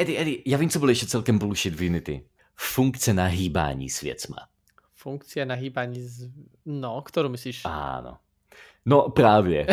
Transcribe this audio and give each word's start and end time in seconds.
Eddie, 0.00 0.20
Eddie, 0.20 0.38
já 0.46 0.58
vím, 0.58 0.70
co 0.70 0.78
bylo 0.78 0.88
ještě 0.88 1.06
celkem 1.06 1.38
bullshit 1.38 1.74
v 1.74 1.88
Unity. 1.88 2.22
Funkce 2.56 3.14
na 3.14 3.26
hýbání 3.26 3.90
s 3.90 4.00
věcma. 4.00 4.36
Funkcia 4.94 5.44
na 5.44 5.54
hýbání 5.54 6.02
z... 6.02 6.30
No, 6.66 7.02
kterou 7.02 7.28
myslíš? 7.28 7.62
Áno. 7.64 8.16
No 8.86 9.08
právě, 9.08 9.66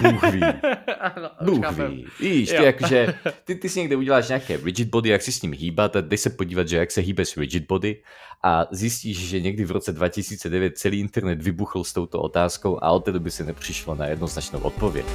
Bůh 0.00 0.32
ví. 0.32 0.40
ano, 1.00 1.30
Bůh 1.44 1.70
ví. 1.70 2.06
Víš, 2.20 2.48
ty 2.48 2.64
jakože, 2.64 3.14
ty, 3.44 3.54
ty 3.54 3.68
si 3.68 3.80
někde 3.80 3.96
uděláš 3.96 4.28
nějaké 4.28 4.56
rigid 4.56 4.88
body, 4.88 5.08
jak 5.08 5.22
si 5.22 5.32
s 5.32 5.42
ním 5.42 5.52
hýbat 5.52 5.96
a 5.96 6.00
jdeš 6.00 6.20
se 6.20 6.30
podívat, 6.30 6.68
že 6.68 6.76
jak 6.76 6.90
se 6.90 7.00
hýbe 7.00 7.24
s 7.24 7.36
rigid 7.36 7.66
body 7.66 8.02
a 8.42 8.66
zjistíš, 8.70 9.28
že 9.28 9.40
někdy 9.40 9.64
v 9.64 9.70
roce 9.70 9.92
2009 9.92 10.78
celý 10.78 11.00
internet 11.00 11.42
vybuchl 11.42 11.84
s 11.84 11.92
touto 11.92 12.22
otázkou 12.22 12.78
a 12.82 12.90
od 12.90 13.04
té 13.04 13.12
doby 13.12 13.30
se 13.30 13.44
nepřišlo 13.44 13.94
na 13.94 14.06
jednoznačnou 14.06 14.60
odpověď. 14.60 15.06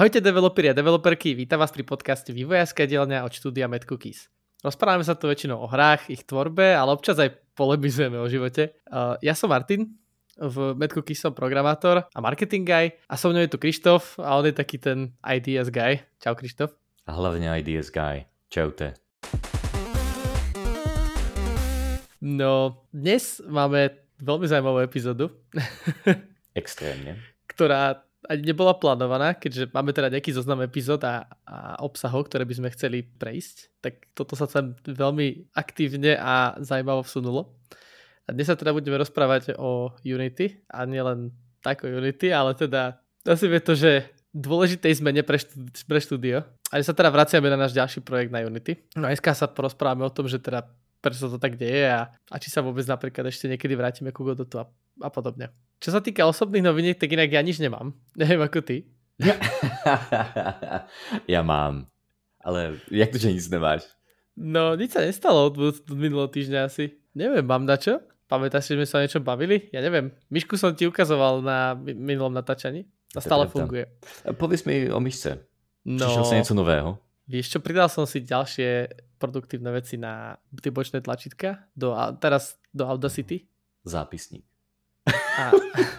Ahojte 0.00 0.24
developeri 0.24 0.72
a 0.72 0.72
developerky, 0.72 1.36
vítam 1.36 1.60
vás 1.60 1.76
pri 1.76 1.84
podcaste 1.84 2.32
Vývojárska 2.32 2.88
dielňa 2.88 3.20
od 3.20 3.36
štúdia 3.36 3.68
Mad 3.68 3.84
Cookies. 3.84 4.32
Rozprávame 4.64 5.04
sa 5.04 5.12
tu 5.12 5.28
väčšinou 5.28 5.60
o 5.60 5.68
hrách, 5.68 6.08
ich 6.08 6.24
tvorbe, 6.24 6.72
ale 6.72 6.96
občas 6.96 7.20
aj 7.20 7.36
polemizujeme 7.52 8.16
o 8.16 8.24
živote. 8.24 8.80
Uh, 8.88 9.20
ja 9.20 9.36
som 9.36 9.52
Martin, 9.52 10.00
v 10.40 10.72
Mad 10.72 10.96
Cookies 10.96 11.20
som 11.20 11.36
programátor 11.36 12.08
a 12.08 12.18
marketing 12.24 12.64
guy 12.64 12.96
a 13.12 13.14
so 13.20 13.28
mnou 13.28 13.44
je 13.44 13.52
tu 13.52 13.60
Krištof 13.60 14.16
a 14.24 14.40
on 14.40 14.48
je 14.48 14.56
taký 14.56 14.80
ten 14.80 15.12
ideas 15.20 15.68
guy. 15.68 16.00
Čau 16.16 16.32
Krištof. 16.32 16.72
A 17.04 17.12
hlavně 17.12 17.52
Ideas 17.60 17.92
Guy. 17.92 18.24
Čaute. 18.48 18.96
No, 22.24 22.88
dnes 22.88 23.44
máme 23.44 24.00
veľmi 24.16 24.48
zaujímavú 24.48 24.80
epizódu, 24.80 25.28
Extrémně. 26.56 27.20
ktorá 27.52 28.08
ani 28.28 28.52
nebola 28.52 28.76
plánovaná, 28.76 29.32
keďže 29.32 29.72
máme 29.72 29.96
teda 29.96 30.12
nejaký 30.12 30.36
zoznam 30.36 30.60
epizód 30.60 31.00
a, 31.08 31.24
a 31.48 31.80
obsahov, 31.80 32.28
ktoré 32.28 32.44
by 32.44 32.54
sme 32.60 32.74
chceli 32.76 33.00
prejsť, 33.06 33.80
tak 33.80 34.12
toto 34.12 34.36
sa 34.36 34.44
tam 34.44 34.76
veľmi 34.84 35.56
aktívne 35.56 36.20
a 36.20 36.58
zaujímavo 36.60 37.00
vsunulo. 37.06 37.56
A 38.28 38.36
dnes 38.36 38.46
sa 38.46 38.54
teda 38.54 38.76
budeme 38.76 39.00
rozprávať 39.00 39.56
o 39.56 39.96
Unity 40.04 40.68
a 40.68 40.84
nielen 40.84 41.32
tak 41.64 41.82
o 41.82 41.88
Unity, 41.88 42.28
ale 42.30 42.52
teda 42.52 43.00
nazvime 43.24 43.58
to, 43.64 43.72
že 43.72 44.06
dôležitej 44.30 45.02
zmene 45.02 45.22
pre, 45.26 45.40
štú, 45.40 45.66
pre 45.88 45.98
štúdio. 45.98 46.46
A 46.70 46.78
sa 46.86 46.94
teda 46.94 47.10
vraciame 47.10 47.50
na 47.50 47.58
náš 47.58 47.74
ďalší 47.74 48.06
projekt 48.06 48.30
na 48.30 48.46
Unity. 48.46 48.94
No 48.94 49.10
a 49.10 49.10
dneska 49.10 49.34
sa 49.34 49.50
porozprávame 49.50 50.06
o 50.06 50.14
tom, 50.14 50.30
že 50.30 50.38
teda 50.38 50.70
prečo 51.00 51.28
to 51.28 51.40
tak 51.40 51.56
deje 51.56 51.88
a, 51.90 52.12
a 52.12 52.36
či 52.38 52.52
sa 52.52 52.60
vôbec 52.60 52.84
napríklad 52.84 53.26
ešte 53.28 53.48
niekedy 53.48 53.74
vrátime 53.76 54.12
ku 54.12 54.24
Godotu 54.24 54.60
a, 54.60 54.64
a 55.00 55.08
podobne. 55.08 55.50
Čo 55.80 55.96
sa 55.96 56.00
týka 56.04 56.28
osobných 56.28 56.64
noviniek, 56.64 57.00
tak 57.00 57.12
inak 57.12 57.32
ja 57.32 57.40
nič 57.40 57.56
nemám. 57.58 57.92
Neviem 58.20 58.44
ako 58.44 58.60
ty. 58.60 58.84
Já 61.28 61.42
mám. 61.42 61.86
Ale 62.44 62.80
jak 62.90 63.10
to, 63.12 63.18
že 63.18 63.32
nic 63.32 63.48
nemáš? 63.50 63.84
No, 64.36 64.72
nič 64.72 64.96
sa 64.96 65.04
nestalo 65.04 65.52
od, 65.52 65.58
od 65.60 65.76
minulého 65.92 66.28
týždňa 66.32 66.64
asi. 66.64 66.96
Neviem, 67.12 67.44
mám 67.44 67.68
na 67.68 67.76
čo? 67.76 68.00
Pamätáš 68.32 68.64
si, 68.64 68.72
že 68.72 68.76
sme 68.80 68.86
sa 68.88 68.96
o 68.96 69.04
niečom 69.04 69.20
bavili? 69.26 69.68
Ja 69.74 69.84
neviem. 69.84 70.14
Myšku 70.32 70.56
som 70.56 70.72
ti 70.72 70.88
ukazoval 70.88 71.44
na 71.44 71.76
mi- 71.76 71.92
minulom 71.92 72.32
natáčaní. 72.32 72.88
A 73.12 73.20
stále 73.20 73.44
funguje. 73.50 73.90
Pověz 74.38 74.64
mi 74.64 74.88
o 74.88 75.00
myšce. 75.00 75.44
No, 75.84 76.06
Přišel 76.06 76.24
se 76.24 76.34
něco 76.34 76.54
nového? 76.54 76.98
Vieš 77.30 77.54
čo, 77.54 77.58
pridal 77.62 77.86
som 77.86 78.02
si 78.10 78.26
ďalšie 78.26 78.90
produktívne 79.22 79.70
veci 79.70 79.94
na 79.94 80.34
tie 80.58 80.74
bočné 80.74 80.98
tlačítka. 80.98 81.70
Do, 81.78 81.94
a 81.94 82.10
teraz 82.18 82.58
do 82.74 82.90
Audacity. 82.90 83.46
Zápisník. 83.86 84.42
A, 85.38 85.54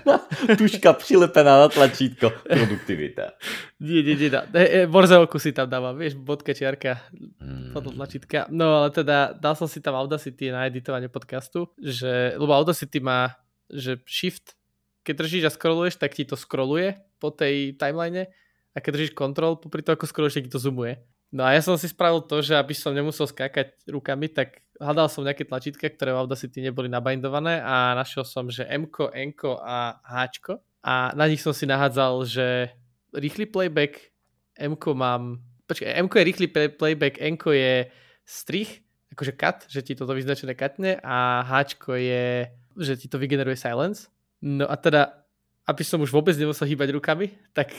Tuška 0.59 0.93
přilepená 0.93 1.59
na 1.59 1.67
tlačítko. 1.69 2.29
Produktivita. 2.43 3.31
nie, 3.79 4.03
nie, 4.03 4.15
nie. 4.15 4.29
Da, 4.29 4.45
e, 4.53 4.83
e, 4.83 4.87
Morzeovku 4.87 5.39
si 5.39 5.53
tam 5.53 5.69
dávam, 5.69 5.97
vieš, 5.97 6.13
bodka, 6.19 6.53
čiarka, 6.53 6.99
Hmm. 7.41 7.71
podľa 7.73 7.91
tlačítka. 7.97 8.37
No 8.51 8.83
ale 8.83 8.89
teda 8.91 9.33
dal 9.33 9.55
som 9.55 9.65
si 9.65 9.81
tam 9.81 9.95
Audacity 9.95 10.51
na 10.51 10.67
editovanie 10.67 11.07
podcastu, 11.09 11.71
že, 11.79 12.35
lebo 12.37 12.53
Audacity 12.53 12.99
má, 13.01 13.33
že 13.71 13.97
shift, 14.05 14.53
keď 15.01 15.13
držíš 15.25 15.43
a 15.49 15.51
scrolluješ, 15.53 15.95
tak 15.97 16.13
ti 16.13 16.25
to 16.27 16.37
scrolluje 16.37 16.99
po 17.17 17.33
tej 17.33 17.73
timeline 17.77 18.29
a 18.71 18.77
keď 18.77 18.91
držíš 18.93 19.13
control, 19.17 19.57
popri 19.57 19.81
to 19.81 19.93
ako 19.93 20.05
scrolluješ, 20.05 20.37
tak 20.37 20.45
ti 20.47 20.53
to 20.53 20.61
zoomuje. 20.61 21.01
No 21.31 21.47
a 21.47 21.55
ja 21.55 21.63
som 21.63 21.79
si 21.79 21.87
spravil 21.87 22.19
to, 22.27 22.43
že 22.43 22.59
aby 22.59 22.75
som 22.75 22.91
nemusel 22.91 23.23
skákať 23.23 23.87
rukami, 23.87 24.27
tak 24.27 24.59
hľadal 24.75 25.07
som 25.07 25.23
nejaké 25.23 25.47
tlačítka, 25.47 25.87
ktoré 25.87 26.11
v 26.11 26.21
Audacity 26.27 26.59
neboli 26.59 26.91
nabindované 26.91 27.63
a 27.63 27.95
našiel 27.95 28.27
som, 28.27 28.51
že 28.51 28.67
M, 28.67 28.91
N 28.91 29.31
a 29.63 29.95
H 30.03 30.59
a 30.83 31.15
na 31.15 31.25
nich 31.31 31.39
som 31.39 31.55
si 31.55 31.63
nahádzal, 31.63 32.13
že 32.27 32.47
rýchly 33.15 33.47
playback, 33.47 34.11
M 34.59 34.75
mám 34.75 35.39
počkaj, 35.71 35.95
M 35.95 36.11
je 36.11 36.23
rýchly 36.27 36.47
play- 36.51 36.73
playback, 36.75 37.15
N 37.23 37.39
je 37.39 37.87
strich, 38.27 38.83
akože 39.15 39.33
cut, 39.39 39.57
že 39.71 39.79
ti 39.79 39.95
toto 39.95 40.11
vyznačené 40.11 40.51
katne 40.51 40.99
a 40.99 41.47
H 41.47 41.79
je, 41.95 42.51
že 42.75 42.93
ti 42.99 43.07
to 43.07 43.15
vygeneruje 43.15 43.55
silence. 43.55 44.11
No 44.43 44.67
a 44.67 44.75
teda, 44.75 45.23
aby 45.63 45.83
som 45.87 46.03
už 46.03 46.11
vôbec 46.11 46.35
nemusel 46.35 46.67
hýbať 46.67 46.91
rukami, 46.91 47.31
tak 47.55 47.71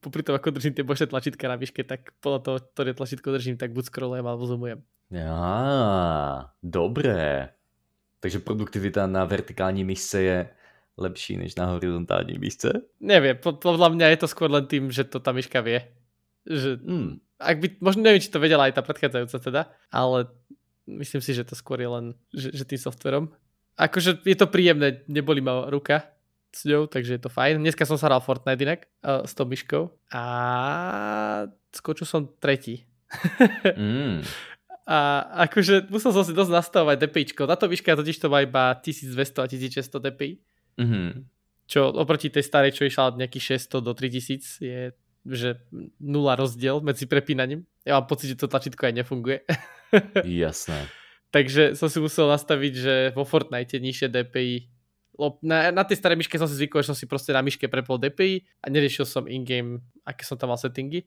popri 0.00 0.22
tom, 0.22 0.34
ako 0.34 0.50
držím 0.50 0.74
tie 0.74 0.86
bočné 0.86 1.06
tlačítka 1.06 1.48
na 1.48 1.56
výške, 1.58 1.84
tak 1.84 2.14
podľa 2.20 2.40
toho, 2.40 2.56
ktoré 2.74 2.94
tlačítko 2.94 3.32
držím, 3.34 3.56
tak 3.56 3.72
buď 3.72 3.84
scrollujem 3.90 4.26
alebo 4.26 4.46
zoomujem. 4.46 4.80
Já, 5.10 6.50
dobré. 6.62 7.48
Takže 8.20 8.38
produktivita 8.38 9.06
na 9.06 9.24
vertikální 9.24 9.84
myšce 9.84 10.22
je 10.22 10.48
lepší 10.96 11.36
než 11.36 11.54
na 11.54 11.66
horizontální 11.66 12.38
myšce? 12.38 12.72
Neviem, 13.00 13.36
po- 13.36 13.52
podľa 13.52 13.88
mňa 13.88 14.06
je 14.14 14.16
to 14.16 14.28
skôr 14.30 14.48
len 14.50 14.66
tým, 14.66 14.90
že 14.90 15.04
to 15.04 15.20
tá 15.20 15.32
myška 15.32 15.60
vie. 15.60 15.82
Že, 16.46 16.78
Hmm. 16.86 17.20
ak 17.40 17.56
by, 17.60 17.66
možno 17.80 18.02
neviem, 18.02 18.20
či 18.22 18.30
to 18.30 18.40
vedela 18.40 18.64
aj 18.64 18.78
tá 18.78 18.82
predchádzajúca 18.82 19.38
teda, 19.38 19.62
ale 19.92 20.30
myslím 20.86 21.20
si, 21.20 21.34
že 21.34 21.44
to 21.44 21.58
skôr 21.58 21.80
je 21.82 21.88
len, 21.88 22.14
že, 22.32 22.54
že 22.54 22.64
tým 22.64 22.78
softverom. 22.78 23.24
Akože 23.76 24.22
je 24.24 24.36
to 24.38 24.46
príjemné, 24.46 25.02
neboli 25.10 25.42
ma 25.42 25.66
ruka 25.66 26.13
s 26.54 26.62
ňou, 26.64 26.86
takže 26.86 27.18
je 27.18 27.22
to 27.22 27.30
fajn. 27.30 27.58
Dneska 27.60 27.82
som 27.84 27.98
sa 27.98 28.06
hral 28.06 28.22
Fortnite 28.22 28.62
inak 28.62 28.80
uh, 29.02 29.26
s 29.26 29.34
tou 29.34 29.44
myškou 29.44 29.90
a 30.14 30.22
skočil 31.74 32.06
som 32.06 32.30
tretí. 32.38 32.86
Hmm. 33.74 34.22
A 34.84 35.24
akože 35.48 35.88
musel 35.88 36.12
som 36.12 36.20
si 36.28 36.36
dosť 36.36 36.52
nastavovať 36.52 37.08
DPIčko. 37.08 37.48
Táto 37.48 37.64
výška 37.64 37.96
totiž 37.96 38.20
to 38.20 38.28
má 38.28 38.44
iba 38.44 38.76
1200 38.76 39.16
a 39.40 39.48
1600 39.48 39.96
DPI, 39.96 40.32
Mhm. 40.76 41.24
čo 41.64 41.88
oproti 41.88 42.28
tej 42.28 42.44
starej, 42.44 42.76
čo 42.76 42.84
išla 42.84 43.08
od 43.08 43.16
nejakých 43.16 43.56
600 43.64 43.80
do 43.80 43.96
3000 43.96 44.60
je 44.60 44.92
že 45.24 45.56
nula 45.96 46.36
rozdiel 46.36 46.84
medzi 46.84 47.08
prepínaním. 47.08 47.64
Ja 47.80 47.96
mám 47.96 48.04
pocit, 48.04 48.36
že 48.36 48.44
to 48.44 48.44
tlačítko 48.44 48.84
aj 48.84 48.92
nefunguje. 48.92 49.40
Jasné. 50.44 50.84
Takže 51.32 51.72
som 51.80 51.88
si 51.88 51.96
musel 51.96 52.28
nastaviť, 52.28 52.72
že 52.76 52.94
vo 53.16 53.24
Fortnite 53.24 53.80
nižšie 53.80 54.12
DPI. 54.12 54.68
Na, 55.42 55.70
na 55.70 55.84
tej 55.86 55.96
starej 56.02 56.18
myške 56.18 56.34
som 56.38 56.50
si 56.50 56.58
zvykol, 56.58 56.82
že 56.82 56.90
som 56.90 56.98
si 56.98 57.06
proste 57.06 57.30
na 57.30 57.42
myške 57.42 57.70
prepol 57.70 58.02
DPI 58.02 58.42
a 58.62 58.66
neriešil 58.66 59.06
som 59.06 59.30
in-game, 59.30 59.78
aké 60.02 60.26
som 60.26 60.34
tam 60.34 60.50
mal 60.50 60.58
settingy. 60.58 61.06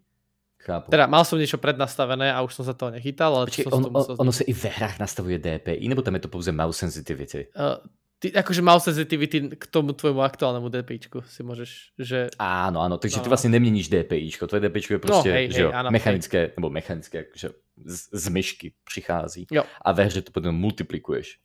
Chápu. 0.58 0.90
Teda 0.90 1.06
mal 1.06 1.22
som 1.22 1.38
niečo 1.38 1.62
prednastavené 1.62 2.34
a 2.34 2.42
už 2.42 2.50
som 2.50 2.66
sa 2.66 2.74
toho 2.74 2.90
nechytal, 2.90 3.30
ale 3.30 3.46
Počkej, 3.46 3.70
on, 3.70 3.84
to 3.84 3.90
on, 3.94 4.16
ono 4.18 4.32
se 4.32 4.44
i 4.44 4.54
ve 4.54 4.70
hrách 4.70 5.00
nastavuje 5.00 5.38
DPI, 5.38 5.88
nebo 5.88 6.02
tam 6.02 6.18
je 6.18 6.20
to 6.26 6.28
pouze 6.34 6.52
mouse 6.52 6.80
sensitivity? 6.80 7.48
Uh, 7.54 7.78
ty, 8.20 8.34
akože 8.34 8.62
mouse 8.66 8.90
sensitivity 8.90 9.54
k 9.54 9.66
tomu 9.70 9.94
tvojmu 9.94 10.22
aktuálnemu 10.26 10.70
DPIčku 10.70 11.22
si 11.30 11.46
môžeš, 11.46 11.94
že... 12.02 12.34
Áno, 12.42 12.82
áno, 12.82 12.98
takže 12.98 13.22
ty 13.22 13.28
No. 13.28 13.30
vlastně 13.30 13.50
neměníš 13.50 13.90
DPIčko, 13.90 14.48
tvoje 14.48 14.70
DPIčko 14.70 14.94
je 14.94 15.00
prostě, 15.00 15.32
hej, 15.32 15.52
že 15.52 15.62
jo, 15.62 15.70
hej, 15.70 15.78
áno, 15.78 15.92
mechanické, 15.92 16.52
nebo 16.58 16.70
mechanické, 16.70 17.26
že 17.36 17.50
z, 17.86 18.10
z 18.12 18.30
myšky 18.30 18.74
přichází. 18.84 19.48
Jo. 19.52 19.64
A 19.82 19.92
ve 19.92 20.04
hře 20.04 20.22
to 20.22 20.32
potom 20.32 20.56
multiplikuješ. 20.56 21.38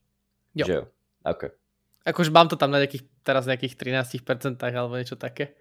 Jo. 0.54 0.66
Že 0.66 0.72
jo, 0.72 0.82
ok. 1.24 1.44
Akože 2.02 2.30
mám 2.30 2.50
to 2.50 2.56
tam 2.58 2.70
na 2.70 2.82
nejakých, 2.82 3.04
teraz 3.22 3.46
nejakých 3.46 3.74
13% 3.78 4.58
alebo 4.58 4.98
niečo 4.98 5.14
také. 5.14 5.54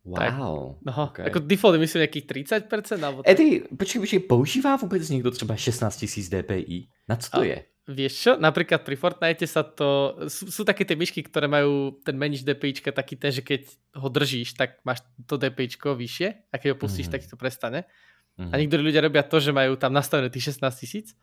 Tak. 0.00 0.32
Wow. 0.32 0.80
No, 0.80 0.92
ok. 0.96 1.12
okay. 1.12 1.24
ako 1.28 1.38
default 1.44 1.76
je 1.76 1.80
myslím 1.84 2.00
nejakých 2.08 2.26
30% 2.64 3.04
alebo 3.04 3.20
tak. 3.20 3.36
Eddie, 3.36 3.68
počkej, 3.68 4.00
počkej, 4.00 4.20
používá 4.24 4.76
vůbec 4.76 5.04
někdo 5.10 5.30
třeba 5.30 5.56
16 5.56 6.04
000 6.32 6.42
DPI? 6.42 6.88
Na 7.08 7.16
co 7.16 7.30
to 7.30 7.40
A- 7.40 7.44
je? 7.44 7.58
Vieš 7.90 8.14
čo, 8.22 8.32
napríklad 8.38 8.86
pri 8.86 8.94
Fortnite 8.94 9.50
sa 9.50 9.66
to, 9.66 10.14
sú, 10.30 10.46
sú 10.46 10.62
také 10.62 10.86
tie 10.86 10.94
myšky, 10.94 11.26
ktoré 11.26 11.50
majú 11.50 11.98
ten 12.06 12.14
menič 12.14 12.46
DPIčka 12.46 12.94
taký 12.94 13.18
ten, 13.18 13.34
že 13.34 13.42
keď 13.42 13.66
ho 13.98 14.06
držíš, 14.06 14.54
tak 14.54 14.78
máš 14.86 15.02
to 15.26 15.34
DPIčko 15.34 15.98
vyššie 15.98 16.28
a 16.48 16.54
keď 16.54 16.68
ho 16.70 16.76
pustíš, 16.78 17.10
Mhm. 17.10 17.12
tak 17.12 17.20
ti 17.26 17.28
to 17.28 17.34
prestane. 17.40 17.90
Mhm. 18.38 18.50
A 18.54 18.62
niektorí 18.62 18.82
ľudia 18.86 19.02
robia 19.02 19.26
to, 19.26 19.42
že 19.42 19.50
majú 19.50 19.74
tam 19.74 19.90
nastavené 19.90 20.30
tých 20.30 20.54
16 20.54 20.78
tisíc, 20.78 21.18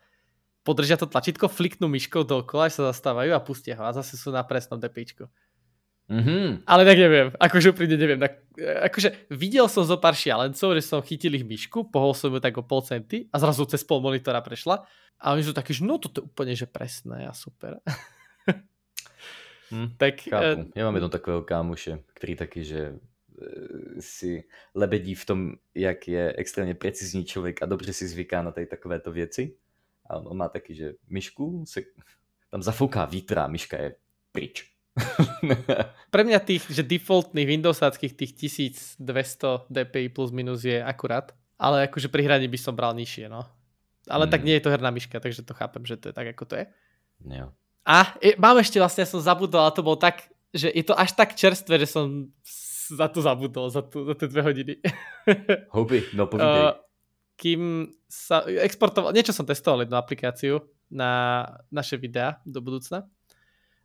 podržia 0.68 1.00
to 1.00 1.08
tlačítko, 1.08 1.48
fliknú 1.48 1.88
myškou 1.88 2.28
dookola, 2.28 2.68
až 2.68 2.76
sa 2.76 2.92
zastávajú 2.92 3.32
a 3.32 3.40
pustia 3.40 3.72
ho 3.80 3.88
a 3.88 3.96
zase 3.96 4.20
sú 4.20 4.28
na 4.28 4.44
presnom 4.44 4.76
DPIčku. 4.76 5.24
Mhm. 6.08 6.64
Ale 6.68 6.84
tak 6.84 6.96
neviem, 7.00 7.28
akože 7.36 7.72
úprimne 7.72 7.96
neviem. 7.96 8.20
Tak, 8.20 8.44
akože 8.92 9.28
videl 9.32 9.68
som 9.68 9.84
zo 9.84 9.96
pár 10.00 10.12
šialencov, 10.16 10.76
že 10.76 10.84
som 10.84 11.00
chytil 11.04 11.36
ich 11.36 11.44
myšku, 11.44 11.88
pohol 11.88 12.12
som 12.12 12.32
ju 12.32 12.40
tak 12.40 12.56
o 12.56 12.64
pol 12.64 12.80
centy 12.84 13.28
a 13.32 13.36
zrazu 13.40 13.64
cez 13.64 13.80
pol 13.84 14.00
monitora 14.00 14.40
prešla 14.44 14.84
a 15.20 15.24
oni 15.32 15.44
sú 15.44 15.52
takí, 15.56 15.72
že 15.76 15.84
no 15.84 15.96
toto 16.00 16.20
je 16.20 16.28
úplne 16.28 16.52
že 16.56 16.64
presné 16.68 17.28
a 17.28 17.32
super. 17.32 17.80
Hm, 19.70 19.88
Tak, 19.96 20.14
chápu. 20.32 20.60
eh, 20.60 20.66
Já 20.76 20.84
mám 20.84 20.94
jedno 20.94 21.08
takového 21.08 21.42
kámoše, 21.42 21.98
který 22.14 22.36
taky, 22.36 22.64
že 22.64 22.80
eh, 22.88 24.00
si 24.00 24.44
lebedí 24.74 25.14
v 25.14 25.24
tom, 25.26 25.52
jak 25.74 26.08
je 26.08 26.32
extrémně 26.36 26.74
precizní 26.74 27.24
člověk 27.24 27.62
a 27.62 27.66
dobře 27.66 27.92
si 27.92 28.08
zvyká 28.08 28.42
na 28.42 28.50
tady 28.50 28.66
takovéto 28.66 29.12
věci. 29.12 29.56
A 30.08 30.16
on, 30.16 30.36
má 30.36 30.48
taky, 30.48 30.74
že 30.74 30.86
myšku 31.08 31.64
se 31.68 31.80
tam 32.50 32.62
zafouká 32.62 33.04
vítr 33.04 33.38
a 33.38 33.46
myška 33.46 33.76
je 33.76 33.88
pryč. 34.32 34.64
Pre 36.10 36.22
mňa 36.24 36.38
tých, 36.42 36.66
že 36.72 36.82
defaultných 36.82 37.46
Windowsáckých 37.46 38.12
tých 38.18 38.32
1200 38.34 39.70
dpi 39.70 40.08
plus 40.10 40.34
minus 40.34 40.64
je 40.66 40.82
akurát, 40.82 41.30
ale 41.54 41.86
akože 41.86 42.10
pri 42.10 42.26
hraní 42.26 42.48
by 42.50 42.58
som 42.58 42.74
bral 42.74 42.94
nižšie, 42.98 43.30
no. 43.30 43.46
Ale 44.08 44.24
Hmm. 44.26 44.32
tak 44.32 44.42
nie 44.42 44.56
je 44.56 44.64
to 44.64 44.72
herná 44.72 44.90
myška, 44.90 45.20
takže 45.20 45.44
to 45.44 45.52
chápem, 45.54 45.84
že 45.84 46.00
to 46.00 46.08
je 46.10 46.14
tak, 46.16 46.26
ako 46.32 46.44
to 46.48 46.54
je. 46.56 46.64
jo. 47.28 47.52
A 47.88 48.16
e, 48.20 48.36
mám 48.40 48.56
ešte 48.60 48.80
vlastne, 48.80 49.04
ja 49.04 49.08
som 49.08 49.20
zabudol, 49.20 49.64
a 49.64 49.72
to 49.72 49.84
bol 49.84 49.96
tak, 49.96 50.28
že 50.52 50.72
je 50.72 50.84
to 50.84 50.96
až 50.96 51.12
tak 51.12 51.36
čerstvé, 51.36 51.78
že 51.80 51.88
som 51.88 52.32
za 52.88 53.08
to 53.08 53.20
zabudol, 53.20 53.68
za, 53.68 53.84
tu, 53.84 54.04
za 54.08 54.16
tie 54.16 54.28
dve 54.28 54.42
hodiny. 54.44 54.72
Houby, 55.76 56.08
no 56.16 56.24
povídej. 56.24 56.72
Uh, 56.72 56.87
kým 57.38 57.94
sa 58.10 58.42
exportoval, 58.44 59.14
niečo 59.14 59.30
som 59.30 59.46
testoval 59.46 59.86
jednu 59.86 59.94
aplikáciu 59.94 60.58
na 60.90 61.44
naše 61.70 61.94
videá 61.94 62.42
do 62.42 62.58
budúcna. 62.58 63.06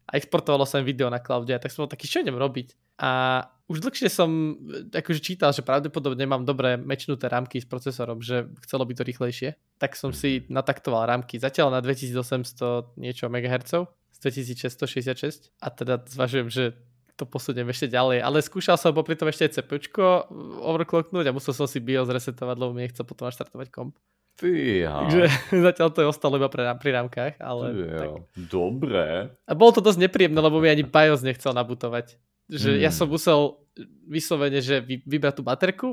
A 0.03 0.19
exportovalo 0.19 0.67
sa 0.67 0.81
im 0.81 0.89
video 0.89 1.07
na 1.07 1.21
cloude, 1.21 1.53
tak 1.55 1.71
som 1.71 1.85
bol 1.85 1.93
taký, 1.93 2.09
čo 2.09 2.19
idem 2.19 2.35
robiť? 2.35 2.99
A 2.99 3.41
už 3.71 3.79
dlhšie 3.79 4.11
som 4.11 4.59
akože 4.91 5.21
čítal, 5.23 5.55
že 5.55 5.63
pravdepodobne 5.63 6.27
mám 6.27 6.43
dobré 6.43 6.75
mečnuté 6.75 7.31
rámky 7.31 7.63
s 7.63 7.67
procesorom, 7.69 8.19
že 8.19 8.51
chcelo 8.67 8.83
by 8.83 8.93
to 8.99 9.07
rýchlejšie, 9.07 9.55
tak 9.79 9.95
som 9.95 10.11
si 10.11 10.43
nataktoval 10.51 11.07
rámky. 11.07 11.39
Zatiaľ 11.39 11.71
na 11.71 11.79
2800 11.79 12.99
niečo 12.99 13.31
MHz 13.31 13.87
z 13.87 14.17
2666 14.19 15.55
a 15.63 15.67
teda 15.71 16.03
zvažujem, 16.03 16.47
že 16.51 16.75
to 17.13 17.29
posuniem 17.29 17.69
ešte 17.69 17.89
ďalej, 17.89 18.25
ale 18.25 18.41
skúšal 18.41 18.73
som 18.73 18.89
popri 18.89 19.13
tom 19.13 19.29
ešte 19.29 19.45
aj 19.45 19.61
CPUčko 19.61 20.33
overclocknúť 20.65 21.29
a 21.29 21.35
musel 21.35 21.53
som 21.53 21.69
si 21.69 21.77
BIOS 21.77 22.09
resetovať, 22.09 22.55
lebo 22.57 22.73
mi 22.73 22.85
nechcel 22.85 23.05
potom 23.05 23.29
naštartovať 23.29 23.69
komp. 23.69 23.93
Fíha. 24.41 25.05
Takže 25.05 25.23
zatiaľ 25.69 25.89
to 25.93 26.01
je 26.01 26.07
ostalo 26.09 26.41
iba 26.41 26.49
pre, 26.49 26.65
pri 26.81 26.89
rámkach, 26.89 27.37
ale 27.37 27.65
tak. 27.69 28.09
Jo. 28.09 28.13
Dobré. 28.49 29.29
A 29.45 29.53
bolo 29.53 29.77
to 29.77 29.81
dosť 29.85 30.01
nepríjemné, 30.01 30.41
lebo 30.41 30.57
mi 30.57 30.73
ani 30.73 30.81
BIOS 30.81 31.21
nechcel 31.21 31.53
nabutovať. 31.53 32.17
Že 32.49 32.81
ja 32.81 32.89
Hmm. 32.89 32.97
som 32.97 33.07
musel 33.07 33.39
vyslovene, 34.09 34.59
že 34.59 34.81
vy, 34.81 35.05
vybrať 35.05 35.33
tú 35.39 35.43
baterku, 35.45 35.87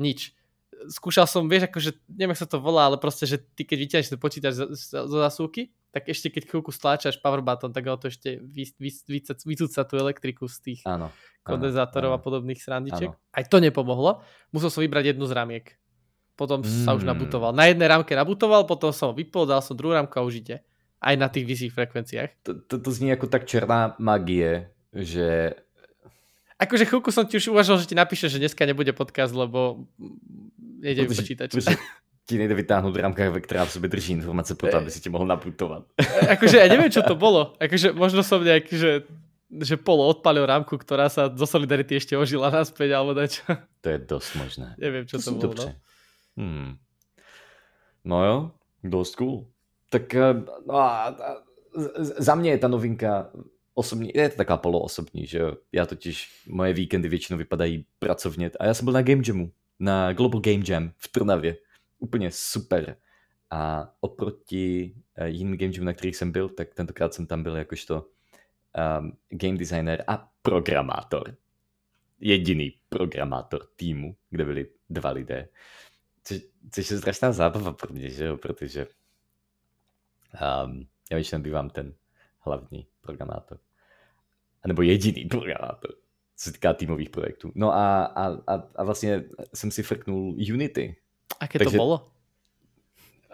nič. 0.00 0.32
Skúšal 0.88 1.30
som, 1.30 1.46
vieš, 1.46 1.68
akože, 1.70 1.94
neviem, 2.10 2.34
jak 2.34 2.42
sa 2.42 2.50
to 2.50 2.58
volá, 2.58 2.90
ale 2.90 2.98
proste, 2.98 3.22
že 3.28 3.38
ty 3.38 3.62
keď 3.62 3.78
vyťahneš 3.86 4.08
ten 4.10 4.18
počítač 4.18 4.52
zo, 4.56 4.66
zasúky, 5.06 5.70
tak 5.92 6.08
ešte 6.08 6.32
keď 6.32 6.48
chvíľku 6.48 6.72
stláčaš 6.72 7.20
power 7.20 7.44
button, 7.44 7.68
tak 7.68 7.84
ono 7.84 8.00
to 8.00 8.08
ešte 8.08 8.40
vy, 8.40 8.64
vy, 8.80 8.90
vy, 9.12 9.18
vycúca 9.28 9.84
tú 9.84 9.94
elektriku 10.00 10.48
z 10.48 10.56
tých 10.64 10.80
Áno. 10.88 11.12
kondenzátorov 11.44 12.16
a 12.16 12.18
áno. 12.18 12.24
podobných 12.24 12.56
srandiček. 12.56 13.12
Áno. 13.12 13.20
Aj 13.36 13.44
to 13.44 13.60
nepomohlo. 13.60 14.24
Musel 14.56 14.72
som 14.72 14.80
vybrať 14.80 15.12
jednu 15.12 15.28
z 15.28 15.36
ramiek. 15.36 15.66
Potom 16.32 16.64
mm. 16.64 16.88
sa 16.88 16.96
už 16.96 17.04
Mm. 17.04 17.12
nabutoval. 17.12 17.52
Na 17.52 17.68
jednej 17.68 17.92
rámke 17.92 18.16
nabutoval, 18.16 18.64
potom 18.64 18.88
som 18.88 19.12
ho 19.12 19.14
vypol, 19.14 19.44
dal 19.44 19.60
som 19.60 19.76
druhú 19.76 19.92
rámku 19.92 20.16
a 20.16 20.24
už 20.24 20.40
ide. 20.40 20.64
Aj 20.96 21.12
na 21.12 21.28
tých 21.28 21.44
vyšších 21.44 21.76
frekvenciách. 21.76 22.30
To, 22.48 22.50
to, 22.56 22.74
to 22.80 22.88
zní 22.88 23.12
jako 23.12 23.26
tak 23.28 23.44
černá 23.44 23.92
magie, 24.00 24.72
že 24.96 25.52
Akože 26.62 26.86
chvíľku 26.86 27.10
som 27.10 27.26
ti 27.26 27.42
už 27.42 27.50
uvažoval, 27.50 27.82
že 27.82 27.90
ti 27.90 27.98
napíše, 27.98 28.30
že 28.30 28.38
dneska 28.38 28.62
nebude 28.62 28.94
podcast, 28.94 29.34
lebo 29.34 29.82
nejde 30.78 31.10
protože 31.10 31.74
ti 32.26 32.38
nejde 32.38 32.54
vytáhnout 32.54 32.96
rámka, 32.96 33.30
ve 33.30 33.40
která 33.40 33.64
v 33.64 33.72
sobě 33.72 33.88
drží 33.88 34.12
informace 34.12 34.54
pro 34.54 34.70
to, 34.70 34.76
aby 34.76 34.90
si 34.90 35.00
tě 35.00 35.10
mohl 35.10 35.26
naputovat. 35.26 35.84
akože 36.30 36.58
ja 36.58 36.68
neviem, 36.70 36.90
čo 36.90 37.02
to 37.02 37.18
bolo. 37.18 37.58
Akože 37.58 37.92
možno 37.92 38.22
som 38.22 38.44
nejak, 38.44 38.70
že, 38.70 39.02
že 39.50 39.74
polo 39.76 40.06
odpalil 40.06 40.46
rámku, 40.46 40.78
ktorá 40.78 41.10
sa 41.10 41.26
zo 41.28 41.46
Solidarity 41.46 41.98
ešte 41.98 42.14
ožila 42.14 42.48
naspäť, 42.50 42.94
alebo 42.94 43.18
dačo. 43.18 43.42
To 43.82 43.88
je 43.90 43.98
dost 43.98 44.38
možné. 44.38 44.78
neviem, 44.78 45.04
čo 45.04 45.18
to, 45.18 45.34
zní 45.34 45.42
bolo. 45.42 45.58
No. 45.58 45.74
Hmm. 46.38 46.70
No 48.06 48.16
jo, 48.24 48.36
dost 48.86 49.18
cool. 49.18 49.50
Tak 49.90 50.14
eh, 50.14 50.34
no 50.66 50.74
a, 50.74 51.10
a, 51.10 51.30
za 51.98 52.34
mě 52.34 52.50
je 52.50 52.58
ta 52.58 52.68
novinka 52.68 53.30
osobní, 53.74 54.10
je 54.14 54.28
to 54.28 54.36
taková 54.36 54.56
poloosobní, 54.56 55.26
že 55.26 55.38
jo. 55.38 55.56
Já 55.72 55.86
totiž, 55.86 56.28
moje 56.48 56.72
víkendy 56.72 57.08
většinou 57.08 57.38
vypadají 57.38 57.84
pracovně 57.98 58.50
a 58.60 58.66
já 58.66 58.74
jsem 58.74 58.84
byl 58.84 58.94
na 58.94 59.02
Game 59.02 59.22
Jamu, 59.26 59.50
na 59.80 60.12
Global 60.12 60.40
Game 60.40 60.64
Jam 60.68 60.92
v 60.96 61.08
Trnavě. 61.08 61.56
Úplně 62.02 62.30
super. 62.30 62.96
A 63.50 63.92
oproti 64.00 64.94
eh, 65.16 65.28
jiným 65.28 65.58
Game 65.58 65.84
na 65.84 65.92
kterých 65.92 66.16
jsem 66.16 66.32
byl, 66.32 66.48
tak 66.48 66.74
tentokrát 66.74 67.14
jsem 67.14 67.26
tam 67.26 67.42
byl 67.42 67.56
jakožto 67.56 68.06
um, 69.00 69.16
game 69.28 69.58
designer 69.58 70.04
a 70.06 70.32
programátor. 70.42 71.36
Jediný 72.20 72.72
programátor 72.88 73.66
týmu, 73.76 74.16
kde 74.30 74.44
byli 74.44 74.70
dva 74.90 75.10
lidé. 75.10 75.48
Což, 76.24 76.40
což 76.70 76.90
je 76.90 76.98
strašná 76.98 77.32
zábava 77.32 77.72
pro 77.72 77.92
mě, 77.92 78.10
že 78.10 78.24
jo, 78.24 78.36
protože 78.36 78.86
um, 80.66 80.86
já 81.10 81.14
většinou 81.14 81.42
bývám 81.42 81.70
ten 81.70 81.94
hlavní 82.38 82.86
programátor. 83.00 83.58
A 84.62 84.68
nebo 84.68 84.82
jediný 84.82 85.24
programátor, 85.24 85.90
co 86.36 86.44
se 86.44 86.52
týká 86.52 86.74
týmových 86.74 87.10
projektů. 87.10 87.52
No 87.54 87.72
a, 87.72 88.04
a, 88.04 88.52
a 88.76 88.84
vlastně 88.84 89.24
jsem 89.54 89.70
si 89.70 89.82
frknul 89.82 90.34
Unity. 90.52 91.01
Aké 91.42 91.58
to 91.58 91.64
Takže- 91.64 91.76
bolo? 91.78 92.08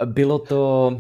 Bylo 0.05 0.39
to 0.39 0.91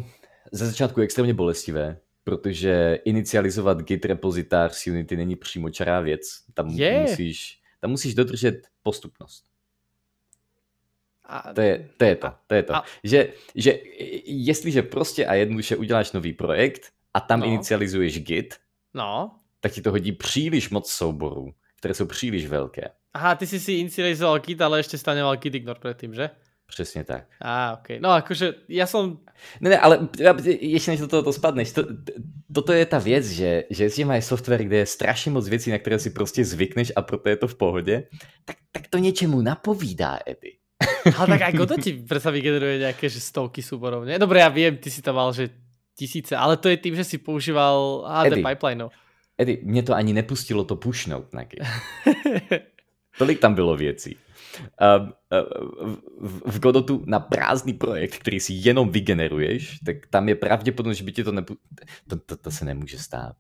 ze 0.53 0.67
začátku 0.67 1.01
extrémně 1.01 1.35
bolestivé, 1.35 1.99
protože 2.25 2.99
inicializovat 3.05 3.83
Git 3.83 4.05
repozitář 4.05 4.75
z 4.75 4.87
Unity 4.87 5.17
není 5.17 5.37
přímo 5.37 5.71
čará 5.71 6.01
věc. 6.01 6.23
Tam, 6.55 6.69
Je. 6.69 7.01
musíš, 7.01 7.61
tam 7.81 7.91
musíš 7.91 8.15
dodržet 8.15 8.67
postupnost. 8.83 9.45
A, 11.25 11.53
To 11.55 11.61
je 11.61 11.89
to. 11.99 12.05
Je 12.05 12.17
to, 12.17 12.29
to, 12.47 12.55
je 12.55 12.63
to. 12.63 12.75
a- 12.77 12.85
Že, 13.05 13.33
že 13.55 13.79
jestliže 14.27 14.83
prostě 14.83 15.27
a 15.27 15.35
jednoduše 15.35 15.77
uděláš 15.77 16.13
nový 16.13 16.33
projekt 16.33 16.93
a 17.15 17.21
tam 17.21 17.41
No. 17.41 17.47
inicializuješ 17.47 18.21
Git, 18.25 18.55
No. 18.95 19.39
tak 19.61 19.73
ti 19.73 19.83
to 19.83 19.91
hodí 19.91 20.13
příliš 20.13 20.71
moc 20.71 20.91
souborů, 20.91 21.55
které 21.77 21.95
jsou 21.95 22.07
příliš 22.07 22.47
velké. 22.47 22.89
Aha, 23.15 23.35
ty 23.35 23.47
si 23.47 23.61
si 23.61 23.73
inicializoval 23.73 24.39
Git, 24.39 24.61
ale 24.61 24.81
ešte 24.81 24.99
stále 24.99 25.17
nemal 25.17 25.37
Git 25.37 25.55
ignore 25.55 25.81
predtým, 25.81 26.15
že? 26.15 26.31
Přesně 26.69 27.05
tak. 27.05 27.25
Á, 27.41 27.73
ok. 27.81 27.99
No 28.00 28.12
akože 28.12 28.69
ja 28.69 28.87
som... 28.87 29.19
Ne, 29.61 29.70
ne, 29.70 29.79
ale 29.79 30.09
ještě 30.61 30.91
než 30.91 31.00
do 31.00 31.09
toho 31.09 31.23
to 31.23 31.32
spadneš, 31.32 31.73
to, 31.73 31.82
to, 31.82 32.12
toto 32.53 32.73
je 32.73 32.87
ta 32.87 32.99
věc, 32.99 33.26
že, 33.31 33.65
že 33.70 33.85
jestli 33.85 34.05
máš 34.05 34.25
software, 34.25 34.65
kde 34.65 34.76
je 34.76 34.87
strašně 34.87 35.31
moc 35.32 35.49
věcí, 35.49 35.70
na 35.70 35.79
které 35.79 35.99
si 35.99 36.11
prostě 36.11 36.44
zvykneš 36.44 36.93
a 36.97 37.03
proto 37.03 37.29
je 37.29 37.37
to 37.37 37.49
v 37.49 37.55
pohodě, 37.55 38.03
tak, 38.44 38.57
tak 38.73 38.88
to 38.88 38.99
něčemu 38.99 39.40
napovídá, 39.40 40.19
Eddie. 40.26 40.59
Ale 41.19 41.26
tak 41.26 41.43
aj 41.43 41.52
Godot 41.59 41.81
ti 41.83 41.93
predsa 42.07 42.31
vygeneruje 42.31 42.78
nejaké 42.78 43.11
že 43.11 43.19
stovky 43.19 43.64
súborov, 43.64 44.07
nie? 44.07 44.14
Dobre, 44.14 44.38
ja 44.38 44.50
viem, 44.52 44.78
ty 44.78 44.95
si 44.95 45.02
tam 45.02 45.19
mal, 45.19 45.35
že 45.35 45.50
tisíce, 45.99 46.37
ale 46.38 46.54
to 46.54 46.71
je 46.71 46.78
tým, 46.78 46.95
že 46.95 47.02
si 47.02 47.19
používal 47.19 48.07
HD 48.07 48.38
Eddie. 48.38 48.45
pipeline. 48.47 48.88
Eddie, 49.38 49.59
mě 49.62 49.83
to 49.83 49.95
ani 49.95 50.12
nepustilo 50.12 50.64
to 50.64 50.76
pušnout 50.76 51.35
na 51.35 51.43
Git. 51.45 51.62
Tolik 53.19 53.38
tam 53.38 53.54
bylo 53.54 53.76
věcí. 53.76 54.16
Um, 54.61 55.12
uh, 55.83 55.97
v, 56.47 56.59
Godotu 56.59 57.05
na 57.07 57.21
prázdný 57.21 57.73
projekt, 57.73 58.17
který 58.17 58.41
si 58.41 58.53
jenom 58.53 58.91
vygeneruješ, 58.91 59.79
tak 59.87 59.97
tam 60.07 60.29
je 60.29 60.35
pravděpodobnost, 60.35 60.97
že 60.97 61.05
by 61.05 61.12
ti 61.12 61.25
to 61.25 61.33
nepu... 61.33 61.57
To, 62.09 62.17
to, 62.17 62.37
to 62.37 62.50
se 62.50 62.65
nemůže 62.65 62.99
stát. 62.99 63.37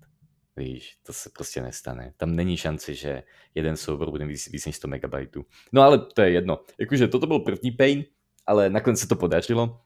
Víš, 0.56 0.96
to 1.02 1.12
se 1.12 1.30
prostě 1.30 1.62
nestane. 1.62 2.12
Tam 2.16 2.36
není 2.36 2.56
šance, 2.56 2.94
že 2.94 3.22
jeden 3.54 3.76
soubor 3.76 4.10
bude 4.10 4.26
víc, 4.26 4.48
víc 4.52 4.66
než 4.66 4.76
100 4.76 4.88
MB. 4.88 5.36
No 5.72 5.82
ale 5.82 5.98
to 5.98 6.22
je 6.22 6.30
jedno. 6.30 6.60
Jakože 6.78 7.08
toto 7.08 7.26
byl 7.26 7.38
první 7.38 7.70
pain, 7.70 8.04
ale 8.46 8.70
nakonec 8.70 9.00
se 9.00 9.08
to 9.08 9.16
podařilo. 9.16 9.80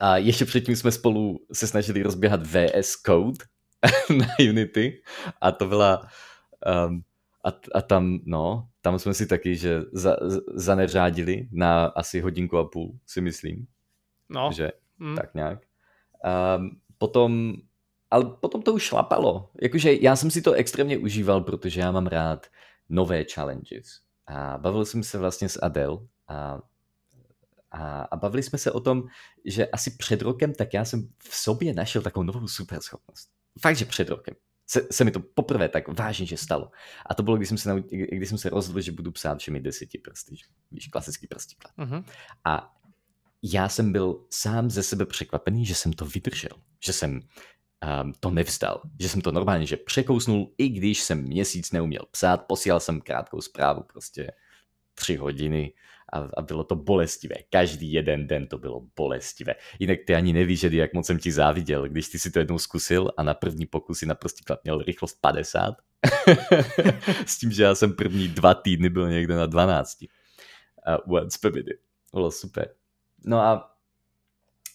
A 0.00 0.16
ještě 0.16 0.44
předtím 0.44 0.76
jsme 0.76 0.92
spolu 0.92 1.46
se 1.52 1.66
snažili 1.66 2.02
rozběhat 2.02 2.40
VS 2.46 2.92
Code 3.06 3.44
na 4.16 4.26
Unity 4.50 5.02
a 5.40 5.52
to 5.52 5.68
byla 5.68 6.08
um, 6.88 7.02
a, 7.44 7.48
a 7.74 7.80
tam, 7.80 8.18
no, 8.24 8.68
tam 8.84 8.98
jsme 8.98 9.14
si 9.14 9.26
taky, 9.26 9.56
že 9.56 9.82
za, 9.92 10.16
zaneřádili 10.54 11.48
na 11.52 11.84
asi 11.86 12.20
hodinku 12.20 12.58
a 12.58 12.64
půl, 12.64 12.98
si 13.06 13.20
myslím, 13.20 13.66
No, 14.28 14.50
že 14.52 14.72
mm. 14.98 15.16
tak 15.16 15.34
nějak. 15.34 15.58
Um, 16.58 16.80
potom, 16.98 17.54
ale 18.10 18.24
potom 18.40 18.62
to 18.62 18.72
už 18.72 18.82
šlapalo. 18.82 19.50
Jakože 19.62 19.92
já 19.92 20.16
jsem 20.16 20.30
si 20.30 20.42
to 20.42 20.52
extrémně 20.52 20.98
užíval, 20.98 21.40
protože 21.40 21.80
já 21.80 21.92
mám 21.92 22.06
rád 22.06 22.46
nové 22.88 23.24
challenges. 23.24 24.00
A 24.26 24.58
bavil 24.58 24.84
jsem 24.84 25.02
se 25.02 25.18
vlastně 25.18 25.48
s 25.48 25.62
Adele 25.62 25.98
a, 26.28 26.60
a, 27.70 28.02
a 28.02 28.16
bavili 28.16 28.42
jsme 28.42 28.58
se 28.58 28.72
o 28.72 28.80
tom, 28.80 29.02
že 29.44 29.66
asi 29.66 29.90
před 29.90 30.22
rokem, 30.22 30.54
tak 30.54 30.74
já 30.74 30.84
jsem 30.84 31.08
v 31.18 31.36
sobě 31.36 31.74
našel 31.74 32.02
takovou 32.02 32.24
novou 32.24 32.48
superschopnost. 32.48 33.28
Fakt, 33.60 33.76
že 33.76 33.84
před 33.84 34.08
rokem. 34.08 34.34
Se, 34.66 34.86
se 34.90 35.04
mi 35.04 35.10
to 35.10 35.20
poprvé 35.20 35.68
tak 35.68 35.88
vážně, 35.98 36.26
že 36.26 36.36
stalo. 36.36 36.70
A 37.06 37.14
to 37.14 37.22
bylo, 37.22 37.36
když 37.36 37.48
jsem 37.48 37.58
se, 37.58 37.74
nau- 37.74 38.08
když 38.16 38.28
jsem 38.28 38.38
se 38.38 38.50
rozhodl, 38.50 38.80
že 38.80 38.92
budu 38.92 39.12
psát 39.12 39.38
všemi 39.38 39.60
deseti 39.60 39.98
prsty. 39.98 40.36
že- 40.36 40.44
Víš, 40.72 40.88
klasický 40.88 41.26
prstíklad. 41.26 41.72
Mhm. 41.76 42.04
A 42.44 42.74
já 43.42 43.68
jsem 43.68 43.92
byl 43.92 44.24
sám 44.30 44.70
ze 44.70 44.82
sebe 44.82 45.06
překvapený, 45.06 45.66
že 45.66 45.74
jsem 45.74 45.92
to 45.92 46.06
vydržel. 46.06 46.50
Že 46.84 46.92
jsem 46.92 47.20
um, 48.02 48.12
to 48.20 48.30
nevstal. 48.30 48.82
Že 49.00 49.08
jsem 49.08 49.20
to 49.20 49.32
normálně 49.32 49.66
že 49.66 49.76
překousnul, 49.76 50.54
i 50.58 50.68
když 50.68 51.02
jsem 51.02 51.22
měsíc 51.22 51.72
neuměl 51.72 52.02
psát, 52.10 52.36
posílal 52.36 52.80
jsem 52.80 53.00
krátkou 53.00 53.40
zprávu, 53.40 53.82
prostě 53.82 54.32
tři 54.94 55.16
hodiny 55.16 55.72
a, 56.14 56.28
a 56.36 56.42
bylo 56.42 56.64
to 56.64 56.76
bolestivé. 56.76 57.34
Každý 57.50 57.92
jeden 57.92 58.26
den 58.26 58.46
to 58.46 58.58
bylo 58.58 58.82
bolestivé. 58.96 59.54
Jinak 59.78 59.98
ty 60.06 60.14
ani 60.14 60.32
nevíš, 60.32 60.60
že 60.60 60.68
jak 60.72 60.94
moc 60.94 61.06
jsem 61.06 61.18
ti 61.18 61.32
záviděl, 61.32 61.88
když 61.88 62.08
ty 62.08 62.18
si 62.18 62.30
to 62.30 62.38
jednou 62.38 62.58
zkusil 62.58 63.12
a 63.16 63.22
na 63.22 63.34
první 63.34 63.66
pokus 63.66 63.98
si 63.98 64.06
naprosto 64.06 64.56
měl 64.64 64.78
rychlost 64.78 65.18
50. 65.20 65.74
S 67.26 67.38
tím, 67.38 67.52
že 67.52 67.62
já 67.62 67.74
jsem 67.74 67.92
první 67.92 68.28
dva 68.28 68.54
týdny 68.54 68.88
byl 68.88 69.08
někde 69.08 69.34
na 69.34 69.46
12. 69.46 69.98
A 70.86 70.98
per 71.40 71.52
minute. 71.52 71.74
Bylo 72.12 72.30
super. 72.30 72.74
No 73.24 73.40
a 73.40 73.70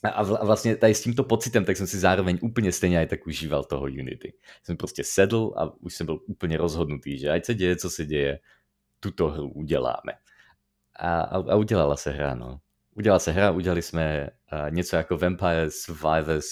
a 0.04 0.24
vlastně 0.24 0.76
tady 0.76 0.96
s 0.96 1.04
tímto 1.04 1.24
pocitem, 1.24 1.66
tak 1.66 1.78
jsem 1.78 1.88
si 1.88 2.00
zároveň 2.00 2.40
úplně 2.42 2.72
stejně 2.72 3.00
aj 3.00 3.08
tak 3.08 3.28
užíval 3.28 3.64
toho 3.64 3.84
Unity. 3.84 4.34
Jsem 4.64 4.78
prostě 4.78 5.04
sedl 5.04 5.54
a 5.58 5.74
už 5.84 5.94
jsem 5.94 6.06
byl 6.06 6.20
úplně 6.28 6.58
rozhodnutý, 6.58 7.18
že 7.18 7.30
ať 7.30 7.46
se 7.46 7.54
děje, 7.54 7.76
co 7.76 7.90
se 7.90 8.06
děje, 8.06 8.40
tuto 9.00 9.28
hru 9.28 9.50
uděláme. 9.50 10.14
A, 11.00 11.22
a, 11.22 11.56
udělala 11.56 11.96
se 11.96 12.12
hra, 12.12 12.36
no. 12.36 12.60
Udělala 12.96 13.20
se 13.20 13.32
hra, 13.32 13.52
udělali 13.52 13.82
jsme 13.82 14.30
uh, 14.54 14.72
něco 14.72 14.96
jako 14.96 15.18
Vampire 15.18 15.72
Survivors, 15.72 16.46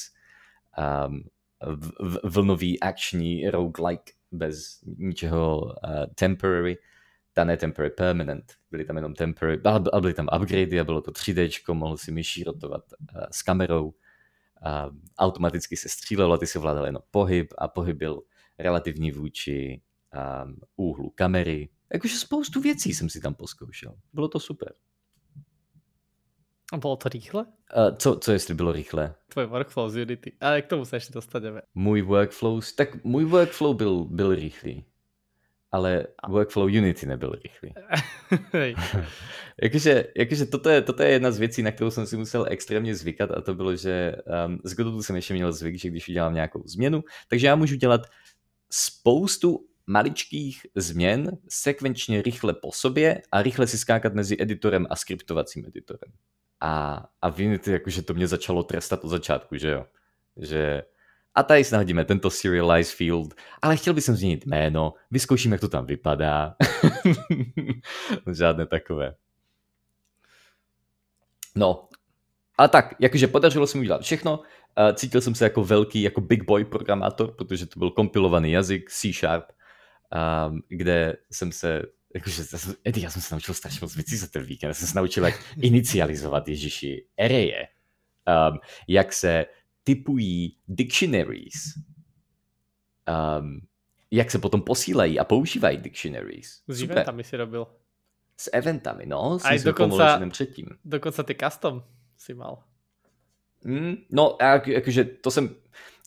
um, 1.08 1.24
v, 1.66 1.92
v, 2.00 2.20
vlnový 2.24 2.80
akční 2.80 3.50
roguelike 3.50 4.12
bez 4.32 4.80
ničeho 4.98 5.62
uh, 5.62 5.72
temporary, 6.16 6.77
ta 7.34 7.44
ne 7.44 7.58
temporary 7.58 7.94
permanent, 7.94 8.54
byly 8.72 8.86
tam 8.86 8.96
jenom 8.96 9.13
temporary, 9.13 9.62
a 9.94 10.00
byly 10.00 10.13
tam 10.13 10.30
upgradey 10.36 10.80
a 10.80 10.84
bylo 10.84 11.01
to 11.01 11.12
3D, 11.12 11.74
mohl 11.74 11.98
si 11.98 12.12
myší 12.12 12.44
rotovat 12.44 12.84
uh, 13.16 13.22
s 13.32 13.42
kamerou, 13.42 13.86
uh, 13.86 13.94
automaticky 15.18 15.77
se 15.77 15.89
střílelo 15.89 16.34
a 16.34 16.38
ty 16.38 16.48
si 16.48 16.60
vládal 16.60 16.86
jenom 16.86 17.01
pohyb 17.12 17.54
a 17.58 17.68
pohyb 17.68 17.98
byl 17.98 18.22
relativní 18.60 19.12
vůči 19.12 19.82
um, 20.44 20.56
úhlu 20.75 21.10
kamery, 21.16 21.70
Jakože 21.94 22.17
spoustu 22.17 22.62
věcí 22.62 22.94
jsem 22.94 23.10
si 23.10 23.22
tam 23.22 23.34
poskoušel. 23.34 23.96
Bylo 24.13 24.27
to 24.27 24.39
super. 24.39 24.74
A 26.74 26.77
bylo 26.77 26.96
to 26.96 27.10
rychle? 27.10 27.46
Uh, 27.46 27.98
co, 27.98 28.15
co 28.15 28.32
jestli 28.32 28.53
bylo 28.53 28.72
rychle? 28.72 29.15
Tvoj 29.29 29.46
workflow 29.46 29.89
z 29.89 29.96
Unity. 29.96 30.32
Ale 30.41 30.62
k 30.62 30.67
tomu 30.67 30.86
se 30.86 30.96
ještě 30.96 31.13
dostaneme. 31.13 31.62
Můj 31.75 32.01
workflow, 32.01 32.63
tak 32.75 33.03
můj 33.03 33.25
workflow 33.25 33.75
byl, 33.75 34.06
byl 34.06 34.36
rychlý. 34.36 34.86
Ale 35.72 36.08
workflow 36.29 36.65
Unity 36.65 37.06
nebyl 37.06 37.32
rychlý. 37.44 37.74
jakože, 39.63 40.08
jakože 40.17 40.46
toto, 40.46 40.70
je, 40.70 40.82
toto 40.82 41.03
je 41.03 41.10
jedna 41.10 41.32
z 41.32 41.39
věcí, 41.39 41.63
na 41.63 41.72
kterou 41.72 41.91
jsem 41.91 42.06
si 42.06 42.17
musel 42.17 42.46
extrémně 42.50 42.96
zvykat 42.96 43.32
a 43.32 43.41
to 43.41 43.56
bylo, 43.56 43.75
že 43.75 44.15
um, 44.46 44.60
z 44.63 44.74
Godotu 44.74 45.03
jsem 45.03 45.15
ještě 45.15 45.34
měl 45.34 45.51
zvyk, 45.51 45.79
že 45.79 45.89
když 45.89 46.10
udělám 46.10 46.34
nějakou 46.34 46.63
změnu, 46.65 47.03
takže 47.27 47.48
já 47.48 47.56
můžu 47.56 47.75
dělat 47.75 48.01
spoustu 48.72 49.67
maličkých 49.88 50.65
změn 50.75 51.38
sekvenčně 51.50 52.22
rychle 52.22 52.53
po 52.53 52.72
sobě 52.72 53.22
a 53.32 53.41
rychle 53.41 53.67
si 53.67 53.77
skákat 53.77 54.13
mezi 54.13 54.38
editorem 54.39 54.88
a 54.89 54.96
skriptovacím 54.96 55.65
editorem. 55.67 56.12
A, 56.62 57.06
a 57.22 57.29
v 57.29 57.39
Unity 57.39 57.72
jakože 57.72 58.01
to 58.01 58.13
mě 58.13 58.27
začalo 58.27 58.63
trestat 58.63 59.03
od 59.03 59.10
začátku, 59.10 59.58
že 59.58 59.70
jo. 59.70 59.86
Že 60.38 60.84
a 61.36 61.44
tady 61.44 61.63
si 61.63 61.75
tento 62.06 62.29
serialize 62.29 62.96
field, 62.96 63.34
ale 63.62 63.77
chtěl 63.77 63.94
bych 63.94 64.03
změnit 64.03 64.46
jméno, 64.46 64.94
vyzkouším, 65.12 65.51
jak 65.51 65.62
to 65.62 65.70
tam 65.70 65.86
vypadá. 65.86 66.56
Žádné 68.34 68.65
takové. 68.65 69.15
No, 71.56 71.89
ale 72.58 72.70
tak, 72.70 72.96
jakože 73.00 73.27
podařilo 73.27 73.67
se 73.67 73.77
mi 73.77 73.82
udělat 73.82 74.01
všechno, 74.01 74.39
cítil 74.94 75.22
jsem 75.22 75.36
se 75.36 75.44
jako 75.44 75.63
velký, 75.63 76.01
jako 76.01 76.22
big 76.22 76.44
boy 76.44 76.65
programátor, 76.65 77.36
protože 77.36 77.65
to 77.65 77.79
byl 77.79 77.91
kompilovaný 77.91 78.51
jazyk 78.51 78.89
C 78.89 79.13
Sharp 79.13 79.46
um, 80.12 80.62
kde 80.68 81.18
jsem 81.32 81.52
se 81.52 81.82
jakože, 82.16 82.44
Eddie, 82.84 83.04
já 83.04 83.10
jsem 83.10 83.22
se 83.22 83.36
naučil 83.36 83.54
strašně 83.54 83.80
moc 83.82 83.96
věcí 83.96 84.18
za 84.18 84.28
ten 84.28 84.44
víkend. 84.44 84.68
Já 84.68 84.74
jsem 84.74 84.88
se 84.88 84.98
naučil, 84.98 85.26
jak 85.26 85.44
inicializovat 85.62 86.48
Ježiši 86.48 87.06
ereje, 87.18 87.68
um, 88.28 88.60
jak 88.88 89.14
se 89.14 89.46
typují 89.84 90.58
dictionaries, 90.68 91.54
um, 93.40 93.62
jak 94.12 94.32
se 94.32 94.40
potom 94.40 94.62
posílají 94.62 95.20
a 95.20 95.24
používají 95.24 95.78
dictionaries. 95.78 96.62
S 96.68 96.80
Super. 96.80 96.92
eventami 96.92 97.24
si 97.24 97.38
robil. 97.38 97.68
S 98.38 98.50
eventami, 98.54 99.06
no. 99.06 99.38
Aj 99.44 99.60
dokonca, 99.60 100.30
předtím. 100.30 100.68
dokonca 100.86 101.24
ty 101.24 101.36
custom 101.36 101.84
si 102.18 102.34
mal. 102.34 102.64
Mm, 103.64 103.96
no, 104.12 104.38
jak, 104.42 104.68
jakože 104.68 105.04
to 105.04 105.32
jsem, 105.32 105.56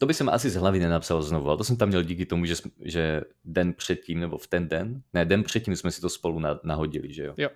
to 0.00 0.06
by 0.06 0.14
jsem 0.14 0.28
asi 0.28 0.50
z 0.50 0.54
hlavy 0.54 0.78
nenapsal 0.78 1.22
znovu, 1.22 1.48
ale 1.48 1.56
to 1.56 1.64
jsem 1.64 1.76
tam 1.76 1.88
měl 1.88 2.02
díky 2.02 2.26
tomu, 2.26 2.44
že, 2.44 2.54
že 2.84 3.22
den 3.44 3.72
předtím, 3.72 4.20
nebo 4.20 4.38
v 4.38 4.46
ten 4.46 4.68
den, 4.68 5.02
ne, 5.12 5.24
den 5.24 5.42
předtím 5.42 5.76
jsme 5.76 5.90
si 5.90 6.00
to 6.00 6.08
spolu 6.08 6.38
na, 6.38 6.60
nahodili, 6.64 7.12
že 7.12 7.24
jo? 7.24 7.34
Jo. 7.36 7.50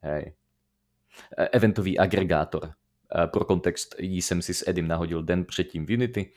Hej. 0.00 0.34
E, 1.38 1.48
eventový 1.48 1.98
agregátor. 1.98 2.72
E, 3.24 3.26
pro 3.26 3.44
kontext 3.44 3.94
jí 3.98 4.22
jsem 4.22 4.42
si 4.42 4.54
s 4.54 4.68
Edim 4.68 4.88
nahodil 4.88 5.22
den 5.22 5.44
předtím 5.44 5.86
v 5.86 5.94
Unity, 5.94 6.32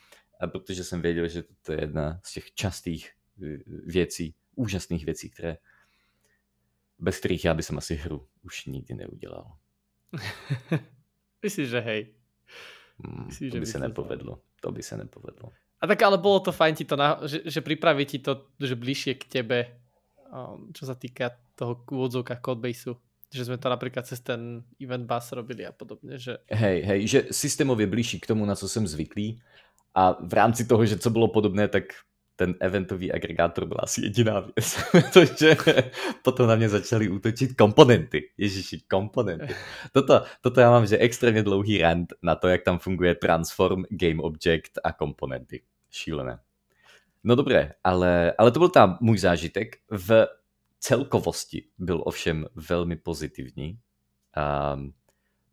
protože 0.52 0.84
jsem 0.84 1.02
věděl, 1.02 1.28
že 1.28 1.44
to 1.62 1.72
je 1.72 1.82
jedna 1.82 2.20
z 2.24 2.34
těch 2.34 2.54
častých 2.54 3.12
e, 3.44 3.58
věcí, 3.86 4.36
úžasných 4.56 5.06
věcí, 5.06 5.30
které 5.30 5.58
bez 7.00 7.20
kterých 7.20 7.46
já 7.46 7.54
bych 7.54 7.72
asi 7.72 7.96
hru 7.96 8.28
už 8.42 8.66
nikdy 8.66 8.94
neudělal. 8.94 9.58
Myslíš, 11.44 11.70
že 11.70 11.80
hej? 11.80 12.14
Hmm, 13.00 13.25
Myslíš, 13.25 13.52
to 13.52 13.60
by 13.60 13.66
se 13.66 13.80
nepovedlo. 13.80 14.42
To 14.65 14.74
by 14.74 14.81
se 14.81 14.98
nepovedlo. 14.98 15.53
A 15.81 15.86
tak 15.86 16.01
ale 16.01 16.17
bolo 16.17 16.41
to 16.41 16.50
fajn 16.50 16.74
ti 16.74 16.86
to, 16.89 16.98
na, 16.98 17.22
že, 17.22 17.45
že 17.45 17.62
pripraví 17.62 18.10
ti 18.10 18.17
to, 18.17 18.50
že 18.57 18.74
bližšie 18.74 19.13
k 19.22 19.24
tebe, 19.29 19.77
um, 20.34 20.74
čo 20.74 20.89
sa 20.89 20.98
týka 20.98 21.38
toho 21.53 21.86
úvodzovka 21.86 22.41
codebaseu. 22.41 22.98
Že 23.29 23.53
sme 23.53 23.57
to 23.62 23.69
napríklad 23.69 24.10
cez 24.10 24.25
ten 24.25 24.65
event 24.81 25.05
bus 25.05 25.29
robili 25.29 25.69
a 25.69 25.74
podobne. 25.75 26.17
Že... 26.17 26.41
Hej, 26.50 26.81
hej, 26.81 27.00
že 27.07 27.19
systémově 27.29 27.86
blížší 27.86 28.17
k 28.19 28.27
tomu, 28.27 28.45
na 28.45 28.55
co 28.55 28.65
jsem 28.69 28.88
zvyklý. 28.88 29.38
A 29.93 30.17
v 30.17 30.34
rámci 30.34 30.65
toho, 30.65 30.86
že 30.86 30.98
co 30.98 31.10
bylo 31.10 31.27
podobné, 31.27 31.67
tak 31.67 31.84
ten 32.36 32.56
eventový 32.60 33.12
agregátor 33.12 33.65
byl 33.65 33.77
asi 33.80 34.01
jediná 34.01 34.39
věc, 34.39 34.84
protože 34.92 35.58
potom 36.22 36.48
na 36.48 36.56
mě 36.56 36.70
začaly 36.70 37.10
útočit 37.10 37.56
komponenty. 37.56 38.30
Ježiši, 38.38 38.80
komponenty. 38.89 39.56
Toto, 39.92 40.24
toto 40.42 40.62
já 40.62 40.72
mám, 40.72 40.86
že 40.86 40.98
extrémně 40.98 41.44
dlouhý 41.44 41.77
rant 41.77 42.13
na 42.22 42.36
to, 42.36 42.48
jak 42.48 42.63
tam 42.63 42.80
funguje 42.80 43.15
transform, 43.15 43.84
game 43.89 44.22
object 44.22 44.72
a 44.84 44.92
komponenty. 44.92 45.62
Šílené. 45.92 46.39
No 47.24 47.36
dobré, 47.36 47.74
ale, 47.84 48.34
ale 48.38 48.51
to 48.51 48.60
byl 48.60 48.70
tam 48.70 48.98
můj 49.01 49.18
zážitek. 49.18 49.75
V 49.89 50.27
celkovosti 50.80 51.68
byl 51.77 52.01
ovšem 52.06 52.46
velmi 52.56 52.96
pozitivní, 52.96 53.80
um, 54.74 54.94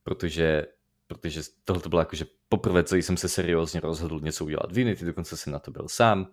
protože, 0.03 0.67
protože 1.07 1.41
tohle 1.65 1.83
to 1.83 1.89
bylo 1.89 2.01
jakože 2.01 2.25
poprvé, 2.49 2.85
co 2.85 2.97
jsem 2.97 3.17
se 3.17 3.29
seriózně 3.29 3.81
rozhodl 3.81 4.21
něco 4.21 4.45
udělat 4.45 4.73
v 4.73 4.81
Unity, 4.81 5.05
dokonce 5.05 5.37
jsem 5.37 5.53
na 5.53 5.59
to 5.59 5.71
byl 5.71 5.89
sám 5.89 6.27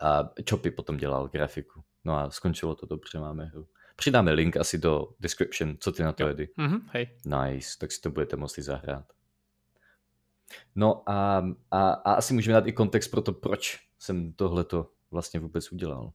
a 0.00 0.30
Choppy 0.50 0.70
potom 0.70 0.96
dělal 0.96 1.28
grafiku. 1.28 1.82
No 2.04 2.18
a 2.18 2.30
skončilo 2.30 2.74
to 2.74 2.86
dobře, 2.86 3.18
máme 3.18 3.44
hru. 3.44 3.68
Přidáme 3.96 4.32
link 4.32 4.56
asi 4.56 4.78
do 4.78 5.08
description, 5.20 5.76
co 5.80 5.92
ty 5.92 6.02
na 6.02 6.12
to, 6.12 6.26
Edy. 6.26 6.48
Mm-hmm, 6.58 6.80
hej. 6.92 7.08
Nice, 7.26 7.78
tak 7.78 7.92
si 7.92 8.00
to 8.00 8.10
budete 8.10 8.36
moci 8.36 8.62
zahrát. 8.62 9.12
No 10.74 11.10
a, 11.10 11.44
a, 11.70 11.90
a 11.90 12.12
asi 12.12 12.34
můžeme 12.34 12.54
dát 12.54 12.66
i 12.66 12.72
kontext 12.72 13.10
pro 13.10 13.22
to, 13.22 13.32
proč 13.32 13.78
jsem 13.98 14.32
tohleto 14.32 14.90
vlastně 15.10 15.40
vůbec 15.40 15.72
udělal. 15.72 16.12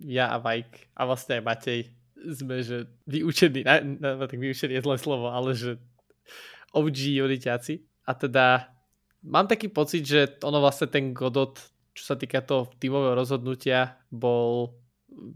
Já 0.00 0.26
a 0.26 0.38
Vajk 0.38 0.80
a 0.96 1.04
vlastně 1.04 1.40
Matej 1.40 1.94
jsme, 2.34 2.62
že 2.62 2.86
vyučení, 3.06 3.64
ne, 3.64 3.80
ne, 3.84 4.18
tak 4.18 4.32
vyučení 4.38 4.74
je 4.74 4.82
zlé 4.82 4.98
slovo, 4.98 5.32
ale 5.32 5.54
že 5.54 5.78
OG 6.72 6.98
jodiťáci. 6.98 7.80
A 8.06 8.14
teda 8.14 8.68
mám 9.22 9.46
taký 9.46 9.68
pocit, 9.68 10.06
že 10.06 10.28
ono 10.44 10.60
vlastně 10.60 10.86
ten 10.86 11.12
Godot 11.12 11.58
čo 11.92 12.02
sa 12.12 12.16
týka 12.16 12.40
toho 12.40 12.72
tímového 12.80 13.16
rozhodnutia, 13.16 14.00
bol 14.08 14.76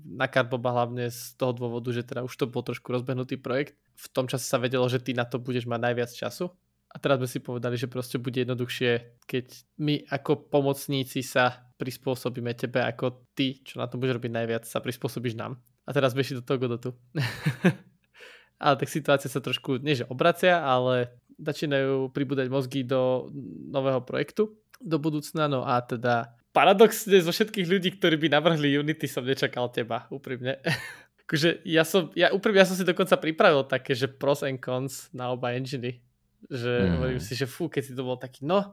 na 0.09 0.25
Karboba 0.25 0.73
hlavne 0.73 1.13
z 1.13 1.37
toho 1.37 1.53
dôvodu, 1.53 1.93
že 1.93 2.01
teda 2.01 2.25
už 2.25 2.33
to 2.33 2.49
bol 2.49 2.65
trošku 2.65 2.89
rozbehnutý 2.89 3.37
projekt. 3.37 3.77
V 3.97 4.09
tom 4.09 4.25
čase 4.25 4.49
sa 4.49 4.57
vedelo, 4.57 4.89
že 4.89 5.01
ty 5.01 5.13
na 5.13 5.29
to 5.29 5.37
budeš 5.37 5.69
mať 5.69 5.81
najviac 5.93 6.11
času. 6.13 6.49
A 6.89 6.97
teraz 6.97 7.21
sme 7.21 7.29
si 7.29 7.45
povedali, 7.45 7.77
že 7.77 7.93
proste 7.93 8.17
bude 8.17 8.41
jednoduchšie, 8.41 9.21
keď 9.29 9.47
my 9.85 10.09
ako 10.09 10.49
pomocníci 10.49 11.21
sa 11.21 11.69
prispôsobíme 11.77 12.57
tebe, 12.57 12.81
ako 12.81 13.29
ty, 13.37 13.61
čo 13.61 13.77
na 13.77 13.85
to 13.85 14.01
budeš 14.01 14.17
robiť 14.17 14.33
najviac, 14.33 14.65
sa 14.65 14.81
prispôsobíš 14.81 15.37
nám. 15.37 15.61
A 15.85 15.93
teraz 15.93 16.17
beží 16.17 16.33
do 16.33 16.41
toho 16.41 16.57
Godotu. 16.57 16.97
ale 18.65 18.75
tak 18.81 18.89
situácia 18.89 19.29
sa 19.29 19.45
trošku, 19.45 19.77
nie 19.85 19.93
že 19.93 20.09
obracia, 20.09 20.65
ale 20.65 21.21
začínajú 21.37 22.17
pribúdať 22.17 22.49
mozgy 22.49 22.81
do 22.89 23.29
nového 23.69 24.01
projektu 24.01 24.57
do 24.81 24.97
budúcna, 25.01 25.49
no 25.49 25.65
a 25.65 25.81
teda 25.81 26.37
paradoxne 26.57 27.21
zo 27.21 27.29
všetkých 27.29 27.69
ľudí, 27.69 28.01
ktorí 28.01 28.17
by 28.17 28.33
navrhli 28.33 28.81
Unity, 28.81 29.05
som 29.05 29.29
nečakal 29.29 29.69
teba, 29.69 30.09
úprimne. 30.09 30.57
akože 31.29 31.67
ja 31.69 31.85
som, 31.85 32.09
ja 32.17 32.33
úprimne, 32.33 32.65
ja 32.65 32.71
som 32.71 32.79
si 32.79 32.87
dokonca 32.87 33.21
pripravil 33.21 33.69
také, 33.69 33.93
že 33.93 34.09
pros 34.09 34.41
and 34.41 34.63
cons 34.65 35.13
na 35.13 35.29
oba 35.35 35.53
enginy. 35.53 36.01
Že 36.49 36.73
mm. 36.73 36.91
hovorím 36.97 37.21
si, 37.21 37.37
že 37.37 37.45
fú, 37.45 37.69
keď 37.69 37.83
si 37.83 37.93
to 37.93 38.07
bol 38.07 38.17
taký, 38.17 38.49
no, 38.49 38.73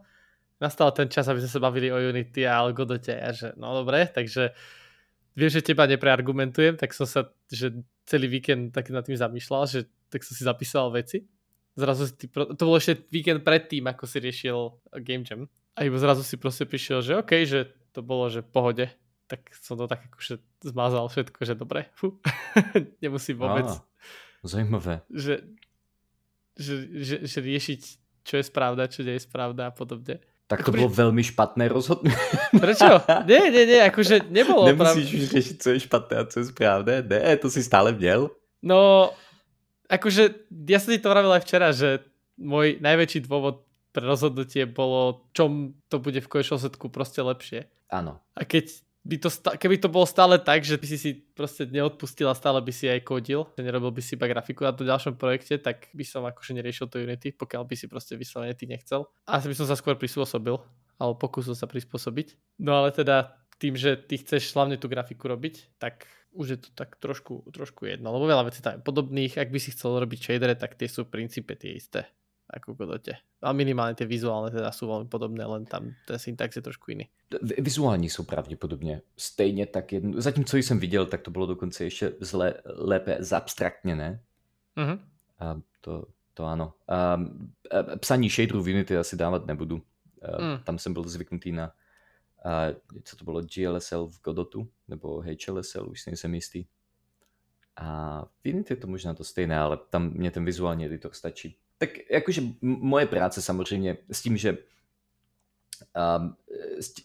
nastal 0.63 0.96
ten 0.96 1.12
čas, 1.12 1.28
aby 1.28 1.44
sme 1.44 1.52
sa 1.52 1.60
bavili 1.60 1.92
o 1.92 2.00
Unity 2.00 2.48
a 2.48 2.63
o 2.63 2.72
Godote. 2.72 3.20
A 3.20 3.36
že 3.36 3.52
no 3.60 3.75
dobre, 3.75 4.08
takže 4.08 4.56
viem, 5.36 5.52
že 5.52 5.66
teba 5.66 5.84
nepreargumentujem, 5.84 6.80
tak 6.80 6.96
som 6.96 7.04
sa, 7.04 7.28
že 7.52 7.74
celý 8.08 8.32
víkend 8.32 8.72
tak 8.72 8.88
nad 8.94 9.04
tým 9.04 9.20
zamýšľal, 9.20 9.68
že 9.68 9.90
tak 10.08 10.24
som 10.24 10.38
si 10.38 10.48
zapísal 10.48 10.88
veci. 10.94 11.28
Zrazu 11.74 12.06
si 12.06 12.16
ty, 12.16 12.25
to 12.30 12.63
bolo 12.63 12.78
ešte 12.78 13.10
víkend 13.10 13.42
predtým, 13.42 13.90
ako 13.90 14.06
si 14.06 14.22
riešil 14.22 14.58
Game 15.02 15.25
Jam. 15.25 15.50
A 15.74 15.89
iba 15.89 15.98
zrazu 15.98 16.22
si 16.22 16.38
proste 16.38 16.70
prišiel, 16.70 17.01
že 17.01 17.18
OK, 17.18 17.32
že 17.50 17.74
to 17.94 18.06
bolo, 18.06 18.30
že 18.30 18.46
v 18.46 18.50
pohode. 18.50 18.86
Tak 19.25 19.50
som 19.58 19.74
to 19.80 19.89
tak 19.89 20.06
akože 20.12 20.38
zmazal 20.62 21.10
všetko, 21.10 21.39
že 21.42 21.53
dobre, 21.58 21.89
fú. 21.98 22.22
nemusím 23.03 23.42
vôbec. 23.42 23.65
Á, 23.65 23.82
zajímavé. 24.46 25.01
Že, 25.10 25.42
že, 26.53 26.74
že, 27.01 27.15
že 27.25 27.38
riešiť, 27.42 27.82
čo 28.22 28.34
je 28.38 28.44
správda, 28.46 28.92
čo 28.92 29.01
nie 29.01 29.18
je 29.18 29.25
správda 29.25 29.70
a 29.70 29.74
podobne. 29.74 30.22
Tak 30.48 30.65
to 30.65 30.72
bylo 30.72 30.89
velmi 30.89 31.24
špatné 31.24 31.68
rozhodnutí. 31.72 32.20
Prečo? 32.60 33.01
Nie, 33.25 33.50
nie, 33.50 33.63
nie, 33.65 33.80
akože 33.89 34.30
nebolo. 34.30 34.68
Nemusíš 34.70 35.10
prav... 35.10 35.22
už 35.24 35.24
řešit, 35.30 35.56
co 35.63 35.70
je 35.70 35.80
špatné 35.80 36.15
a 36.18 36.25
co 36.25 36.39
je 36.39 36.46
správné. 36.46 37.01
Ne, 37.01 37.38
to 37.38 37.50
si 37.50 37.63
stále 37.63 37.92
měl. 37.92 38.30
No, 38.62 39.12
akože 39.89 40.48
ja 40.70 40.80
som 40.80 40.94
ti 40.94 41.00
to 41.01 41.12
vravil 41.12 41.32
aj 41.36 41.44
včera, 41.44 41.74
že 41.75 42.06
môj 42.39 42.80
najväčší 42.80 43.25
dôvod 43.27 43.65
pre 43.94 44.04
rozhodnutie 44.04 44.66
bolo, 44.66 45.30
čom 45.38 45.78
to 45.88 46.02
bude 46.02 46.18
v 46.18 46.28
konečnom 46.28 46.58
sledku 46.58 46.90
proste 46.90 47.22
lepšie. 47.22 47.70
Áno. 47.94 48.18
A 48.34 48.42
keď 48.42 48.74
by 49.06 49.16
to, 49.20 49.30
keby 49.60 49.76
to 49.78 49.92
bolo 49.92 50.08
stále 50.08 50.40
tak, 50.40 50.66
že 50.66 50.80
by 50.80 50.86
si 50.90 50.98
si 50.98 51.12
proste 51.38 51.70
neodpustil 51.70 52.26
a 52.26 52.34
stále 52.34 52.64
by 52.64 52.74
si 52.74 52.90
aj 52.90 53.06
kodil, 53.06 53.52
že 53.54 53.62
nerobil 53.62 53.94
by 53.94 54.02
si 54.02 54.16
iba 54.16 54.26
grafiku 54.26 54.66
na 54.66 54.74
to 54.74 54.88
ďalšom 54.88 55.20
projekte, 55.20 55.60
tak 55.62 55.92
by 55.94 56.02
som 56.08 56.26
akože 56.26 56.58
neriešil 56.58 56.90
to 56.90 57.04
Unity, 57.04 57.36
pokiaľ 57.36 57.68
by 57.68 57.76
si 57.78 57.86
proste 57.86 58.18
vyslovene 58.18 58.58
ty 58.58 58.66
nechcel. 58.66 59.06
Asi 59.30 59.46
by 59.46 59.56
som 59.60 59.68
sa 59.68 59.76
skôr 59.78 60.00
prispôsobil, 60.00 60.56
alebo 60.98 61.14
pokusil 61.20 61.54
sa 61.54 61.68
prispôsobiť. 61.70 62.58
No 62.64 62.80
ale 62.80 62.96
teda 62.96 63.38
tým, 63.60 63.76
že 63.76 64.00
ty 64.00 64.18
chceš 64.18 64.56
hlavne 64.56 64.80
tú 64.80 64.88
grafiku 64.88 65.30
robiť, 65.30 65.78
tak 65.78 66.08
už 66.34 66.48
je 66.50 66.60
to 66.66 66.70
tak 66.74 66.98
trošku, 66.98 67.46
trošku 67.54 67.86
jedno, 67.86 68.10
lebo 68.10 68.26
veľa 68.26 68.50
vecí 68.50 68.64
tam 68.64 68.80
je 68.80 68.88
podobných. 68.88 69.38
Ak 69.38 69.54
by 69.54 69.60
si 69.62 69.76
chcel 69.76 70.00
robiť 70.02 70.18
shadere, 70.18 70.58
tak 70.58 70.80
tie 70.80 70.90
sú 70.90 71.06
v 71.06 71.14
princípe 71.14 71.54
tie 71.54 71.78
isté 71.78 72.10
ako 72.53 72.74
Godote. 72.74 73.17
A 73.41 73.51
minimálne 73.53 73.98
tie 73.98 74.05
vizuálne 74.05 74.53
teda 74.53 74.69
sú 74.69 74.86
veľmi 74.88 75.10
podobné, 75.10 75.41
len 75.45 75.65
tam 75.65 75.98
ten 76.05 76.19
syntax 76.19 76.55
je 76.55 76.62
trošku 76.62 76.91
iný. 76.91 77.10
Vizuální 77.57 78.10
jsou 78.10 78.24
pravděpodobně 78.24 79.01
stejně 79.17 79.65
tak 79.65 79.93
jedno. 79.93 80.22
Zatím, 80.22 80.45
co 80.45 80.57
jsem 80.57 80.79
viděl, 80.79 81.05
tak 81.05 81.22
to 81.22 81.31
bylo 81.31 81.45
dokonce 81.45 81.83
ještě 81.83 82.13
zle, 82.19 82.53
lépe 82.65 83.17
zabstraktněné. 83.19 84.19
Uh-huh. 84.77 85.00
A 85.39 85.62
to, 85.81 86.05
to 86.33 86.45
ano. 86.45 86.74
A, 86.88 87.13
a 87.13 87.19
psaní 88.00 88.29
shaderů 88.29 88.63
v 88.63 88.69
Unity 88.69 88.98
asi 88.98 89.15
dávat 89.15 89.45
nebudu. 89.45 89.81
A, 90.22 90.41
mm. 90.41 90.63
Tam 90.63 90.79
jsem 90.79 90.93
byl 90.93 91.03
zvyknutý 91.03 91.51
na 91.51 91.74
a, 92.45 92.67
co 93.03 93.15
to 93.15 93.25
bylo, 93.25 93.41
GLSL 93.41 94.07
v 94.07 94.22
Godotu, 94.22 94.69
nebo 94.88 95.24
HLSL, 95.24 95.89
už 95.89 96.05
nejsem 96.05 96.36
jistý. 96.36 96.65
A 97.75 98.22
v 98.25 98.53
Unity 98.53 98.74
je 98.74 98.77
to 98.77 98.88
možná 98.88 99.13
to 99.13 99.24
stejné, 99.24 99.60
ale 99.60 99.77
tam 99.89 100.10
mě 100.10 100.31
ten 100.31 100.45
vizuální 100.45 100.86
editor 100.86 101.13
stačí. 101.13 101.57
Tak 101.84 101.90
jakože 102.12 102.42
moje 102.62 103.06
práce 103.06 103.42
samozřejmě 103.42 103.98
s 104.12 104.22
tím, 104.22 104.38
že 104.38 104.58
um, 106.18 106.38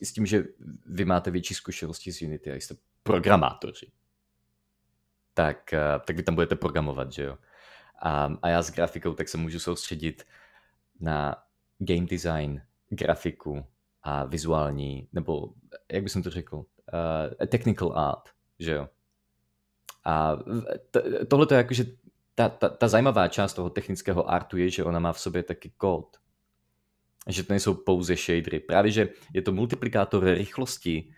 s 0.03 0.13
tím, 0.13 0.27
že 0.27 0.45
vy 0.87 1.05
máte 1.05 1.31
větší 1.31 1.55
zkušenosti 1.55 2.13
z 2.13 2.23
Unity 2.23 2.53
a 2.53 2.55
jste 2.55 2.75
programátoři, 3.03 3.91
tak, 5.35 5.71
uh, 5.73 6.05
tak 6.05 6.17
vy 6.17 6.23
tam 6.23 6.35
budete 6.35 6.57
programovat, 6.57 7.13
že 7.13 7.23
jo? 7.23 7.39
A, 8.03 8.33
a 8.43 8.49
já 8.49 8.63
s 8.63 8.71
grafikou 8.71 9.15
tak 9.15 9.29
se 9.29 9.39
můžu 9.39 9.59
soustředit 9.59 10.27
na 11.01 11.37
game 11.79 12.07
design, 12.07 12.63
grafiku 12.89 13.67
a 14.03 14.25
vizuální, 14.25 15.09
nebo 15.13 15.55
jak 15.93 16.03
bych 16.03 16.13
to 16.13 16.31
řekl, 16.31 16.57
uh, 16.57 17.47
technical 17.47 17.99
art, 17.99 18.29
že 18.59 18.73
jo? 18.73 18.89
A 20.05 20.37
tohle 21.29 21.47
to 21.47 21.55
je 21.55 21.59
jakože 21.59 21.85
ta, 22.39 22.49
ta, 22.49 22.69
ta 22.69 22.89
zajímavá 22.89 23.29
část 23.29 23.55
toho 23.55 23.71
technického 23.71 24.31
artu 24.31 24.57
je, 24.57 24.71
že 24.71 24.85
ona 24.85 24.99
má 24.99 25.13
v 25.13 25.21
sobě 25.21 25.43
taky 25.43 25.71
kód. 25.77 26.17
Že 27.29 27.43
to 27.43 27.53
nejsou 27.53 27.75
pouze 27.75 28.17
shadery. 28.17 28.61
Právě, 28.61 28.91
že 28.93 29.09
je 29.35 29.43
to 29.43 29.53
multiplikátor 29.53 30.25
rychlosti 30.25 31.11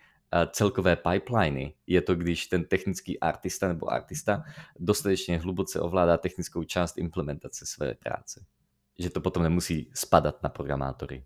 celkové 0.50 0.96
pipeliny. 0.96 1.74
Je 1.86 2.02
to, 2.02 2.14
když 2.14 2.46
ten 2.46 2.64
technický 2.64 3.20
artista 3.20 3.68
nebo 3.68 3.92
artista 3.92 4.44
dostatečně 4.78 5.38
hluboce 5.38 5.80
ovládá 5.80 6.16
technickou 6.16 6.64
část 6.64 6.98
implementace 6.98 7.66
své 7.66 7.94
práce. 7.94 8.44
Že 8.98 9.10
to 9.10 9.20
potom 9.20 9.42
nemusí 9.42 9.90
spadat 9.94 10.42
na 10.42 10.48
programátory. 10.48 11.24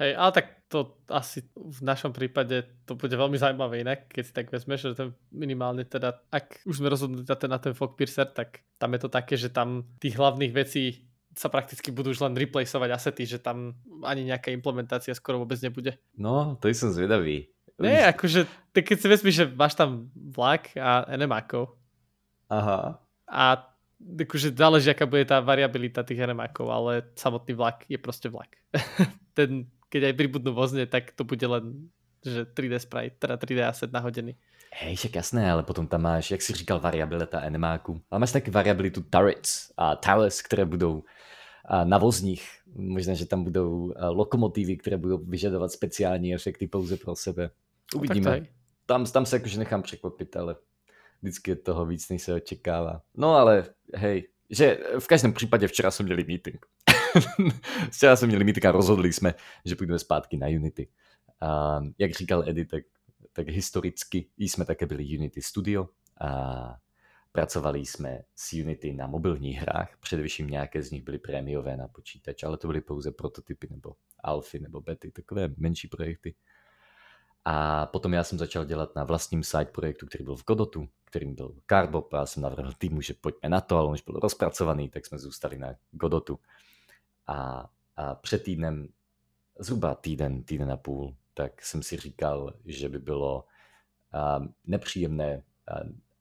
Hej, 0.00 0.16
ale 0.16 0.30
tak 0.32 0.46
to 0.72 0.96
asi 1.12 1.44
v 1.52 1.80
našom 1.84 2.16
prípade 2.16 2.64
to 2.88 2.96
bude 2.96 3.12
veľmi 3.12 3.36
zaujímavé 3.36 3.84
inak, 3.84 4.08
keď 4.08 4.22
si 4.24 4.32
tak 4.32 4.48
vezmeš, 4.48 4.96
že 4.96 4.96
ten 4.96 5.10
minimálne 5.28 5.84
teda, 5.84 6.16
ak 6.32 6.64
už 6.64 6.80
sme 6.80 6.88
rozhodnutí 6.88 7.28
na 7.28 7.36
ten, 7.36 7.50
na 7.52 7.60
ten 7.60 7.76
Fogpiercer, 7.76 8.32
tak 8.32 8.64
tam 8.80 8.96
je 8.96 9.00
to 9.04 9.10
také, 9.12 9.36
že 9.36 9.52
tam 9.52 9.84
tých 10.00 10.16
hlavných 10.16 10.52
vecí 10.56 11.12
sa 11.36 11.52
prakticky 11.52 11.92
budú 11.92 12.12
už 12.12 12.24
len 12.24 12.36
replaceovať 12.36 12.88
asety, 12.88 13.24
že 13.28 13.38
tam 13.40 13.76
ani 14.04 14.32
nejaká 14.32 14.48
implementácia 14.48 15.12
skoro 15.12 15.44
vôbec 15.44 15.60
nebude. 15.60 15.96
No, 16.16 16.56
to 16.56 16.72
som 16.72 16.92
zvedavý. 16.92 17.52
Nie, 17.80 18.08
akože, 18.08 18.48
tak 18.72 18.84
keď 18.88 18.96
si 19.00 19.06
vezmeš, 19.08 19.34
že 19.34 19.46
máš 19.52 19.76
tam 19.76 20.12
vlak 20.14 20.72
a 20.76 21.08
NMAkov. 21.16 21.72
Aha. 22.52 23.00
A 23.28 23.44
akože 24.00 24.52
záleží, 24.52 24.92
aká 24.92 25.08
bude 25.08 25.24
tá 25.24 25.40
variabilita 25.40 26.04
tých 26.04 26.20
NMAkov, 26.20 26.66
ale 26.68 26.92
samotný 27.16 27.52
vlak 27.56 27.88
je 27.88 27.98
proste 28.00 28.28
vlak. 28.28 28.60
Ten 29.38 29.72
keď 29.92 30.08
aj 30.08 30.14
pribudnú 30.16 30.56
vozne, 30.56 30.88
tak 30.88 31.12
to 31.12 31.28
bude 31.28 31.44
len 31.44 31.92
že 32.24 32.46
3D 32.48 32.78
sprite, 32.78 33.18
teda 33.18 33.36
3D 33.36 33.60
asset 33.66 33.92
nahodený. 33.92 34.38
Hej, 34.72 34.96
však 34.96 35.14
jasné, 35.20 35.52
ale 35.52 35.62
potom 35.62 35.86
tam 35.86 36.02
máš, 36.02 36.30
jak 36.30 36.42
si 36.42 36.52
říkal, 36.52 36.80
variabilita 36.80 37.40
animáku. 37.40 38.00
Ale 38.10 38.20
máš 38.20 38.32
taky 38.32 38.50
variabilitu 38.50 39.02
turrets 39.02 39.72
a 39.76 39.96
towers, 39.96 40.42
které 40.42 40.64
budou 40.64 41.02
na 41.84 41.98
vozních. 41.98 42.46
Možná, 42.74 43.14
že 43.14 43.26
tam 43.26 43.44
budou 43.44 43.92
lokomotivy, 44.10 44.76
které 44.76 44.96
budou 44.96 45.18
vyžadovat 45.18 45.72
speciální 45.72 46.34
efekty 46.34 46.68
pouze 46.68 46.96
pro 46.96 47.16
sebe. 47.16 47.50
Uvidíme. 47.94 48.40
No, 48.40 48.46
tam, 48.86 49.04
tam 49.04 49.26
se 49.26 49.36
jakože 49.36 49.58
nechám 49.58 49.82
překvapit, 49.82 50.36
ale 50.36 50.56
vždycky 51.22 51.50
je 51.50 51.56
toho 51.56 51.86
víc, 51.86 52.08
než 52.08 52.22
se 52.22 52.34
očekává. 52.34 53.02
No 53.16 53.34
ale 53.34 53.64
hej, 53.94 54.28
že 54.52 54.78
v 54.98 55.06
každém 55.06 55.32
případě 55.32 55.68
včera 55.68 55.90
jsme 55.90 56.04
měli 56.04 56.24
meeting. 56.24 56.66
Včera 57.90 58.16
jsme 58.16 58.28
měli 58.28 58.44
meeting 58.44 58.64
a 58.64 58.72
rozhodli 58.72 59.12
jsme, 59.12 59.34
že 59.64 59.76
půjdeme 59.76 59.98
zpátky 59.98 60.36
na 60.36 60.46
Unity. 60.46 60.88
A 61.40 61.80
jak 61.98 62.12
říkal 62.12 62.48
Eddie, 62.48 62.66
tak, 62.66 62.84
tak 63.32 63.48
historicky 63.48 64.28
jsme 64.38 64.64
také 64.64 64.86
byli 64.86 65.18
Unity 65.18 65.42
Studio 65.42 65.88
a 66.20 66.76
pracovali 67.32 67.86
jsme 67.86 68.22
s 68.36 68.52
Unity 68.52 68.92
na 68.92 69.06
mobilních 69.06 69.58
hrách, 69.58 69.96
především 70.00 70.46
nějaké 70.46 70.82
z 70.82 70.90
nich 70.90 71.02
byly 71.02 71.18
prémiové 71.18 71.76
na 71.76 71.88
počítač, 71.88 72.42
ale 72.42 72.56
to 72.56 72.66
byly 72.66 72.80
pouze 72.80 73.12
prototypy 73.12 73.68
nebo 73.70 73.94
alfy 74.24 74.58
nebo 74.58 74.80
bety, 74.80 75.10
takové 75.10 75.50
menší 75.56 75.88
projekty. 75.88 76.34
A 77.44 77.86
potom 77.86 78.12
já 78.12 78.24
jsem 78.24 78.38
začal 78.38 78.64
dělat 78.64 78.96
na 78.96 79.04
vlastním 79.04 79.42
side 79.42 79.64
projektu, 79.64 80.06
který 80.06 80.24
byl 80.24 80.36
v 80.36 80.44
Godotu, 80.44 80.88
kterým 81.04 81.34
byl 81.34 81.54
Carbop 81.66 82.14
a 82.14 82.18
já 82.18 82.26
jsem 82.26 82.42
navrhl 82.42 82.72
týmu, 82.78 83.00
že 83.00 83.14
pojďme 83.14 83.48
na 83.48 83.60
to, 83.60 83.76
ale 83.76 83.86
on 83.86 83.92
už 83.92 84.02
byl 84.02 84.14
rozpracovaný, 84.14 84.88
tak 84.88 85.06
jsme 85.06 85.18
zůstali 85.18 85.58
na 85.58 85.74
Godotu. 85.90 86.38
A, 87.26 87.68
a 87.96 88.14
před 88.14 88.42
týdnem, 88.42 88.88
zhruba 89.58 89.94
týden, 89.94 90.42
týden 90.42 90.72
a 90.72 90.76
půl, 90.76 91.16
tak 91.34 91.62
jsem 91.62 91.82
si 91.82 91.96
říkal, 91.96 92.54
že 92.64 92.88
by 92.88 92.98
bylo 92.98 93.44
a, 94.12 94.40
nepříjemné 94.64 95.42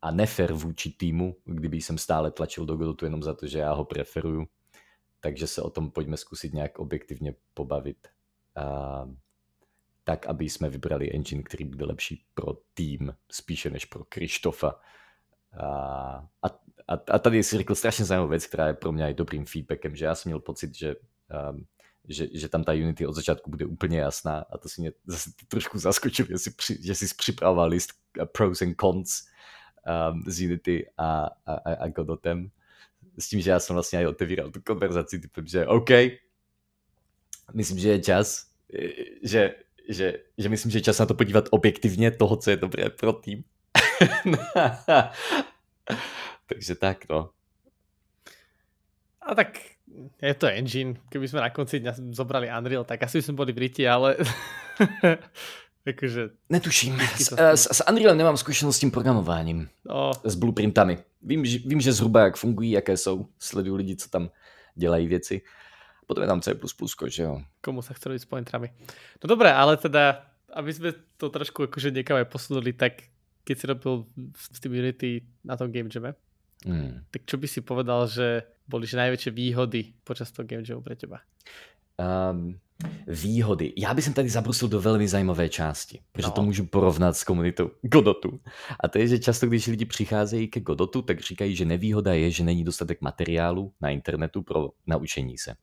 a, 0.02 0.12
nefer 0.12 0.54
vůči 0.54 0.92
týmu, 0.92 1.36
kdyby 1.46 1.78
jsem 1.78 1.98
stále 1.98 2.32
tlačil 2.32 2.66
do 2.66 2.76
Godotu 2.76 3.06
jenom 3.06 3.24
za 3.24 3.34
to, 3.34 3.48
že 3.48 3.60
já 3.60 3.74
ho 3.74 3.86
preferuju. 3.86 4.48
Takže 5.20 5.48
se 5.48 5.62
o 5.62 5.70
tom 5.70 5.92
pojďme 5.92 6.18
zkusit 6.18 6.54
nějak 6.54 6.80
objektivně 6.80 7.36
pobavit. 7.54 8.08
A, 8.56 9.10
tak, 10.04 10.26
aby 10.26 10.50
jsme 10.50 10.70
vybrali 10.70 11.14
engine, 11.14 11.44
který 11.44 11.66
bude 11.66 11.86
lepší 11.86 12.26
pro 12.34 12.54
tým, 12.74 13.14
spíše 13.32 13.70
než 13.70 13.86
pro 13.86 14.04
Krištofa. 14.04 14.80
A, 16.44 16.50
a, 16.88 16.94
a 17.12 17.20
tady 17.20 17.44
si 17.44 17.58
řekl 17.58 17.76
strašně 17.76 18.06
zajímavou 18.06 18.30
věc, 18.30 18.46
která 18.46 18.68
je 18.68 18.74
pro 18.74 18.92
mě 18.92 19.06
i 19.06 19.14
dobrým 19.14 19.46
feedbackem, 19.46 19.96
že 19.96 20.06
já 20.06 20.16
jsem 20.16 20.30
měl 20.30 20.40
pocit, 20.40 20.76
že, 20.76 20.96
um, 21.52 21.66
že, 22.08 22.28
že 22.34 22.50
tam 22.50 22.64
ta 22.64 22.72
Unity 22.72 23.08
od 23.08 23.14
začátku 23.14 23.50
bude 23.50 23.66
úplně 23.66 24.00
jasná 24.00 24.46
a 24.50 24.58
to 24.58 24.70
si 24.70 24.82
mě 24.82 24.92
zase 25.06 25.30
trošku 25.48 25.80
zaskočil, 25.80 26.26
že 26.30 26.38
jsi, 26.38 26.52
že 26.80 26.96
jsi 26.96 27.16
připravoval 27.16 27.70
list 27.70 27.90
uh, 28.20 28.26
pros 28.26 28.62
and 28.62 28.76
cons 28.82 29.24
um, 30.12 30.24
z 30.28 30.46
Unity 30.46 30.90
a, 30.98 31.30
a, 31.46 31.74
a 31.74 31.88
Godotem 31.88 32.52
s 33.18 33.30
tím, 33.30 33.42
že 33.42 33.52
já 33.52 33.60
jsem 33.60 33.74
vlastně 33.74 34.02
i 34.02 34.06
otevíral 34.06 34.52
tu 34.52 34.62
konverzaci 34.62 35.20
typem, 35.20 35.48
že 35.48 35.68
OK, 35.68 35.90
myslím, 37.54 37.80
že 37.80 37.90
je 37.90 38.00
čas, 38.00 38.52
že, 39.24 39.56
že, 39.92 40.14
že 40.38 40.50
myslím, 40.50 40.72
že 40.72 40.78
je 40.78 40.88
čas 40.88 41.00
na 41.00 41.06
to 41.06 41.14
podívat 41.14 41.46
objektivně 41.52 42.12
toho, 42.12 42.36
co 42.38 42.50
je 42.50 42.58
dobré 42.58 42.90
pro 42.90 43.14
tým. 43.14 43.44
Takže 46.46 46.76
tak, 46.76 47.10
no. 47.10 47.30
A 49.22 49.36
tak 49.36 49.58
je 50.22 50.34
to 50.34 50.48
engine. 50.48 50.96
Keby 51.12 51.28
sme 51.28 51.44
na 51.44 51.52
konci 51.52 51.80
dňa 51.80 52.16
zobrali 52.16 52.48
Unreal, 52.48 52.84
tak 52.88 53.04
asi 53.04 53.20
by 53.20 53.24
sme 53.24 53.36
boli 53.36 53.52
v 53.54 53.58
Riti, 53.68 53.84
ale... 53.88 54.16
Takže... 55.86 56.30
Netuším. 56.50 57.00
S, 57.00 57.32
s, 57.38 57.64
s 57.72 57.90
Unrealem 57.90 58.18
nemám 58.18 58.38
zkušenost 58.38 58.76
s 58.76 58.80
tím 58.80 58.92
programováním. 58.92 59.70
No. 59.86 60.12
S 60.24 60.36
blueprintami. 60.36 60.98
Vím, 61.22 61.46
že, 61.46 61.60
vím, 61.66 61.82
že 61.82 61.94
zhruba 61.94 62.22
jak 62.22 62.38
fungují, 62.38 62.72
jaké 62.72 62.98
jsou. 62.98 63.26
Sleduju 63.40 63.76
lidi, 63.76 63.96
co 63.96 64.10
tam 64.10 64.30
dělají 64.76 65.08
věci. 65.08 65.42
Potom 66.12 66.24
je 66.24 66.28
tam 66.28 66.44
C++, 66.44 66.52
že 67.08 67.24
jo. 67.24 67.40
Komu 67.64 67.80
sa 67.80 67.96
chce 67.96 68.12
robiť 68.12 68.22
s 68.22 68.28
pointrami. 68.28 68.68
No 69.24 69.26
dobré, 69.32 69.48
ale 69.56 69.80
teda, 69.80 70.28
aby 70.52 70.72
sme 70.76 70.92
to 71.16 71.32
trošku 71.32 71.72
akože 71.72 71.96
niekam 71.96 72.20
aj 72.20 72.28
posunuli, 72.28 72.76
tak 72.76 73.08
keď 73.48 73.56
si 73.56 73.66
robil 73.72 73.94
s 74.36 74.60
tým 74.60 74.76
Unity 74.76 75.24
na 75.48 75.56
tom 75.56 75.72
Game 75.72 75.88
Jame, 75.88 76.12
Hmm. 76.62 77.02
tak 77.10 77.26
čo 77.26 77.42
by 77.42 77.48
si 77.50 77.66
povedal, 77.66 78.06
že 78.06 78.46
boli 78.70 78.86
že 78.86 78.94
najväčšie 78.94 79.32
výhody 79.34 79.98
počas 80.06 80.30
toho 80.30 80.46
Game 80.46 80.62
Jamu 80.62 80.86
pre 80.86 80.94
teba? 80.94 81.26
Um, 81.98 82.60
výhody. 83.08 83.74
Já 83.78 83.94
bych 83.94 84.14
tady 84.14 84.30
zabrusil 84.30 84.68
do 84.68 84.82
velmi 84.82 85.08
zajímavé 85.08 85.50
části, 85.50 86.00
protože 86.12 86.28
No. 86.28 86.34
to 86.34 86.42
můžu 86.44 86.66
porovnat 86.66 87.18
s 87.18 87.24
komunitou 87.24 87.72
Godotu. 87.82 88.40
A 88.80 88.88
to 88.88 88.98
je, 89.00 89.08
že 89.08 89.20
často, 89.20 89.48
když 89.48 89.68
lidi 89.68 89.86
přicházejí 89.86 90.48
ke 90.48 90.60
Godotu, 90.60 91.02
tak 91.02 91.20
říkají, 91.20 91.56
že 91.56 91.66
nevýhoda 91.66 92.14
je, 92.14 92.32
že 92.32 92.44
není 92.44 92.64
dostatek 92.64 93.02
materiálu 93.02 93.74
na 93.82 93.90
internetu 93.90 94.42
pro 94.42 94.70
naučení 94.88 95.38
se. 95.38 95.56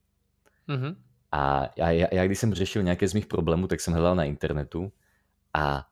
Mhm. 0.69 0.97
A 1.33 1.69
já, 1.77 1.91
já, 1.91 2.09
já 2.13 2.27
když 2.27 2.39
jsem 2.39 2.55
řešil 2.55 2.83
nějaké 2.83 3.09
z 3.09 3.15
mých 3.15 3.27
problémů, 3.27 3.67
tak 3.67 3.81
jsem 3.81 3.95
hledal 3.95 4.17
na 4.17 4.25
internetu 4.25 4.93
a, 5.55 5.87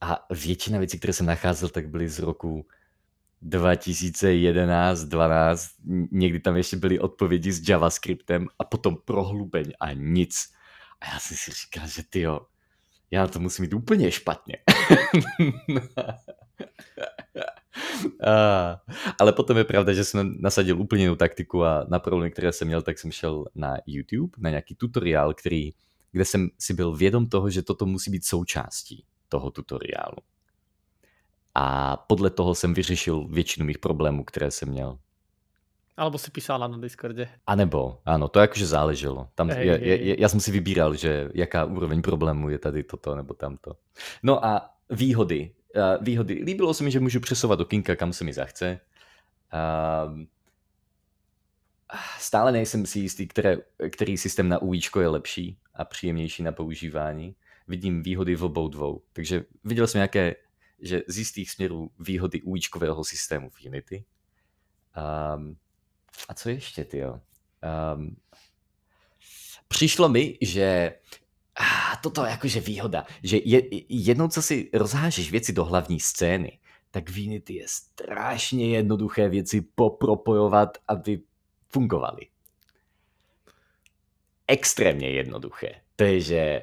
a 0.00 0.26
většina 0.30 0.78
věcí, 0.78 0.98
které 0.98 1.12
jsem 1.12 1.26
nacházel, 1.26 1.68
tak 1.68 1.88
byly 1.88 2.08
z 2.08 2.18
roku 2.18 2.66
2011, 3.42 5.04
12, 5.04 5.70
někdy 6.10 6.40
tam 6.40 6.56
ještě 6.56 6.76
byly 6.76 6.98
odpovědi 6.98 7.52
s 7.52 7.68
JavaScriptem 7.68 8.48
a 8.58 8.64
potom 8.64 8.96
prohlubeň 9.04 9.72
a 9.80 9.92
nic. 9.92 10.52
A 11.00 11.06
já 11.12 11.18
jsem 11.18 11.36
si 11.36 11.50
říkal, 11.50 11.88
že 11.88 12.02
ty 12.10 12.20
jo, 12.20 12.40
já 13.10 13.26
to 13.26 13.40
musím 13.40 13.62
mít 13.62 13.74
úplně 13.74 14.10
špatně. 14.12 14.56
a, 18.26 18.80
ale 19.20 19.32
potom 19.32 19.56
je 19.56 19.64
pravda, 19.64 19.92
že 19.92 20.04
jsem 20.04 20.36
nasadil 20.40 20.80
úplně 20.80 21.04
jinou 21.04 21.14
taktiku 21.14 21.64
a 21.64 21.86
na 21.88 21.98
problémy, 21.98 22.30
které 22.30 22.52
jsem 22.52 22.68
měl, 22.68 22.82
tak 22.82 22.98
jsem 22.98 23.12
šel 23.12 23.44
na 23.54 23.76
YouTube, 23.86 24.32
na 24.38 24.50
nějaký 24.50 24.74
tutoriál, 24.74 25.34
který, 25.34 25.74
kde 26.12 26.24
jsem 26.24 26.48
si 26.58 26.74
byl 26.74 26.96
vědom 26.96 27.26
toho, 27.26 27.50
že 27.50 27.62
toto 27.62 27.86
musí 27.86 28.10
být 28.10 28.24
součástí 28.24 29.04
toho 29.28 29.50
tutoriálu. 29.50 30.16
A 31.54 31.96
podle 31.96 32.30
toho 32.30 32.54
jsem 32.54 32.74
vyřešil 32.74 33.26
většinu 33.28 33.66
mých 33.66 33.78
problémů, 33.78 34.24
které 34.24 34.50
jsem 34.50 34.68
měl. 34.68 34.98
Alebo 35.96 36.18
si 36.18 36.30
písal 36.30 36.58
nám 36.58 36.70
na 36.70 36.78
Discorde. 36.78 37.28
A 37.46 37.54
nebo, 37.54 37.98
ano, 38.04 38.28
to 38.28 38.40
jakože 38.40 38.66
záleželo. 38.66 39.28
Tam, 39.34 39.50
Hej, 39.50 39.66
je, 39.66 39.72
hej. 39.72 39.88
je, 39.88 40.02
je, 40.04 40.20
já 40.20 40.28
jsem 40.28 40.40
si 40.40 40.52
vybíral, 40.52 40.94
že 40.94 41.30
jaká 41.34 41.64
úroveň 41.64 42.02
problému 42.02 42.48
je 42.50 42.58
tady 42.58 42.82
toto 42.82 43.14
nebo 43.14 43.34
tamto. 43.34 43.72
No 44.22 44.44
a 44.44 44.70
výhody. 44.90 45.50
Uh, 45.76 46.04
výhody. 46.04 46.34
Líbilo 46.34 46.74
se 46.74 46.84
mi, 46.84 46.90
že 46.90 47.00
můžu 47.00 47.20
přesovat 47.20 47.60
okinka, 47.60 47.96
kam 47.96 48.12
se 48.12 48.24
mi 48.24 48.32
zachce. 48.32 48.80
Uh, 49.52 50.20
stále 52.18 52.52
nejsem 52.52 52.86
si 52.86 52.98
jistý, 52.98 53.28
které, 53.28 53.56
který 53.92 54.16
systém 54.16 54.48
na 54.48 54.62
UIčko 54.62 55.00
je 55.00 55.08
lepší 55.08 55.58
a 55.74 55.84
příjemnější 55.84 56.42
na 56.42 56.52
používání. 56.52 57.36
Vidím 57.68 58.02
výhody 58.02 58.34
v 58.36 58.44
obou 58.44 58.68
dvou. 58.68 59.02
Takže 59.12 59.44
viděl 59.64 59.86
jsem 59.86 59.98
nějaké, 59.98 60.34
že 60.80 61.02
z 61.08 61.18
jistých 61.18 61.50
směrů 61.50 61.90
výhody 61.98 62.42
UIčkového 62.42 63.04
systému 63.04 63.50
v 63.50 63.66
Unity. 63.66 64.04
Um, 65.36 65.56
a 66.28 66.34
co 66.34 66.48
ještě, 66.48 66.84
ty 66.84 66.98
jo? 66.98 67.20
Um, 67.94 68.16
přišlo 69.68 70.08
mi, 70.08 70.38
že 70.40 70.94
ah, 71.60 71.96
toto 72.02 72.24
je 72.24 72.30
jakože 72.30 72.60
výhoda, 72.60 73.06
že 73.22 73.40
je, 73.44 73.62
jednou, 73.88 74.28
co 74.28 74.42
si 74.42 74.70
rozhážeš 74.72 75.30
věci 75.30 75.52
do 75.52 75.64
hlavní 75.64 76.00
scény, 76.00 76.58
tak 76.90 77.10
v 77.10 77.26
Unity 77.26 77.54
je 77.54 77.64
strašně 77.68 78.76
jednoduché 78.76 79.28
věci 79.28 79.60
popropojovat, 79.74 80.78
aby 80.88 81.20
fungovaly. 81.68 82.26
Extrémně 84.48 85.10
jednoduché. 85.10 85.74
To 85.96 86.04
je, 86.04 86.20
že 86.20 86.62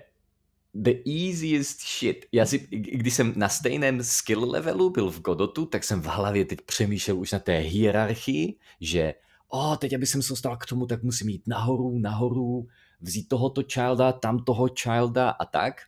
the 0.74 0.92
easiest 1.06 1.82
shit. 1.82 2.26
Já 2.32 2.46
si, 2.46 2.68
když 2.70 3.14
jsem 3.14 3.34
na 3.36 3.50
stejném 3.50 4.04
skill 4.04 4.52
levelu 4.52 4.90
byl 4.90 5.12
v 5.12 5.22
Godotu, 5.22 5.66
tak 5.66 5.84
jsem 5.84 6.02
v 6.02 6.06
hlavě 6.06 6.46
teď 6.46 6.62
přemýšlel 6.62 7.20
už 7.20 7.32
na 7.32 7.40
té 7.40 7.58
hierarchii, 7.58 8.56
že 8.82 9.14
o, 9.50 9.78
teď 9.78 9.94
aby 9.94 10.06
jsem 10.06 10.22
se 10.22 10.30
dostal 10.30 10.58
k 10.58 10.66
tomu, 10.66 10.86
tak 10.86 11.04
musím 11.04 11.30
jít 11.30 11.48
nahoru, 11.48 12.00
nahoru, 12.00 12.68
vzít 13.04 13.28
tohoto 13.28 13.62
childa, 13.74 14.12
tam 14.12 14.40
toho 14.40 14.68
childa 14.82 15.30
a 15.30 15.46
tak. 15.46 15.82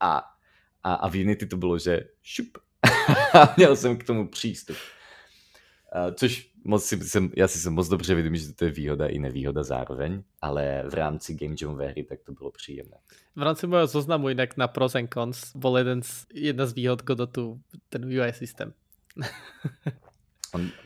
A, 0.00 0.22
a, 0.82 0.94
a 0.94 1.08
v 1.08 1.14
Unity 1.14 1.46
to 1.46 1.56
bylo, 1.56 1.78
že 1.78 2.00
šup. 2.22 2.58
a 3.34 3.54
měl 3.56 3.76
jsem 3.76 3.96
k 3.96 4.04
tomu 4.04 4.28
přístup. 4.28 4.76
Což 6.14 6.50
moc 6.64 6.84
si, 6.84 6.96
jsem, 7.04 7.30
já 7.36 7.48
si 7.48 7.58
jsem 7.58 7.72
moc 7.72 7.88
dobře 7.88 8.14
vědomý, 8.14 8.38
že 8.38 8.52
to 8.52 8.64
je 8.64 8.70
výhoda 8.70 9.06
i 9.06 9.18
nevýhoda 9.18 9.62
zároveň, 9.62 10.22
ale 10.42 10.84
v 10.88 10.94
rámci 10.94 11.34
Game 11.34 11.54
Jamové 11.60 11.88
hry 11.88 12.02
tak 12.02 12.18
to 12.22 12.32
bylo 12.32 12.50
příjemné. 12.50 12.96
V 13.36 13.42
rámci 13.42 13.66
môjho 13.66 13.90
zoznamu 13.90 14.30
inak 14.30 14.54
na 14.54 14.70
pros 14.70 14.94
and 14.94 15.10
cons 15.10 15.50
bol 15.58 15.74
jeden 15.78 16.02
z, 16.02 16.26
jedna 16.34 16.66
z 16.66 16.72
výhod 16.72 17.02
Godotu, 17.02 17.60
ten 17.88 18.04
UI 18.04 18.32
systém. 18.32 18.74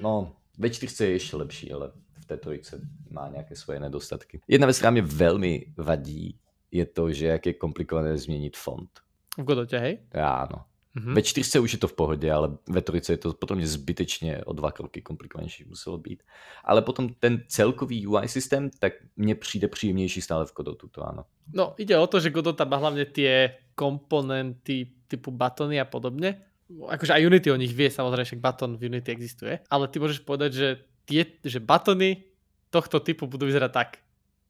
No, 0.01 0.37
ve 0.59 0.71
čtyřce 0.71 1.05
je 1.05 1.11
ještě 1.11 1.37
lepší, 1.37 1.73
ale 1.73 1.93
té 2.29 2.37
trojce 2.37 2.81
má 3.11 3.29
nějaké 3.29 3.57
svoje 3.57 3.81
nedostatky. 3.81 4.41
Jedna 4.49 4.67
věc, 4.67 4.79
která 4.79 4.91
mě 4.91 5.03
velmi 5.03 5.73
vadí, 5.77 6.39
je 6.71 6.87
to, 6.87 7.13
že 7.13 7.27
jak 7.27 7.47
je 7.47 7.53
komplikované 7.55 8.19
změnit 8.19 8.57
font. 8.57 8.91
V 9.39 9.43
Godote, 9.43 9.79
hej? 9.79 9.99
Áno. 10.13 10.69
Mhm. 10.99 11.15
Ve 11.15 11.23
čtyřce 11.23 11.61
už 11.61 11.73
je 11.73 11.79
to 11.79 11.89
v 11.89 11.93
pohodě, 11.93 12.33
ale 12.33 12.59
ve 12.69 12.83
trojce 12.83 13.13
je 13.13 13.17
to 13.17 13.33
potom 13.33 13.63
zbytečně 13.63 14.45
o 14.45 14.53
dva 14.53 14.73
kroky 14.73 15.03
komplikovanější 15.03 15.65
muselo 15.65 15.99
být. 15.99 16.23
Ale 16.65 16.83
potom 16.83 17.09
ten 17.21 17.43
celkový 17.47 18.07
UI 18.07 18.29
systém, 18.29 18.71
tak 18.79 18.93
mně 19.17 19.35
přijde 19.35 19.69
příjemnější 19.69 20.21
stále 20.21 20.47
v 20.47 20.55
Godotu, 20.55 20.89
to 20.89 21.07
áno. 21.07 21.25
No, 21.55 21.75
ide 21.79 21.99
o 21.99 22.07
to, 22.07 22.21
že 22.21 22.35
Godot 22.35 22.57
tam 22.57 22.69
má 22.69 22.77
hlavne 22.77 23.07
tie 23.07 23.57
komponenty 23.79 24.91
typu 25.09 25.31
batony 25.31 25.81
a 25.81 25.87
podobne. 25.87 26.45
Akože 26.69 27.17
aj 27.17 27.25
Unity 27.25 27.49
o 27.49 27.57
nich 27.57 27.73
vie, 27.73 27.89
samozrejme, 27.89 28.29
však 28.29 28.45
baton 28.45 28.77
v 28.77 28.93
Unity 28.93 29.09
existuje. 29.09 29.55
Ale 29.73 29.89
ty 29.89 29.97
môžeš 30.03 30.21
povedať, 30.27 30.51
že, 30.53 30.69
tie, 31.09 31.25
že 31.41 31.57
batony 31.59 32.29
tohto 32.69 33.01
typu 33.01 33.25
budú 33.25 33.49
vyzerať 33.49 33.73
tak. 33.73 33.91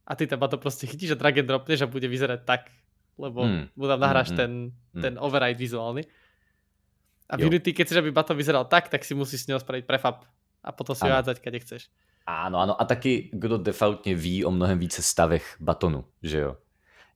A 0.03 0.19
ty 0.19 0.27
ten 0.27 0.35
baton 0.41 0.59
proste 0.59 0.91
chytíš 0.91 1.15
a 1.15 1.21
drag 1.21 1.39
and 1.39 1.47
dropneš 1.47 1.87
a 1.87 1.87
bude 1.87 2.11
vyzerať 2.11 2.43
tak. 2.43 2.67
Lebo 3.19 3.47
Hmm. 3.47 3.71
mu 3.79 3.87
tam 3.87 4.01
nahráš 4.03 4.35
Hmm, 4.35 4.37
ten, 4.37 4.51
hmm. 4.95 5.03
ten 5.03 5.15
override 5.23 5.59
vizuálny. 5.59 6.03
A 7.31 7.37
v. 7.37 7.47
Unity, 7.47 7.71
keď 7.77 7.85
chceš, 7.87 7.99
aby 8.03 8.11
baton 8.11 8.37
vyzeral 8.37 8.65
tak, 8.65 8.89
tak 8.89 9.05
si 9.05 9.15
musíš 9.15 9.45
s 9.45 9.47
ním 9.47 9.59
spraviť 9.61 9.85
prefab. 9.87 10.25
A 10.65 10.73
potom 10.73 10.97
si 10.97 11.05
ho 11.07 11.13
Ano. 11.13 11.23
hádzať, 11.23 11.39
kade 11.39 11.59
chceš. 11.61 11.83
Áno, 12.27 12.59
áno. 12.59 12.75
A 12.77 12.85
taky 12.85 13.31
Godot 13.33 13.63
defaultně 13.63 14.15
ví 14.15 14.45
o 14.45 14.51
mnohem 14.51 14.79
více 14.79 15.03
stavech 15.03 15.57
batonu, 15.61 16.05
že 16.23 16.39
jo? 16.39 16.57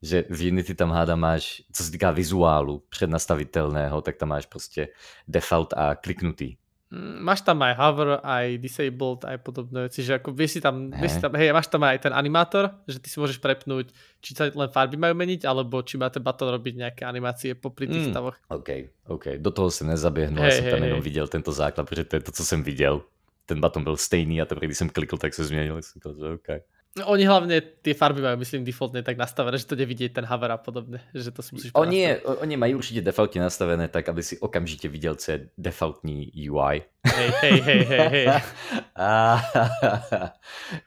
Že 0.03 0.25
v 0.31 0.49
Unity 0.51 0.75
tam 0.75 0.91
háda 0.91 1.17
máš, 1.17 1.63
co 1.73 1.85
se 1.85 1.91
týká 1.91 2.11
vizuálu 2.11 2.83
přednastavitelného, 2.89 4.03
tak 4.03 4.17
tam 4.17 4.29
máš 4.29 4.47
prostě 4.47 4.89
default 5.29 5.73
a 5.73 5.95
kliknutý. 5.95 6.57
Mm, 6.93 7.25
Máš 7.25 7.41
tam 7.41 7.57
aj 7.65 7.73
hover, 7.81 8.21
aj 8.21 8.61
disabled, 8.61 9.25
aj 9.25 9.41
podobné 9.41 9.89
veci, 9.89 10.05
že 10.05 10.21
ako 10.21 10.37
vieš 10.37 10.51
si 10.51 10.61
tam, 10.61 10.93
vieš 10.93 11.17
si 11.17 11.21
tam, 11.25 11.33
hej, 11.33 11.49
máš 11.49 11.73
tam 11.73 11.81
aj 11.89 12.05
ten 12.05 12.13
animátor, 12.13 12.69
že 12.85 13.01
ty 13.01 13.09
si 13.09 13.17
môžeš 13.17 13.41
prepnúť, 13.41 13.89
či 14.21 14.37
sa 14.37 14.53
len 14.53 14.69
farby 14.69 15.01
majú 15.01 15.17
meniť, 15.17 15.49
alebo 15.49 15.81
či 15.81 15.97
má 15.97 16.13
ten 16.13 16.21
baton 16.21 16.53
robiť 16.53 16.75
nejaké 16.77 17.03
animácie 17.09 17.57
popri 17.57 17.89
tých 17.89 18.05
Mm. 18.07 18.13
stavoch. 18.13 18.37
OK, 18.53 18.69
OK. 19.09 19.25
Do 19.41 19.51
toho 19.51 19.71
se 19.73 19.85
nezaběhnu, 19.89 20.37
Hej, 20.43 20.45
já 20.45 20.51
jsem 20.55 20.65
hej, 20.65 20.73
tam 20.73 20.83
jenom 20.83 21.01
hej. 21.01 21.05
viděl 21.05 21.27
tento 21.29 21.53
základ, 21.53 21.89
protože 21.89 22.05
to 22.05 22.17
je 22.17 22.21
to, 22.21 22.33
co 22.33 22.45
jsem 22.45 22.63
viděl. 22.63 23.03
Ten 23.47 23.61
baton 23.61 23.85
byl 23.85 23.97
stejný 23.97 24.41
a 24.41 24.45
teprve, 24.45 24.67
když 24.67 24.79
jsem 24.79 24.89
klikl, 24.89 25.17
tak 25.17 25.35
se 25.35 25.45
změnil. 25.45 25.75
Tak 25.75 25.85
jsem 25.85 26.01
to, 26.03 26.13
že 26.15 26.35
OK. 26.35 26.49
No, 26.93 27.09
Oni 27.09 27.25
hlavne 27.25 27.57
tie 27.81 27.97
farby 27.97 28.21
majú, 28.21 28.37
myslím, 28.45 28.69
defaultne 28.69 29.01
tak 29.01 29.17
nastavené, 29.17 29.57
že 29.57 29.65
to 29.65 29.81
nevidieť 29.81 30.13
ten 30.13 30.29
hover 30.29 30.53
a 30.53 30.61
podobne, 30.61 31.01
že 31.17 31.33
to 31.33 31.41
si 31.41 31.57
musíš 31.57 31.71
Oni, 31.73 31.99
je, 31.99 32.21
oni 32.21 32.57
mají 32.57 32.75
určitě 32.75 33.01
defaultně 33.01 33.41
nastavené 33.41 33.89
tak, 33.89 34.09
aby 34.09 34.23
si 34.23 34.39
okamžitě 34.39 34.89
viděl, 34.89 35.15
co 35.15 35.33
je 35.33 35.49
defaultní 35.59 36.33
UI. 36.51 36.83
Hej, 37.07 37.31
hej, 37.41 37.61
hej, 37.61 37.85
hej, 37.85 38.09
hej. 38.09 38.27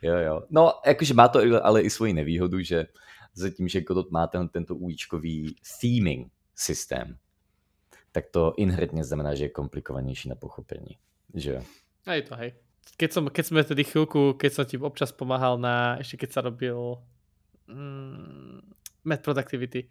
Jo, 0.01 0.17
jo. 0.17 0.41
No, 0.49 0.73
jakože 0.85 1.13
má 1.13 1.27
to 1.27 1.39
ale 1.63 1.81
i 1.81 1.89
svoji 1.89 2.13
nevýhodu, 2.13 2.61
že 2.61 2.87
zatím, 3.33 3.67
že 3.67 3.81
Godot 3.81 4.11
má 4.11 4.27
ten, 4.27 4.47
tento 4.47 4.75
účkový 4.75 5.55
theming 5.81 6.31
systém, 6.55 7.17
tak 8.11 8.29
to 8.31 8.53
inherentně 8.57 9.03
znamená, 9.03 9.35
že 9.35 9.45
je 9.45 9.49
komplikovanější 9.49 10.29
na 10.29 10.35
pochopení. 10.35 10.97
Že 11.33 11.51
jo? 11.51 11.61
Hej 12.05 12.21
to, 12.21 12.35
hej. 12.35 12.53
Keď, 12.93 13.10
som, 13.10 13.24
keď 13.28 13.43
sme 13.45 13.62
tedy 13.65 13.84
chvíľku, 13.84 14.38
keď 14.38 14.52
som 14.54 14.65
ti 14.69 14.78
občas 14.78 15.10
pomáhal 15.10 15.58
na, 15.58 15.98
ešte 15.98 16.24
keď 16.24 16.30
sa 16.30 16.41
robil 16.45 16.78
mm, 17.65 18.62
Math 19.04 19.26
Productivity, 19.26 19.89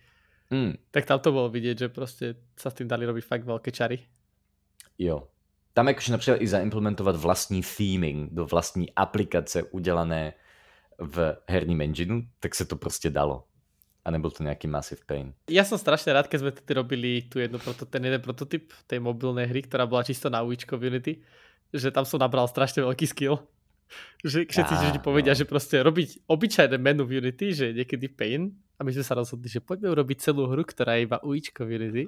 Mm, 0.52 0.76
tak 0.92 1.08
tam 1.08 1.18
to 1.20 1.32
bolo 1.32 1.48
vidieť, 1.48 1.76
že 1.78 1.88
proste 1.88 2.36
sa 2.52 2.68
s 2.68 2.76
tým 2.76 2.84
dali 2.84 3.08
robiť 3.08 3.24
fakt 3.24 3.44
veľké 3.48 3.72
čary. 3.72 3.96
jo. 4.98 5.28
Tam 5.74 5.88
jakože 5.88 6.12
například 6.12 6.42
i 6.42 6.46
zaimplementovat 6.46 7.16
vlastní 7.16 7.62
theming 7.62 8.30
do 8.32 8.46
vlastní 8.46 8.92
aplikace 8.96 9.62
udělané 9.62 10.32
v 10.98 11.36
herním 11.48 11.80
engineu, 11.80 12.22
tak 12.40 12.54
se 12.54 12.64
to 12.64 12.76
prostě 12.76 13.10
dalo. 13.10 13.44
A 14.04 14.10
nebyl 14.10 14.30
to 14.30 14.44
nejaký 14.44 14.68
massive 14.68 15.00
pain. 15.06 15.32
Ja 15.48 15.64
som 15.64 15.80
strašne 15.80 16.12
rád, 16.12 16.28
keď 16.28 16.38
sme 16.44 16.52
tedy 16.52 16.76
robili 16.76 17.24
tu 17.24 17.40
jednu 17.40 17.58
proto, 17.58 17.88
ten 17.88 18.04
jeden 18.04 18.20
prototyp 18.20 18.68
tej 18.86 19.00
mobilnej 19.00 19.48
hry, 19.48 19.64
ktorá 19.64 19.88
bola 19.88 20.04
čisto 20.04 20.28
na 20.28 20.44
ujíčko 20.44 20.76
v 20.76 20.92
Unity, 20.92 21.12
že 21.74 21.90
tam 21.90 22.06
som 22.06 22.22
nabral 22.22 22.46
strašne 22.46 22.86
veľký 22.86 23.06
skill. 23.10 23.42
Že 24.24 24.48
všetci 24.48 24.74
vždy 24.74 24.98
povedia, 25.04 25.36
no. 25.36 25.38
že 25.38 25.44
proste 25.44 25.76
robiť 25.82 26.24
obyčajné 26.24 26.76
menu 26.80 27.04
v 27.04 27.20
Unity, 27.20 27.46
že 27.52 27.64
je 27.70 27.84
niekedy 27.84 28.08
pain. 28.08 28.56
A 28.74 28.82
my 28.82 28.90
sme 28.90 29.04
sa 29.06 29.14
rozhodli, 29.14 29.46
že 29.46 29.62
poďme 29.62 29.92
urobiť 29.92 30.18
celú 30.18 30.50
hru, 30.50 30.64
ktorá 30.66 30.98
je 30.98 31.06
iba 31.06 31.18
ujíčko 31.20 31.62
v 31.62 31.70
Unity. 31.78 32.04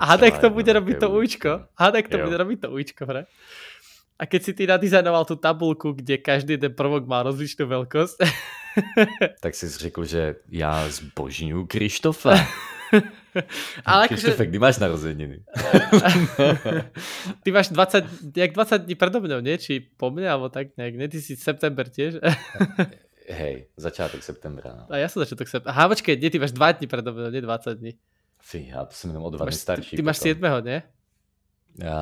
A 0.00 0.04
hádaj, 0.14 0.38
kto 0.38 0.48
bude 0.54 0.70
robiť 0.70 0.96
to 1.02 1.08
ujíčko. 1.10 1.50
Hádaj, 1.74 2.02
kto 2.08 2.16
bude 2.24 2.36
robiť 2.38 2.58
to 2.64 2.68
ujíčko 2.70 3.02
v 3.04 3.08
hre. 3.10 3.22
A 4.20 4.28
keď 4.28 4.40
si 4.40 4.52
ty 4.52 4.68
nadizajnoval 4.68 5.24
tú 5.24 5.36
tabulku, 5.36 5.96
kde 5.96 6.20
každý 6.20 6.60
ten 6.60 6.72
prvok 6.76 7.08
má 7.08 7.24
rozličnú 7.24 7.64
veľkosť, 7.66 8.20
Tak 9.40 9.54
si 9.54 9.68
řekl, 9.68 10.04
že 10.04 10.34
já 10.48 10.88
zbožňuju 10.88 11.66
Krištofa. 11.66 12.46
ale 13.88 14.06
akože, 14.08 14.36
kdy 14.36 14.58
máš 14.58 14.78
narozeniny? 14.78 15.44
ty 17.42 17.48
máš 17.52 17.68
20, 17.68 18.36
jak 18.36 18.52
20 18.52 18.78
dní 18.86 18.94
predo 18.94 19.20
mňou, 19.20 19.40
nie? 19.40 19.58
Či 19.58 19.80
po 19.80 20.10
mne, 20.10 20.30
alebo 20.30 20.48
tak 20.48 20.74
nejak, 20.76 20.94
nie? 20.96 21.08
Ty 21.08 21.18
si 21.20 21.36
september 21.36 21.88
tiež? 21.88 22.18
Hej, 23.40 23.70
začátek 23.78 24.22
septembra. 24.26 24.74
No. 24.74 24.84
A 24.90 24.98
ja 24.98 25.06
som 25.06 25.22
začiatok 25.22 25.46
septembra. 25.46 25.70
Aha, 25.70 25.86
počkej, 25.86 26.18
nie, 26.18 26.30
ty 26.34 26.42
máš 26.42 26.50
2 26.50 26.82
dní 26.82 26.86
predo 26.90 27.14
mňou, 27.14 27.30
nie 27.30 27.42
20 27.42 27.78
dní. 27.78 27.92
Já 28.54 28.84
to 28.84 28.92
jsem 28.94 29.10
jenom 29.10 29.22
o 29.24 29.30
dva 29.30 29.44
dny 29.44 29.52
Máš, 29.52 29.54
starší. 29.54 29.96
ty 29.96 30.02
máš 30.02 30.18
potom. 30.18 30.40
7, 30.42 30.64
nie? 30.64 30.82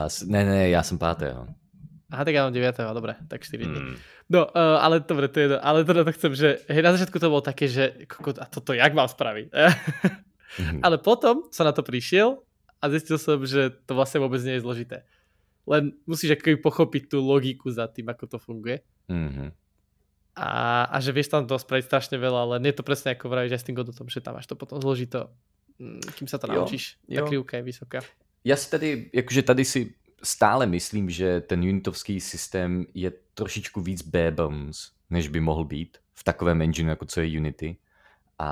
S- 0.07 0.23
ne, 0.23 0.45
ne, 0.45 0.69
já 0.71 0.83
jsem 0.83 0.99
pátého. 0.99 1.47
Aha, 2.09 2.25
tak 2.25 2.33
ja 2.33 2.41
mám 2.49 2.57
9, 2.57 2.73
dobre, 2.97 3.21
tak 3.29 3.45
4 3.45 3.65
dní. 3.69 3.77
Hmm. 3.77 3.97
No, 4.33 4.49
uh, 4.49 4.81
ale 4.81 5.05
dobre, 5.05 5.29
to 5.29 5.41
je 5.41 5.45
jedno. 5.45 5.59
Ale 5.61 5.85
teda 5.85 6.05
to 6.09 6.13
chcem, 6.17 6.33
že 6.33 6.49
hej, 6.69 6.81
na 6.81 6.97
začiatku 6.97 7.21
to 7.21 7.29
bolo 7.29 7.45
také, 7.45 7.69
že 7.69 8.09
kokot, 8.09 8.41
a 8.41 8.49
toto 8.49 8.73
jak 8.73 8.97
mám 8.97 9.09
spraviť? 9.13 9.53
Mhm. 10.57 10.81
ale 10.83 10.97
potom 10.99 11.45
som 11.53 11.69
na 11.69 11.73
to 11.77 11.85
prišiel 11.85 12.41
a 12.81 12.85
zistil 12.89 13.19
som, 13.21 13.45
že 13.45 13.69
to 13.85 13.93
vlastne 13.93 14.23
vôbec 14.25 14.41
nie 14.41 14.57
je 14.57 14.65
zložité. 14.65 15.05
Len 15.69 15.93
musíš 16.09 16.33
akoby 16.41 16.57
pochopiť 16.57 17.13
tú 17.13 17.21
logiku 17.21 17.69
za 17.69 17.85
tým, 17.85 18.09
ako 18.09 18.25
to 18.27 18.39
funguje. 18.41 18.81
Mhm. 19.13 19.53
A, 20.39 20.87
a 20.87 20.97
že 21.03 21.11
vieš 21.11 21.35
tam 21.35 21.51
toho 21.51 21.59
spraviť 21.59 21.85
strašne 21.91 22.15
veľa, 22.15 22.41
ale 22.47 22.55
nie 22.63 22.71
je 22.71 22.79
to 22.79 22.87
presne 22.87 23.11
ako 23.11 23.27
vravíš 23.27 23.59
aj 23.59 23.61
s 23.61 23.67
tým 23.67 23.75
Godotom, 23.75 24.07
že 24.07 24.23
tam 24.23 24.39
máš 24.39 24.47
to 24.47 24.55
potom 24.55 24.79
zložito, 24.79 25.35
mm, 25.83 26.15
kým 26.15 26.29
sa 26.31 26.39
to 26.39 26.47
Jo, 26.47 26.63
naučíš. 26.63 26.95
jo. 27.11 27.19
Ta 27.19 27.29
krivka 27.29 27.57
je 27.59 27.63
vysoká. 27.63 27.99
Já 28.45 28.57
si 28.57 28.71
tady, 28.71 29.11
jakože 29.13 29.43
tady 29.43 29.65
si 29.65 29.95
stále 30.23 30.67
myslím, 30.67 31.11
že 31.11 31.41
ten 31.41 31.61
unitovský 31.61 32.21
systém 32.21 32.87
je 32.95 33.11
trošičku 33.35 33.81
víc 33.83 34.03
bare 34.03 34.31
bones, 34.31 34.93
než 35.11 35.29
by 35.29 35.41
mohl 35.41 35.65
být 35.65 35.99
v 36.15 36.25
takovém 36.25 36.63
engineu, 36.63 36.91
jako 36.91 37.05
co 37.05 37.21
je 37.21 37.39
Unity. 37.39 37.77
A, 38.39 38.49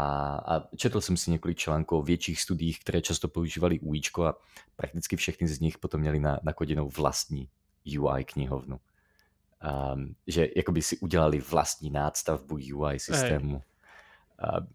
a 0.47 0.77
četl 0.77 1.01
jsem 1.01 1.17
si 1.17 1.31
několik 1.31 1.59
článků 1.59 1.99
o 1.99 2.03
větších 2.03 2.41
studiích, 2.41 2.81
které 2.81 3.01
často 3.01 3.29
používali 3.29 3.81
UIčko 3.81 4.25
a 4.25 4.39
prakticky 4.77 5.17
všechny 5.17 5.49
z 5.49 5.61
nich 5.61 5.79
potom 5.79 6.01
měli 6.01 6.21
na, 6.21 6.41
nakoděnou 6.43 6.89
vlastní 6.89 7.49
UI 7.99 8.25
knihovnu. 8.25 8.81
Um, 9.95 10.15
že 10.27 10.49
jakoby 10.57 10.83
si 10.83 10.99
udělali 10.99 11.41
vlastní 11.41 11.91
nástavbu 11.91 12.59
UI 12.75 12.99
systému. 12.99 13.57
A, 13.57 13.63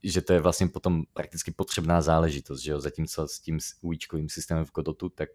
že 0.04 0.22
to 0.22 0.34
je 0.34 0.40
vlastně 0.40 0.68
potom 0.68 1.04
prakticky 1.14 1.52
potřebná 1.52 2.02
záležitost, 2.02 2.62
že 2.62 2.72
jo? 2.72 2.80
zatímco 2.80 3.28
s 3.28 3.40
tím 3.40 3.60
UIčkovým 3.82 4.30
systémem 4.30 4.66
v 4.66 4.72
Godotu, 4.72 5.10
tak, 5.10 5.30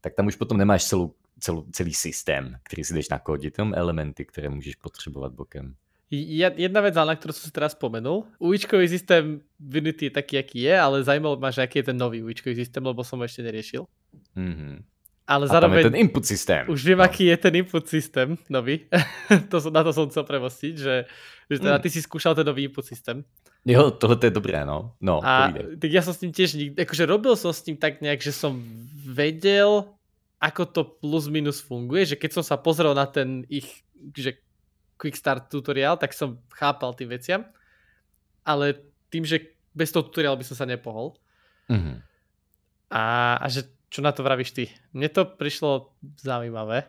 tak 0.00 0.14
tam 0.14 0.26
už 0.26 0.36
potom 0.36 0.58
nemáš 0.58 0.84
celou, 0.84 1.14
celou, 1.38 1.66
celý 1.72 1.94
systém, 1.94 2.58
který 2.62 2.84
si 2.84 2.94
jdeš 2.94 3.08
nakodit, 3.08 3.58
jenom 3.58 3.74
elementy, 3.74 4.24
které 4.24 4.48
můžeš 4.48 4.74
potřebovat 4.74 5.32
bokem. 5.32 5.76
Jedna 6.12 6.80
vec, 6.80 6.92
ale 6.92 7.08
na 7.08 7.16
ktorú 7.16 7.32
som 7.32 7.42
si 7.42 7.50
teraz 7.50 7.72
spomenul. 7.72 8.28
Uičkový 8.36 8.84
systém 8.84 9.40
v 9.56 9.80
Unity 9.80 10.06
je 10.06 10.12
taký, 10.12 10.34
aký 10.36 10.58
je, 10.62 10.74
ale 10.76 11.00
zaujímalo 11.00 11.40
ma, 11.40 11.48
že 11.48 11.64
aký 11.64 11.80
je 11.80 11.88
ten 11.88 11.96
nový 11.96 12.20
uičkový 12.20 12.52
systém, 12.52 12.84
lebo 12.84 13.00
som 13.00 13.16
ho 13.16 13.24
ešte 13.24 13.40
neriešil. 13.40 13.88
Mhm. 14.36 14.84
Ale 15.22 15.46
A 15.46 15.48
tam 15.48 15.70
je 15.70 15.80
zároveň 15.80 15.82
ten 15.88 15.98
input 16.02 16.24
systém. 16.26 16.66
už 16.66 16.82
viem, 16.84 16.98
No. 16.98 17.06
aký 17.06 17.24
je 17.24 17.36
ten 17.38 17.54
input 17.54 17.84
systém 17.86 18.36
nový. 18.50 18.84
to 19.48 19.56
na 19.70 19.80
to 19.80 19.94
som 19.94 20.10
chcel 20.10 20.26
premostiť, 20.26 20.74
že, 20.74 21.06
že 21.46 21.56
teda 21.56 21.78
Mm. 21.78 21.82
ty 21.82 21.88
si 21.88 22.02
skúšal 22.02 22.34
ten 22.34 22.44
nový 22.44 22.66
input 22.66 22.82
systém. 22.84 23.22
Jo, 23.64 23.94
tohle 23.94 24.18
je 24.20 24.34
dobré, 24.34 24.66
no. 24.66 24.98
No, 25.00 25.22
A 25.22 25.48
povídej. 25.48 25.78
tak 25.78 25.90
ja 25.94 26.02
som 26.02 26.12
s 26.12 26.20
ním 26.20 26.34
tiež 26.34 26.50
nikdy, 26.58 26.74
akože 26.76 27.04
robil 27.06 27.38
som 27.38 27.54
s 27.54 27.62
ním 27.64 27.78
tak 27.78 28.02
nejak, 28.02 28.18
že 28.18 28.34
som 28.34 28.58
vedel, 29.06 29.94
ako 30.42 30.62
to 30.66 30.80
plus 30.98 31.30
minus 31.30 31.62
funguje, 31.62 32.02
že 32.04 32.16
keď 32.18 32.42
som 32.42 32.44
sa 32.44 32.58
pozrel 32.58 32.90
na 32.90 33.06
ten 33.06 33.46
ich, 33.46 33.86
že 34.12 34.42
quick 35.02 35.18
start 35.18 35.50
tutoriál, 35.50 35.98
tak 35.98 36.14
som 36.14 36.38
chápal 36.54 36.94
tým 36.94 37.10
veciam, 37.10 37.42
ale 38.46 38.78
tým, 39.10 39.26
že 39.26 39.58
bez 39.74 39.90
toho 39.90 40.06
tutoriálu 40.06 40.38
by 40.38 40.46
som 40.46 40.54
sa 40.54 40.62
nepohol. 40.62 41.18
Mhm. 41.66 41.98
A, 42.94 43.34
a 43.42 43.46
že 43.50 43.66
čo 43.90 43.98
na 43.98 44.14
to 44.14 44.22
vravíš 44.22 44.54
ty? 44.54 44.64
Mne 44.94 45.08
to 45.10 45.24
prišlo 45.26 45.90
zaujímavé. 46.22 46.84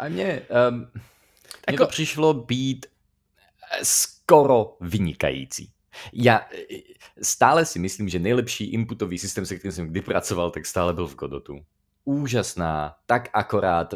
A 0.00 0.08
mně, 0.08 0.42
um, 0.48 0.90
mně 1.68 1.76
Ako- 1.76 1.84
to 1.84 1.86
přišlo 1.86 2.34
být 2.34 2.86
eh, 2.86 3.84
skoro 3.84 4.76
vynikající. 4.80 5.72
Já 6.12 6.48
eh, 6.54 6.76
stále 7.22 7.66
si 7.66 7.78
myslím, 7.78 8.08
že 8.08 8.18
nejlepší 8.18 8.64
inputový 8.64 9.18
systém, 9.18 9.46
se 9.46 9.56
kterým 9.56 9.72
jsem 9.72 9.86
kdy 9.86 10.00
pracoval, 10.00 10.50
tak 10.50 10.66
stále 10.66 10.94
byl 10.94 11.06
v 11.06 11.14
Godotu. 11.14 11.64
Úžasná, 12.04 12.96
tak 13.06 13.28
akorát 13.32 13.94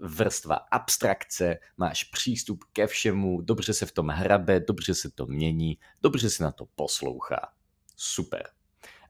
vrstva 0.00 0.54
abstrakce, 0.54 1.58
máš 1.76 2.04
přístup 2.04 2.64
ke 2.72 2.86
všemu, 2.86 3.40
dobře 3.40 3.72
se 3.72 3.86
v 3.86 3.92
tom 3.92 4.08
hrabe, 4.08 4.60
dobře 4.60 4.94
se 4.94 5.10
to 5.10 5.26
mění, 5.26 5.78
dobře 6.02 6.30
se 6.30 6.42
na 6.42 6.50
to 6.50 6.66
poslouchá. 6.74 7.48
Super. 7.96 8.42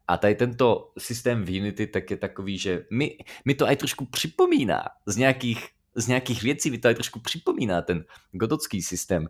A 0.08 0.16
tady 0.16 0.34
tento 0.34 0.92
systém 0.98 1.44
v 1.44 1.60
Unity 1.60 1.86
tak 1.86 2.10
je 2.10 2.16
takový, 2.16 2.58
že 2.58 2.86
mi, 2.90 3.18
mi 3.44 3.54
to 3.54 3.66
aj 3.66 3.76
trošku 3.76 4.06
připomíná 4.06 4.84
z 5.06 5.16
nějakých, 5.16 5.68
z 5.94 6.06
nějakých 6.06 6.42
věcí, 6.42 6.70
mi 6.70 6.78
to 6.78 6.88
aj 6.88 6.94
trošku 6.94 7.20
připomíná 7.20 7.82
ten 7.82 8.04
godotský 8.32 8.82
systém. 8.82 9.28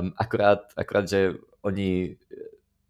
Um, 0.00 0.12
akorát, 0.16 0.58
akorát, 0.76 1.08
že 1.08 1.34
oni 1.62 2.16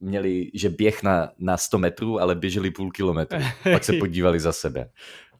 měli, 0.01 0.51
že 0.55 0.69
běh 0.69 1.03
na, 1.03 1.33
na 1.39 1.57
100 1.57 1.79
metrů, 1.79 2.21
ale 2.21 2.35
běželi 2.35 2.71
půl 2.71 2.91
kilometru. 2.91 3.39
Pak 3.73 3.85
se 3.85 3.93
podívali 4.01 4.41
za 4.41 4.53
sebe. 4.53 4.91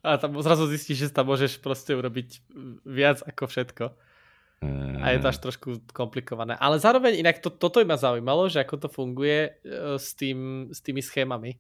A 0.01 0.17
tam 0.17 0.33
zrazu 0.41 0.65
zistíš, 0.69 1.09
že 1.09 1.13
tam 1.13 1.29
môžeš 1.29 1.61
proste 1.61 1.93
urobiť 1.93 2.41
viac 2.89 3.21
ako 3.25 3.45
všetko. 3.49 3.85
Mm. 4.61 5.01
A 5.01 5.17
je 5.17 5.19
to 5.25 5.29
až 5.33 5.39
trošku 5.41 5.69
komplikované. 5.93 6.57
Ale 6.57 6.77
zároveň 6.77 7.21
inak 7.21 7.41
to, 7.41 7.49
toto 7.49 7.81
ma 7.85 7.97
zaujímalo, 7.97 8.49
že 8.49 8.61
ako 8.61 8.77
to 8.77 8.89
funguje 8.93 9.39
e, 9.49 9.51
s, 9.97 10.13
tým, 10.13 10.69
s 10.69 10.85
tými 10.85 11.01
schémami. 11.01 11.57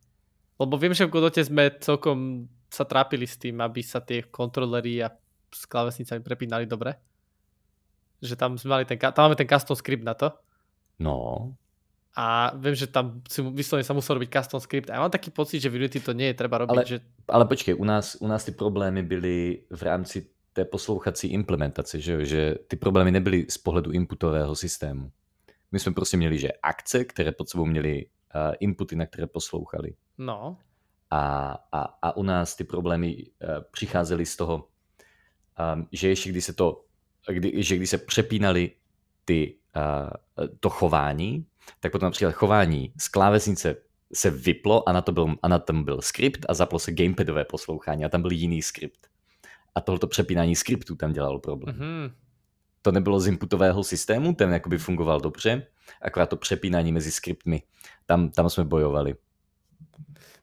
Lebo 0.61 0.77
viem, 0.77 0.93
že 0.93 1.09
v 1.09 1.17
Godote 1.17 1.41
sme 1.41 1.73
celkom 1.81 2.49
sa 2.69 2.85
trápili 2.85 3.25
s 3.25 3.41
tým, 3.41 3.59
aby 3.65 3.81
sa 3.81 4.05
tie 4.05 4.29
kontrolery 4.29 5.01
a 5.01 5.09
s 5.51 5.65
klávesnicami 5.67 6.21
prepínali 6.23 6.69
dobre. 6.69 6.95
Že 8.21 8.37
tam 8.37 8.51
sme 8.61 8.79
mali 8.79 8.85
ten, 8.85 9.01
tam 9.01 9.27
máme 9.27 9.37
ten 9.41 9.49
custom 9.49 9.75
script 9.75 10.05
na 10.05 10.13
to. 10.13 10.31
No, 11.01 11.49
A 12.17 12.51
viem, 12.59 12.75
že 12.75 12.91
tam 12.91 13.23
si 13.31 13.39
vyslovene 13.43 13.87
sa 13.87 13.95
musel 13.95 14.19
robiť 14.19 14.31
custom 14.35 14.59
script. 14.61 14.91
A 14.91 14.99
ja 14.99 15.01
mám 15.01 15.15
taký 15.15 15.31
pocit, 15.31 15.63
že 15.63 15.71
v 15.71 15.79
Unity 15.79 16.01
to 16.03 16.13
nie 16.13 16.27
je 16.35 16.35
treba 16.35 16.59
robiť. 16.59 16.75
Ale- 16.75 16.87
Že... 16.87 16.99
ale 17.31 17.45
počkej, 17.47 17.75
u 17.79 17.85
nás, 17.87 18.17
u 18.21 18.27
nás 18.27 18.45
ty 18.45 18.53
problémy 18.53 19.03
byly 19.03 19.63
v 19.71 19.83
rámci 19.83 20.27
té 20.53 20.65
poslouchací 20.65 21.31
implementace, 21.31 22.01
že, 22.01 22.25
že 22.27 22.55
ty 22.67 22.77
problémy 22.77 23.11
nebyly 23.11 23.47
z 23.49 23.59
pohledu 23.59 23.91
inputového 23.91 24.57
systému. 24.57 25.11
My 25.73 25.79
jsme 25.79 25.93
prostě 25.93 26.17
měli, 26.17 26.39
že 26.39 26.49
akce, 26.63 27.05
které 27.05 27.33
pod 27.33 27.49
sebou 27.49 27.65
měly 27.65 28.07
uh, 28.07 28.55
inputy, 28.61 28.97
na 28.97 29.07
které 29.07 29.27
poslouchali. 29.27 29.95
No. 30.19 30.57
A, 31.11 31.55
a, 31.73 31.81
a 32.03 32.17
u 32.17 32.23
nás 32.23 32.57
ty 32.57 32.65
problémy 32.65 33.17
uh, 33.17 33.49
přicházely 33.71 34.27
z 34.27 34.37
toho, 34.37 34.69
um, 35.75 35.89
že 35.93 36.09
ještě 36.09 36.29
když 36.31 36.45
se 36.45 36.53
to, 36.53 36.85
kdy, 37.33 37.63
že 37.63 37.77
když 37.77 37.91
se 37.91 37.99
přepínaly 37.99 38.71
ty, 39.25 39.55
uh, 39.77 40.47
to 40.61 40.71
chování, 40.71 41.47
tak 41.81 41.93
potom 41.93 42.07
například 42.07 42.33
chování 42.33 42.93
z 42.99 43.09
klávesnice 43.09 43.77
se 44.15 44.31
vyplo 44.31 44.89
a 44.89 44.93
na, 44.93 45.01
to 45.01 45.13
byl, 45.13 45.35
a 45.43 45.49
na 45.49 45.59
tom 45.59 45.85
byl 45.85 46.03
skript 46.03 46.47
a 46.49 46.55
zaplo 46.55 46.79
se 46.79 46.93
gamepadové 46.93 47.45
poslouchání 47.45 48.05
a 48.05 48.09
tam 48.09 48.23
byl 48.23 48.31
jiný 48.31 48.63
skript. 48.63 49.07
A 49.75 49.81
tohoto 49.81 50.07
přepínání 50.07 50.57
skriptů 50.57 50.97
tam 50.97 51.13
dělalo 51.13 51.39
problém. 51.39 51.77
Mm-hmm. 51.77 52.03
Mhm. 52.03 52.15
To 52.83 52.93
nebylo 52.93 53.21
z 53.21 53.27
inputového 53.27 53.85
systému, 53.85 54.35
ten 54.35 54.53
jakoby 54.53 54.79
fungoval 54.79 55.21
dobře, 55.21 55.67
akorát 56.03 56.27
to 56.27 56.37
přepínání 56.37 56.93
mezi 56.93 57.13
skriptmi, 57.13 57.63
tam, 58.07 58.31
tam 58.31 58.51
jsme 58.51 58.65
bojovali. 58.65 59.15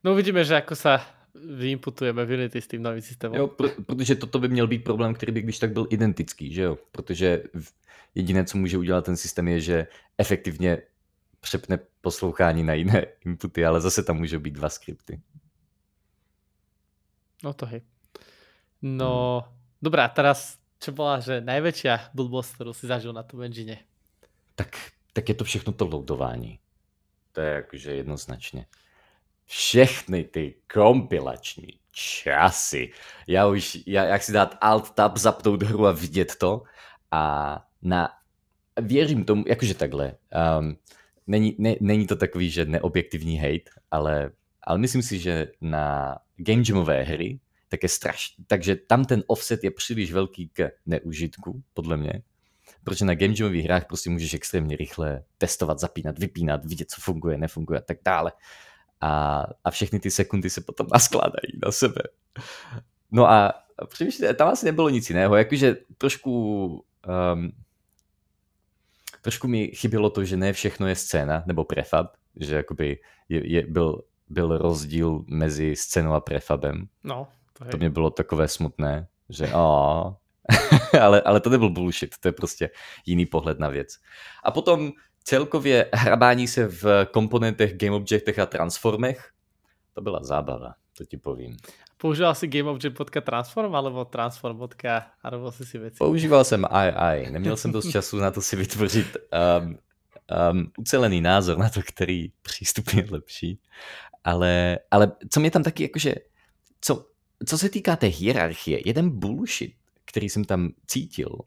No 0.04 0.14
uvidíme, 0.14 0.46
že 0.46 0.56
ako 0.56 0.78
sa 0.78 1.02
vyimputujeme 1.36 2.24
v 2.26 2.30
Unity 2.38 2.62
s 2.62 2.68
tým 2.70 2.82
novým 2.86 3.02
systémom. 3.02 3.38
Jo, 3.38 3.48
pr- 3.48 3.74
protože 3.86 4.16
toto 4.16 4.40
by 4.40 4.48
měl 4.48 4.68
být 4.68 4.84
problém, 4.84 5.14
který 5.14 5.32
by 5.32 5.42
když 5.42 5.60
tak 5.60 5.74
byl 5.74 5.88
identický, 5.90 6.54
že 6.54 6.62
jo? 6.62 6.78
Protože 6.92 7.44
jediné, 8.16 8.46
co 8.46 8.58
může 8.58 8.78
udělat 8.78 9.06
ten 9.06 9.18
systém, 9.18 9.48
je, 9.48 9.60
že 9.60 9.88
efektivně 10.18 10.78
přepne 11.40 11.80
poslouchání 12.02 12.64
na 12.64 12.74
jiné 12.74 13.06
inputy, 13.26 13.66
ale 13.66 13.82
zase 13.82 14.04
tam 14.04 14.18
můžou 14.18 14.40
být 14.40 14.54
dva 14.54 14.70
skripty. 14.70 15.22
No 17.44 17.54
to 17.54 17.66
hej. 17.66 17.82
No, 18.82 19.44
dobrá, 19.82 20.08
teraz 20.08 20.58
čo 20.78 20.94
bola, 20.94 21.18
že 21.18 21.42
najväčšia 21.42 22.14
blbosť, 22.14 22.54
ktorú 22.54 22.74
si 22.74 22.86
zažil 22.86 23.10
na 23.10 23.26
tom 23.26 23.42
engine? 23.42 23.82
tak, 24.58 24.78
tak 25.14 25.30
je 25.30 25.36
to 25.36 25.44
všechno 25.44 25.74
to 25.74 25.86
loadování. 25.86 26.60
To 27.32 27.42
je 27.42 27.54
jakože 27.54 27.92
jednoznačně. 27.96 28.66
Všechny 29.46 30.24
ty 30.24 30.56
kompilační 30.74 31.80
časy. 31.92 32.92
Já 33.28 33.48
už, 33.48 33.78
já, 33.86 34.04
jak 34.04 34.24
si 34.24 34.32
dát 34.32 34.58
alt 34.62 34.92
tab, 34.92 35.18
zapnout 35.18 35.64
hru 35.64 35.88
a 35.88 35.92
vidět 35.92 36.36
to. 36.36 36.64
A 37.12 37.56
na, 37.82 38.10
věřím 38.82 39.26
tomu, 39.26 39.44
jakože 39.48 39.74
takhle. 39.74 40.16
Um, 40.60 40.78
není, 41.28 41.56
ne, 41.60 41.76
není 41.82 42.08
to 42.08 42.16
takový, 42.16 42.50
že 42.50 42.66
neobjektivní 42.66 43.38
hate, 43.38 43.72
ale, 43.92 44.32
ale 44.64 44.78
myslím 44.78 45.02
si, 45.02 45.20
že 45.20 45.48
na 45.62 46.18
game 46.38 46.64
jamové 46.68 47.04
hry 47.04 47.40
tak 47.70 47.84
je 47.84 47.90
strašný. 47.90 48.46
Takže 48.48 48.76
tam 48.76 49.06
ten 49.06 49.24
offset 49.28 49.64
je 49.64 49.72
příliš 49.72 50.14
velký 50.14 50.50
k 50.50 50.70
neužitku, 50.86 51.64
podle 51.74 51.98
mě. 51.98 52.22
Protože 52.84 53.06
na 53.06 53.16
game 53.16 53.34
jamových 53.40 53.66
hrách 53.66 53.86
prostě 53.88 54.10
můžeš 54.10 54.34
extrémně 54.34 54.78
rychle 54.78 55.24
testovat, 55.38 55.80
zapínat, 55.80 56.20
vypínat, 56.20 56.66
vidět, 56.66 56.92
co 56.92 57.02
funguje, 57.02 57.38
nefunguje 57.38 57.80
a 57.80 57.84
tak 57.84 57.98
dále. 58.06 58.32
A, 59.02 59.44
a 59.64 59.72
všechny 59.72 60.00
ty 60.00 60.12
sekundy 60.12 60.50
se 60.50 60.62
potom 60.62 60.88
naskládají 60.94 61.60
na 61.66 61.72
sebe. 61.72 62.02
No 63.12 63.30
a 63.30 63.54
přemýšlím, 63.88 64.36
tam 64.36 64.48
asi 64.48 64.66
nebylo 64.66 64.90
nic 64.90 65.10
jiného, 65.10 65.36
jakože 65.36 65.78
trošku 65.98 66.66
um, 67.34 67.52
trošku 69.22 69.48
mi 69.48 69.68
chybělo 69.68 70.10
to, 70.10 70.26
že 70.26 70.38
ne 70.38 70.54
všechno 70.54 70.88
je 70.88 70.96
scéna 70.96 71.44
nebo 71.46 71.64
prefab, 71.64 72.08
že 72.36 72.56
jakoby 72.56 73.00
je, 73.30 73.52
je, 73.52 73.68
byl, 73.68 74.04
byl 74.30 74.58
rozdíl 74.58 75.24
mezi 75.28 75.76
scénou 75.76 76.14
a 76.14 76.20
prefabem. 76.20 76.88
No, 77.04 77.28
to, 77.54 77.66
je. 77.66 77.72
to 77.72 77.78
mě 77.78 77.90
bylo 77.90 78.10
takové 78.10 78.48
smutné, 78.48 79.08
že 79.30 79.48
a 79.54 80.16
ale, 81.02 81.22
ale 81.22 81.40
to 81.40 81.50
nebyl 81.50 81.70
bullshit, 81.70 82.16
to 82.20 82.28
je 82.28 82.32
prostě 82.32 82.70
jiný 83.06 83.26
pohled 83.26 83.60
na 83.60 83.70
věc. 83.70 83.88
A 84.44 84.52
potom 84.52 84.92
celkově 85.24 85.90
hrabání 85.94 86.48
se 86.48 86.68
v 86.68 87.06
komponentech, 87.12 87.78
game 87.78 87.96
objectech 87.96 88.40
a 88.40 88.46
transformech, 88.46 89.30
to 89.94 90.02
byla 90.02 90.24
zábava, 90.24 90.74
to 90.98 91.06
ti 91.06 91.18
povím. 91.18 91.58
Používal 91.98 92.36
si 92.36 92.48
GameObject.transform 92.48 93.76
alebo 93.76 94.06
transform. 94.06 94.60
a 95.24 95.30
robil 95.30 95.52
si 95.52 95.66
si 95.66 95.78
věci? 95.78 95.98
Používal 95.98 96.44
jsem 96.44 96.66
AI. 96.70 97.32
Neměl 97.32 97.58
jsem 97.58 97.72
dost 97.72 97.90
času 97.92 98.18
na 98.18 98.32
to 98.32 98.42
si 98.42 98.56
vytvořit 98.56 99.18
um, 99.62 99.78
um, 100.52 100.72
ucelený 100.78 101.22
názor 101.22 101.58
na 101.58 101.70
to, 101.70 101.82
který 101.86 102.32
přístup 102.42 102.90
je 102.94 103.08
lepší. 103.10 103.60
Ale, 104.24 104.80
ale 104.92 105.12
co 105.30 105.40
mě 105.40 105.52
tam 105.52 105.64
taky 105.64 105.84
jakože, 105.84 106.16
co, 106.82 107.06
co 107.46 107.58
se 107.58 107.70
týká 107.70 107.96
té 107.96 108.08
hierarchie, 108.08 108.82
jeden 108.86 109.20
bullshit, 109.20 109.76
který 110.06 110.30
jsem 110.30 110.46
tam 110.46 110.70
cítil, 110.88 111.38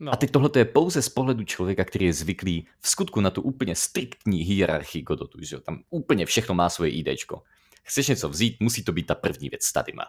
No. 0.00 0.12
A 0.12 0.16
teď 0.16 0.30
tohle 0.30 0.50
je 0.56 0.64
pouze 0.64 1.02
z 1.02 1.08
pohledu 1.08 1.44
člověka, 1.44 1.84
který 1.84 2.06
je 2.06 2.12
zvyklý 2.12 2.66
v 2.80 2.88
skutku 2.88 3.20
na 3.20 3.30
tu 3.30 3.42
úplně 3.42 3.74
striktní 3.74 4.42
hierarchii 4.42 5.02
Godotu, 5.02 5.38
že 5.42 5.60
tam 5.60 5.82
úplně 5.90 6.26
všechno 6.26 6.54
má 6.54 6.68
svoje 6.68 6.90
IDčko 6.90 7.42
chceš 7.82 8.08
něco 8.08 8.28
vzít, 8.28 8.56
musí 8.60 8.84
to 8.84 8.92
být 8.92 9.06
ta 9.06 9.14
první 9.14 9.48
věc 9.48 9.64
s 9.64 9.72
tadyma. 9.72 10.04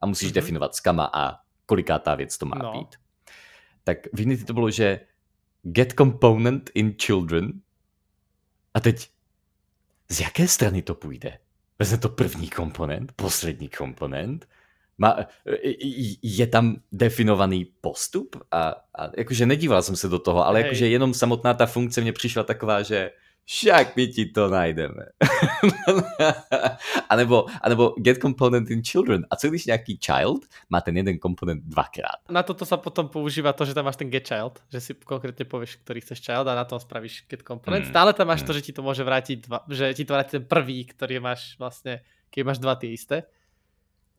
A 0.00 0.06
musíš 0.06 0.30
mm-hmm. 0.30 0.34
definovat 0.34 0.74
s 0.74 0.80
kama 0.80 1.10
a 1.14 1.38
koliká 1.66 1.98
ta 1.98 2.14
věc 2.14 2.38
to 2.38 2.46
má 2.46 2.58
no. 2.62 2.72
být. 2.72 2.96
Tak 3.84 3.98
v 4.12 4.20
Unity 4.20 4.44
to 4.44 4.52
bylo, 4.52 4.70
že 4.70 5.00
get 5.62 5.92
component 5.98 6.70
in 6.74 6.94
children 7.02 7.52
a 8.74 8.80
teď 8.80 9.10
z 10.08 10.20
jaké 10.20 10.48
strany 10.48 10.82
to 10.82 10.94
půjde? 10.94 11.38
Vezme 11.78 11.98
to 11.98 12.08
první 12.08 12.50
komponent, 12.50 13.12
poslední 13.16 13.68
komponent, 13.68 14.48
má, 14.98 15.16
je 16.22 16.46
tam 16.46 16.76
definovaný 16.92 17.64
postup 17.80 18.36
a, 18.50 18.68
a 18.70 19.10
jakože 19.16 19.46
nedíval 19.46 19.82
jsem 19.82 19.96
se 19.96 20.08
do 20.08 20.18
toho, 20.18 20.46
ale 20.46 20.58
Hej. 20.58 20.64
jakože 20.64 20.88
jenom 20.88 21.14
samotná 21.14 21.54
ta 21.54 21.66
funkce 21.66 22.00
mě 22.00 22.12
přišla 22.12 22.42
taková, 22.42 22.82
že 22.82 23.10
však 23.44 23.96
my 23.96 24.06
ti 24.06 24.24
to 24.30 24.48
najdeme. 24.48 25.04
a, 27.10 27.16
nebo, 27.16 27.46
a 27.62 27.68
nebo 27.68 27.94
get 27.98 28.18
component 28.22 28.70
in 28.70 28.82
children. 28.84 29.26
A 29.30 29.36
co 29.36 29.48
když 29.48 29.66
nějaký 29.66 29.98
child 29.98 30.46
má 30.70 30.80
ten 30.80 30.96
jeden 30.96 31.18
komponent 31.18 31.64
dvakrát? 31.64 32.22
Na 32.30 32.42
toto 32.42 32.62
sa 32.66 32.76
potom 32.76 33.08
používá 33.08 33.52
to, 33.52 33.64
že 33.64 33.74
tam 33.74 33.84
máš 33.84 33.96
ten 33.96 34.10
get 34.10 34.28
child, 34.28 34.62
že 34.72 34.80
si 34.80 34.94
konkrétně 34.94 35.44
povieš, 35.44 35.76
ktorý 35.84 36.00
chceš 36.00 36.22
child 36.22 36.48
a 36.48 36.54
na 36.54 36.64
tom 36.64 36.80
spravíš 36.80 37.26
get 37.28 37.42
component. 37.42 37.84
Mm. 37.84 37.90
Stále 37.90 38.12
tam 38.12 38.26
máš 38.26 38.42
mm. 38.42 38.46
to, 38.46 38.52
že 38.52 38.62
ti 38.62 38.72
to 38.72 38.82
môže 38.82 39.02
vrátiť 39.04 39.38
dva, 39.46 39.58
že 39.68 39.94
ti 39.94 40.04
to 40.04 40.14
vráti 40.14 40.30
ten 40.38 40.46
prvý, 40.46 40.86
ktorý 40.86 41.18
máš 41.20 41.58
vlastne, 41.58 42.06
keď 42.30 42.42
máš 42.46 42.58
dva 42.62 42.74
tie 42.78 42.94
isté. 42.94 43.26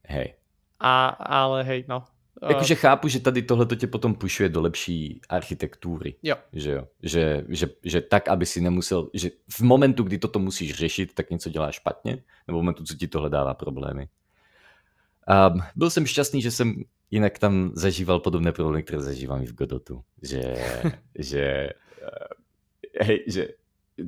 Hej. 0.04 0.36
A, 0.84 1.16
ale 1.16 1.64
hej, 1.64 1.88
no, 1.88 2.04
Jakože 2.50 2.76
chápu, 2.76 3.08
že 3.08 3.20
tady 3.20 3.42
tohle 3.42 3.66
to 3.66 3.76
tě 3.76 3.88
potom 3.88 4.16
pušuje 4.16 4.50
do 4.50 4.62
lepší 4.62 5.22
architektury. 5.30 6.16
Jo. 6.24 6.36
Že 6.54 6.72
jo. 6.72 6.88
Že, 7.04 7.46
že, 7.50 7.68
že 7.84 8.02
tak, 8.02 8.28
aby 8.28 8.46
si 8.46 8.62
nemusel, 8.62 9.10
že 9.14 9.30
v 9.50 9.62
momentu, 9.62 10.04
kdy 10.04 10.18
toto 10.18 10.40
musíš 10.40 10.76
řešit, 10.76 11.14
tak 11.14 11.30
něco 11.30 11.50
dělá 11.50 11.72
špatně, 11.72 12.24
nebo 12.48 12.60
v 12.60 12.62
momentu, 12.62 12.84
co 12.84 12.96
ti 12.96 13.08
tohle 13.08 13.30
dává 13.30 13.54
problémy. 13.54 14.08
Um, 15.52 15.62
byl 15.76 15.90
jsem 15.90 16.06
šťastný, 16.06 16.42
že 16.42 16.52
jsem 16.52 16.84
jinak 17.12 17.40
tam 17.40 17.72
zažíval 17.76 18.20
podobné 18.20 18.52
problémy, 18.52 18.84
které 18.84 19.02
zažívám 19.02 19.42
i 19.42 19.46
v 19.46 19.54
Godotu. 19.54 20.04
Že, 20.22 20.56
že, 21.20 21.70
uh, 22.02 23.08
hej, 23.08 23.24
že 23.28 23.48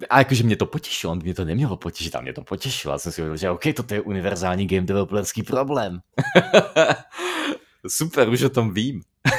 a 0.09 0.19
jakože 0.19 0.43
mě 0.43 0.55
to 0.55 0.65
potěšilo, 0.65 1.15
mě 1.15 1.33
to 1.33 1.45
nemělo 1.45 1.77
potěšit, 1.77 2.15
a 2.15 2.21
mě 2.21 2.33
to 2.33 2.43
potěšilo. 2.43 2.93
Já 2.93 2.97
jsem 2.97 3.11
si 3.11 3.21
uvědomil, 3.21 3.37
že 3.37 3.49
OK, 3.49 3.63
toto 3.75 3.93
je 3.93 4.01
univerzální 4.01 4.67
game 4.67 4.87
developerský 4.87 5.43
problém. 5.43 5.99
Super, 7.87 8.29
už 8.29 8.41
o 8.41 8.49
tom 8.49 8.73
vím. 8.73 9.01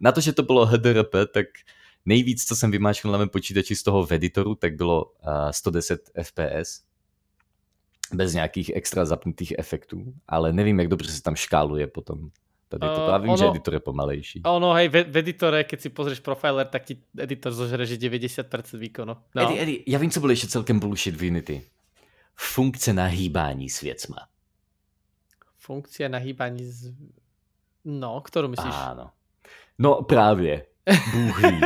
na 0.00 0.12
to, 0.12 0.20
že 0.20 0.32
to 0.32 0.42
bylo 0.42 0.66
HDRP, 0.66 1.14
tak 1.34 1.46
nejvíc, 2.06 2.44
co 2.44 2.56
jsem 2.56 2.70
vymáčkl 2.70 3.10
na 3.10 3.18
mém 3.18 3.28
počítači 3.28 3.76
z 3.76 3.82
toho 3.82 4.06
v 4.06 4.12
editoru, 4.12 4.54
tak 4.54 4.76
bylo 4.76 5.12
110 5.50 6.10
fps 6.22 6.80
bez 8.12 8.34
nějakých 8.34 8.70
extra 8.74 9.04
zapnutých 9.04 9.52
efektů, 9.58 10.14
ale 10.28 10.52
nevím, 10.52 10.78
jak 10.78 10.88
dobře 10.88 11.12
se 11.12 11.22
tam 11.22 11.36
škáluje 11.36 11.86
potom. 11.86 12.30
Tady 12.68 12.88
uh, 12.88 12.94
to. 12.94 13.10
Já 13.10 13.18
vím, 13.18 13.30
ono, 13.30 13.38
že 13.38 13.46
editor 13.46 13.74
je 13.74 13.80
pomalejší. 13.80 14.42
Ono, 14.44 14.72
hej, 14.72 14.88
v, 14.88 15.04
v 15.04 15.16
editore, 15.16 15.64
keď 15.64 15.80
si 15.80 15.88
pozrieš 15.94 16.20
profiler, 16.20 16.66
tak 16.66 16.84
ti 16.84 16.98
editor 17.18 17.52
zožere, 17.52 17.86
že 17.86 17.96
90% 17.96 18.78
výkonu. 18.78 19.16
No. 19.34 19.42
Eddie, 19.42 19.62
Eddie, 19.62 19.78
já 19.86 19.98
vím, 19.98 20.10
co 20.10 20.20
bylo 20.20 20.30
ještě 20.30 20.46
celkem 20.46 20.80
bullshit 20.80 21.16
v 21.16 21.28
Unity. 21.28 21.62
Funkce 22.34 22.92
nahýbání 22.92 23.70
s 23.70 23.80
věcma. 23.80 24.16
Funkcia 25.64 26.08
nahýbaní 26.08 26.64
z... 26.64 26.94
No, 27.84 28.20
kterou 28.20 28.48
myslíš? 28.48 28.74
Ano. 28.74 29.10
No 29.78 30.02
právě. 30.02 30.66
Bůh 31.12 31.42
ví. 31.42 31.60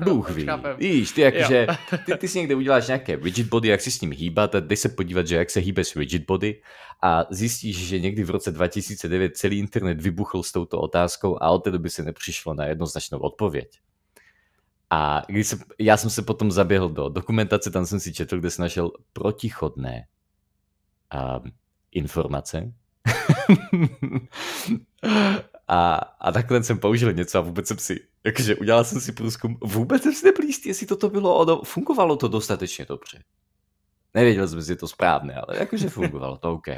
Bůh 0.04 0.30
ví. 0.30 0.46
Víš, 0.78 1.12
ty, 1.12 1.20
jakože, 1.20 1.66
ty, 2.06 2.16
ty 2.16 2.28
si 2.28 2.38
někde 2.38 2.54
uděláš 2.54 2.86
nějaké 2.86 3.16
rigid 3.16 3.48
body, 3.48 3.68
jak 3.68 3.80
si 3.80 3.90
s 3.90 4.00
ním 4.00 4.12
hýbat 4.12 4.54
a 4.54 4.60
jdeš 4.60 4.78
se 4.78 4.88
podívat, 4.88 5.26
že 5.26 5.36
jak 5.36 5.50
se 5.50 5.60
hýbe 5.60 5.84
s 5.84 5.96
rigid 5.96 6.26
body 6.26 6.62
a 7.02 7.26
zjistíš, 7.30 7.88
že 7.88 7.98
někdy 7.98 8.24
v 8.24 8.30
roce 8.30 8.52
2009 8.52 9.36
celý 9.36 9.58
internet 9.58 10.00
vybuchl 10.00 10.42
s 10.42 10.52
touto 10.52 10.80
otázkou 10.80 11.42
a 11.42 11.50
od 11.50 11.58
té 11.58 11.70
doby 11.70 11.90
se 11.90 12.02
nepřišlo 12.02 12.54
na 12.54 12.64
jednoznačnou 12.64 13.18
odpověď. 13.18 13.80
A 14.90 15.22
když 15.28 15.46
se, 15.46 15.58
já 15.78 15.96
jsem 15.96 16.10
se 16.10 16.22
potom 16.22 16.50
zaběhl 16.50 16.88
do 16.88 17.08
dokumentace, 17.08 17.70
tam 17.70 17.86
jsem 17.86 18.00
si 18.00 18.12
četl, 18.12 18.38
kde 18.38 18.50
jsem 18.50 18.62
našel 18.62 18.90
protichodné 19.12 20.06
um, 21.14 21.52
informace, 21.92 22.72
a, 25.68 25.94
a 26.20 26.32
takhle 26.32 26.62
jsem 26.62 26.78
použil 26.78 27.12
něco 27.12 27.38
a 27.38 27.40
vůbec 27.40 27.68
jsem 27.68 27.78
si, 27.78 28.00
jakože 28.24 28.56
udělal 28.56 28.84
jsem 28.84 29.00
si 29.00 29.12
průzkum, 29.12 29.58
vůbec 29.64 30.02
jsem 30.02 30.12
si 30.12 30.26
nebyl 30.26 30.44
jistý, 30.44 30.68
jestli 30.68 30.86
toto 30.86 31.10
bylo, 31.10 31.38
ono, 31.38 31.62
fungovalo 31.62 32.16
to 32.16 32.28
dostatečně 32.28 32.84
dobře. 32.84 33.22
Nevěděl 34.14 34.48
jsem, 34.48 34.58
jestli 34.58 34.72
je 34.72 34.76
to 34.76 34.88
správné, 34.88 35.34
ale 35.34 35.58
jakože 35.58 35.88
fungovalo 35.88 36.36
to, 36.36 36.52
OK. 36.52 36.68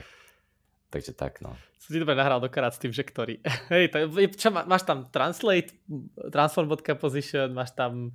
Takže 0.90 1.12
tak, 1.12 1.40
no. 1.40 1.56
Jsem 1.78 1.94
ti 1.94 1.98
dobre 1.98 2.14
nahrál 2.14 2.40
dokrát 2.40 2.74
s 2.74 2.78
tím, 2.78 2.92
že 2.92 3.02
ktorý. 3.02 3.40
Hej, 3.72 3.88
to 3.88 3.98
je, 3.98 4.28
čo, 4.28 4.52
máš 4.52 4.84
tam 4.84 5.08
translate, 5.08 5.72
transform.position, 6.30 7.54
máš 7.56 7.72
tam 7.72 8.12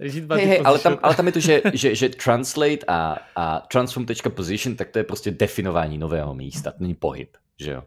Hey, 0.00 0.46
hey, 0.46 0.60
ale, 0.64 0.78
tam, 0.80 0.96
ale 1.02 1.14
tam 1.14 1.26
je 1.26 1.32
to, 1.32 1.40
že, 1.40 1.54
že, 1.76 1.88
že 1.94 2.08
translate 2.08 2.88
a, 2.88 3.20
a 3.36 3.44
transform.position, 3.68 4.76
tak 4.76 4.90
to 4.90 4.98
je 4.98 5.04
prostě 5.04 5.30
definování 5.30 5.98
nového 5.98 6.34
místa, 6.34 6.70
to 6.70 6.80
není 6.80 6.94
pohyb, 6.94 7.36
že 7.60 7.70
jo? 7.70 7.82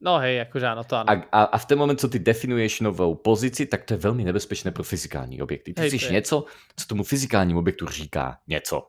No 0.00 0.18
hej, 0.18 0.36
jakože 0.36 0.66
ano, 0.66 0.84
to 0.84 0.96
ano. 0.96 1.10
A, 1.10 1.14
a, 1.32 1.42
a 1.42 1.58
v 1.58 1.66
ten 1.66 1.78
moment, 1.78 2.00
co 2.00 2.08
ty 2.08 2.18
definuješ 2.18 2.80
novou 2.80 3.14
pozici, 3.14 3.66
tak 3.66 3.84
to 3.84 3.94
je 3.94 3.98
velmi 3.98 4.24
nebezpečné 4.24 4.70
pro 4.70 4.82
fyzikální 4.84 5.42
objekty. 5.42 5.74
Ty 5.74 5.86
chceš 5.86 6.10
něco, 6.10 6.44
co 6.76 6.86
tomu 6.86 7.04
fyzikálnímu 7.04 7.58
objektu 7.58 7.86
říká 7.86 8.38
něco. 8.48 8.88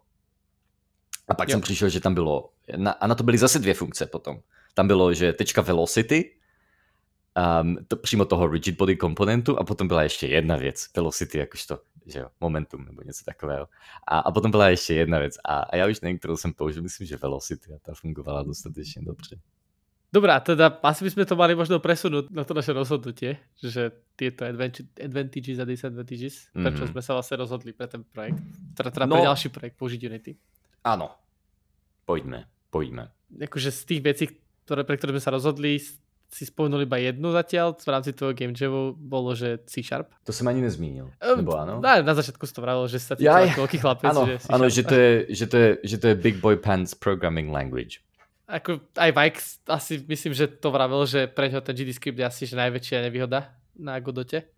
A 1.27 1.33
pak 1.33 1.49
jo. 1.49 1.53
jsem 1.53 1.61
přišel, 1.61 1.89
že 1.89 1.99
tam 1.99 2.13
bylo, 2.13 2.49
na, 2.75 2.91
a 2.91 3.07
na 3.07 3.15
to 3.15 3.23
byly 3.23 3.37
zase 3.37 3.59
dvě 3.59 3.73
funkce 3.73 4.05
potom. 4.05 4.39
Tam 4.73 4.87
bylo, 4.87 5.13
že 5.13 5.33
tečka 5.33 5.61
velocity, 5.61 6.35
um, 7.61 7.77
to, 7.87 7.95
přímo 7.95 8.25
toho 8.25 8.47
rigid 8.47 8.77
body 8.77 8.95
komponentu 8.95 9.59
a 9.59 9.63
potom 9.63 9.87
byla 9.87 10.03
ještě 10.03 10.27
jedna 10.27 10.55
věc, 10.55 10.87
velocity 10.95 11.37
jakožto 11.37 11.79
že 12.05 12.19
jo, 12.19 12.29
momentum 12.41 12.85
nebo 12.85 13.01
něco 13.01 13.25
takového. 13.25 13.67
A, 14.07 14.19
a 14.19 14.31
potom 14.31 14.51
byla 14.51 14.69
ještě 14.69 14.93
jedna 14.93 15.19
věc 15.19 15.37
a, 15.45 15.59
a 15.59 15.75
já 15.75 15.87
už 15.87 16.01
nevím, 16.01 16.19
kterou 16.19 16.37
jsem 16.37 16.53
použil, 16.53 16.83
myslím, 16.83 17.07
že 17.07 17.17
velocity 17.17 17.73
a 17.73 17.77
ta 17.81 17.93
fungovala 17.93 18.43
dostatečně 18.43 19.01
dobře. 19.01 19.39
Dobrá, 20.13 20.37
teda 20.45 20.77
asi 20.85 21.01
by 21.01 21.09
sme 21.09 21.23
to 21.25 21.33
mali 21.33 21.57
možno 21.57 21.81
presunúť 21.81 22.29
na 22.29 22.45
to 22.45 22.53
naše 22.53 22.69
rozhodnutie, 22.69 23.41
že 23.57 23.89
tieto 24.13 24.45
advantages 24.45 25.57
a 25.57 25.65
disadvantages, 25.65 26.53
mm-hmm. 26.53 26.61
prečo 26.69 26.83
sme 26.85 27.01
sa 27.01 27.17
vlastne 27.17 27.41
rozhodli 27.41 27.73
pre 27.73 27.89
ten 27.89 28.05
projekt, 28.05 28.37
teda, 28.77 28.93
teda 28.93 29.05
no, 29.09 29.17
pre 29.17 29.25
ďalší 29.25 29.49
projekt 29.49 29.75
použiť 29.81 29.99
Unity. 30.05 30.37
Áno, 30.85 31.17
poďme, 32.05 32.45
poďme. 32.69 33.09
Akože 33.41 33.73
z 33.73 33.81
tých 33.89 34.01
vecí, 34.05 34.25
ktoré, 34.69 34.85
pre 34.85 35.01
ktoré 35.01 35.17
sme 35.17 35.23
sa 35.25 35.33
rozhodli, 35.33 35.81
si 36.29 36.43
spomenul 36.45 36.85
iba 36.85 37.01
jednu 37.01 37.33
zatiaľ, 37.33 37.73
v 37.73 37.89
rámci 37.89 38.13
tvojho 38.13 38.37
game 38.37 38.53
jamu 38.53 38.93
bolo, 38.93 39.33
že 39.33 39.65
C 39.65 39.81
Sharp. 39.81 40.13
To 40.29 40.33
som 40.33 40.45
ani 40.45 40.61
nezmínil, 40.61 41.09
um, 41.09 41.37
nebo 41.41 41.57
áno? 41.57 41.81
Na, 41.81 42.05
na 42.05 42.13
začiatku 42.13 42.45
si 42.45 42.53
to 42.53 42.61
vravil, 42.61 42.85
že 42.85 43.01
sa 43.01 43.17
ti 43.17 43.25
ja, 43.25 43.49
veľký 43.49 43.81
chlapec. 43.81 44.13
Áno, 44.13 44.29
že, 44.29 44.35
áno 44.45 44.65
že, 44.69 44.85
to 44.85 44.93
je, 44.93 45.11
že, 45.33 45.45
to 45.49 45.55
je, 45.57 45.69
že 45.89 45.97
to 45.97 46.05
je 46.13 46.15
Big 46.21 46.37
Boy 46.37 46.53
Pants 46.53 46.93
Programming 46.93 47.49
Language 47.49 47.97
ako 48.47 48.83
aj 48.99 49.11
Mike 49.15 49.39
asi 49.71 50.03
myslím, 50.07 50.33
že 50.35 50.47
to 50.47 50.71
vravel, 50.71 51.07
že 51.07 51.31
pre 51.31 51.47
ňo 51.47 51.63
ten 51.63 51.75
GDScript 51.75 52.19
je 52.19 52.25
asi 52.27 52.43
že 52.43 52.59
najväčšia 52.59 53.07
nevýhoda 53.07 53.55
na 53.79 53.99
Godote. 54.03 54.51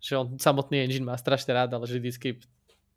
Že 0.00 0.12
on 0.16 0.26
samotný 0.40 0.84
engine 0.84 1.04
má 1.04 1.16
strašne 1.16 1.52
rád, 1.52 1.72
ale 1.72 1.88
GDScript 1.88 2.48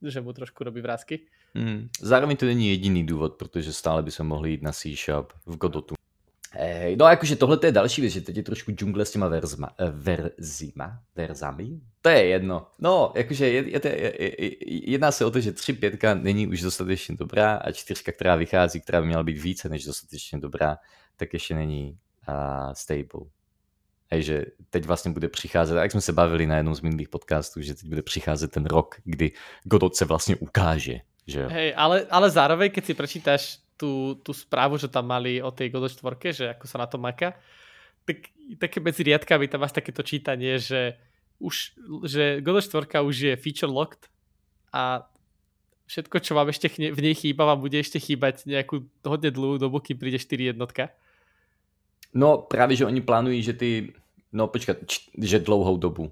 že 0.02 0.22
mu 0.22 0.34
trošku 0.34 0.64
robí 0.64 0.82
vrázky. 0.82 1.28
Mm. 1.54 1.90
Zároveň 2.02 2.38
to 2.38 2.46
není 2.46 2.70
jediný 2.70 3.06
důvod, 3.06 3.34
protože 3.34 3.74
stále 3.74 4.04
by 4.04 4.12
se 4.12 4.24
mohli 4.24 4.52
jít 4.52 4.62
na 4.62 4.72
C 4.72 4.96
Sharp 4.96 5.34
v 5.46 5.58
Godotu. 5.58 5.99
Hej, 6.52 6.96
no 6.96 7.06
jakože 7.06 7.36
tohle 7.36 7.60
je 7.64 7.72
další 7.72 8.02
věc, 8.02 8.14
že 8.14 8.22
teď 8.22 8.38
je 8.38 8.44
trošku 8.44 8.72
džungle 8.72 9.06
s 9.06 9.12
těma 9.12 9.28
verzma, 9.28 9.70
eh, 9.80 9.90
verzima, 9.92 11.00
verzami. 11.16 11.80
To 12.02 12.10
je 12.10 12.26
jedno. 12.26 12.68
No, 12.80 13.14
jakože 13.16 13.50
je, 13.50 13.70
je, 13.70 13.82
je, 13.84 14.44
je, 14.44 14.52
jedná 14.92 15.12
se 15.12 15.26
o 15.26 15.32
to, 15.32 15.40
že 15.40 15.52
3.5 15.52 16.22
není 16.22 16.48
už 16.48 16.62
dostatečně 16.62 17.16
dobrá 17.16 17.56
a 17.56 17.72
4, 17.72 18.04
která 18.12 18.36
vychází, 18.36 18.82
která 18.82 19.02
by 19.02 19.08
měla 19.08 19.24
být 19.24 19.38
více 19.38 19.70
než 19.70 19.86
dostatečně 19.86 20.40
dobrá, 20.40 20.78
tak 21.18 21.34
ještě 21.34 21.56
není 21.56 21.98
uh, 22.28 22.74
stable. 22.74 23.26
Hej, 24.12 24.24
že 24.24 24.46
teď 24.70 24.86
vlastně 24.86 25.12
bude 25.12 25.30
přicházet, 25.30 25.76
jak 25.76 25.92
jsme 25.92 26.02
se 26.02 26.14
bavili 26.14 26.48
na 26.48 26.58
jednom 26.58 26.76
z 26.76 26.82
minulých 26.82 27.10
podcastů, 27.10 27.62
že 27.62 27.74
teď 27.74 27.90
bude 27.90 28.02
přicházet 28.02 28.52
ten 28.52 28.66
rok, 28.66 28.96
kdy 29.04 29.32
Godot 29.64 29.96
se 29.96 30.06
vlastně 30.06 30.36
ukáže. 30.36 31.00
Že 31.28 31.40
jo? 31.40 31.50
Hej, 31.50 31.74
ale, 31.78 32.06
ale 32.10 32.30
zároveň, 32.30 32.72
keď 32.72 32.86
si 32.86 32.94
prečítaš 32.94 33.60
tú, 33.80 34.20
tú 34.20 34.36
správu, 34.36 34.76
že 34.76 34.92
tam 34.92 35.08
mali 35.08 35.40
o 35.40 35.56
tej 35.56 35.72
Godot 35.72 35.88
4, 35.88 36.36
že 36.36 36.46
ako 36.52 36.66
sa 36.68 36.84
na 36.84 36.88
to 36.92 37.00
maká, 37.00 37.40
tak 38.04 38.28
také 38.60 38.84
medzi 38.84 39.08
riadkami 39.08 39.48
tam 39.48 39.64
máš 39.64 39.72
takéto 39.72 40.04
čítanie, 40.04 40.60
že 40.60 41.00
už, 41.40 41.80
že 42.04 42.44
Godot 42.44 42.60
4 42.60 43.00
už 43.08 43.16
je 43.16 43.34
feature 43.40 43.72
locked 43.72 44.12
a 44.76 45.08
všetko, 45.88 46.20
čo 46.20 46.36
vám 46.36 46.52
ešte 46.52 46.68
v 46.68 47.00
nej 47.00 47.16
chýba, 47.16 47.48
vám 47.48 47.64
bude 47.64 47.80
ešte 47.80 47.98
chýbať 47.98 48.44
nejakú 48.44 48.84
hodne 49.08 49.32
dlhú 49.32 49.56
dobu, 49.56 49.80
kým 49.80 49.96
príde 49.96 50.20
4 50.20 50.52
jednotka. 50.54 50.92
No 52.14 52.38
právě, 52.38 52.78
že 52.78 52.86
oni 52.86 53.02
plánují, 53.02 53.44
že 53.44 53.54
ty, 53.54 53.94
no 54.34 54.48
počkat, 54.48 54.78
že 55.22 55.40
dlouhou 55.40 55.78
dobu. 55.78 56.12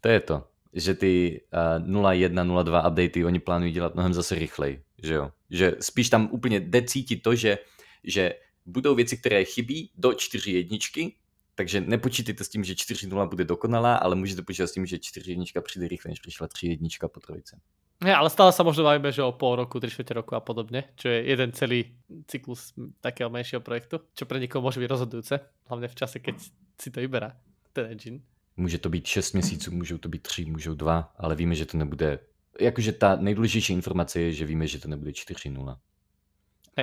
To 0.00 0.08
je 0.08 0.20
to 0.20 0.53
že 0.74 0.94
ty 0.94 1.40
uh, 1.78 1.86
0.1, 1.86 2.34
0.2 2.34 2.90
updaty 2.90 3.24
oni 3.24 3.38
plánují 3.38 3.72
dělat 3.72 3.94
mnohem 3.94 4.14
zase 4.14 4.34
rychleji, 4.34 4.82
že 5.02 5.14
jo. 5.14 5.30
Že 5.50 5.76
spíš 5.80 6.10
tam 6.10 6.28
úplně 6.32 6.60
jde 6.60 6.82
cítit 6.82 7.16
to, 7.16 7.34
že, 7.34 7.58
že 8.04 8.34
budou 8.66 8.94
věci, 8.94 9.16
které 9.16 9.44
chybí 9.44 9.90
do 9.94 10.14
4 10.14 10.50
jedničky, 10.50 11.16
takže 11.54 11.80
nepočítejte 11.80 12.44
s 12.44 12.48
tím, 12.48 12.64
že 12.64 12.74
4.0 12.74 13.28
bude 13.28 13.44
dokonalá, 13.44 13.96
ale 13.96 14.14
můžete 14.14 14.42
počítat 14.42 14.66
s 14.66 14.72
tím, 14.72 14.86
že 14.86 14.98
4 14.98 15.30
jednička 15.30 15.60
přijde 15.60 15.88
rychle, 15.88 16.08
než 16.08 16.20
přišla 16.20 16.48
3 16.48 16.66
jednička 16.66 17.08
po 17.08 17.20
trojice. 17.20 17.60
Ja, 18.02 18.18
ale 18.18 18.26
stále 18.26 18.50
sa 18.50 18.66
možno 18.66 18.82
bavíme, 18.82 19.14
že 19.14 19.22
o 19.22 19.30
pol 19.32 19.54
roku, 19.54 19.78
3 19.78 20.02
roku 20.10 20.34
a 20.34 20.42
podobne, 20.42 20.90
čo 20.98 21.08
je 21.08 21.30
jeden 21.30 21.54
celý 21.54 21.94
cyklus 22.26 22.74
takého 22.98 23.30
menšieho 23.30 23.62
projektu, 23.62 24.02
čo 24.18 24.26
pre 24.26 24.42
niekoho 24.42 24.60
môže 24.60 24.82
byť 24.82 24.90
rozhodujúce, 24.90 25.34
hlavne 25.70 25.86
v 25.86 25.94
čase, 25.94 26.18
keď 26.18 26.36
si 26.74 26.88
to 26.90 26.98
vyberá 26.98 27.38
ten 27.70 27.94
engine. 27.94 28.18
Může 28.56 28.78
to 28.78 28.88
být 28.88 29.06
6 29.06 29.32
měsíců, 29.32 29.70
můžou 29.70 29.98
to 29.98 30.08
být 30.08 30.22
3, 30.22 30.44
můžou 30.44 30.74
2, 30.74 31.14
ale 31.16 31.34
víme, 31.34 31.54
že 31.54 31.66
to 31.66 31.76
nebude... 31.76 32.18
Jakože 32.60 32.92
ta 32.92 33.16
nejdůležitější 33.16 33.72
informace 33.72 34.20
je, 34.20 34.32
že 34.32 34.44
víme, 34.44 34.66
že 34.66 34.78
to 34.78 34.88
nebude 34.88 35.10
4-0. 35.10 35.76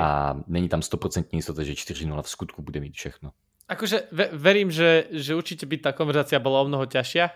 A 0.01 0.39
není 0.47 0.69
tam 0.69 0.79
100% 0.79 1.25
jistota, 1.31 1.63
že 1.63 1.73
4-0 1.73 2.21
v 2.21 2.29
skutku 2.29 2.61
bude 2.61 2.79
mít 2.79 2.93
všechno. 2.93 3.31
Akože 3.67 4.03
ve, 4.11 4.27
verím, 4.33 4.71
že, 4.71 5.07
že 5.11 5.35
určite 5.35 5.63
by 5.63 5.79
tá 5.79 5.91
konverzácia 5.95 6.43
bola 6.43 6.59
o 6.59 6.67
mnoho 6.67 6.83
ťažšia 6.91 7.31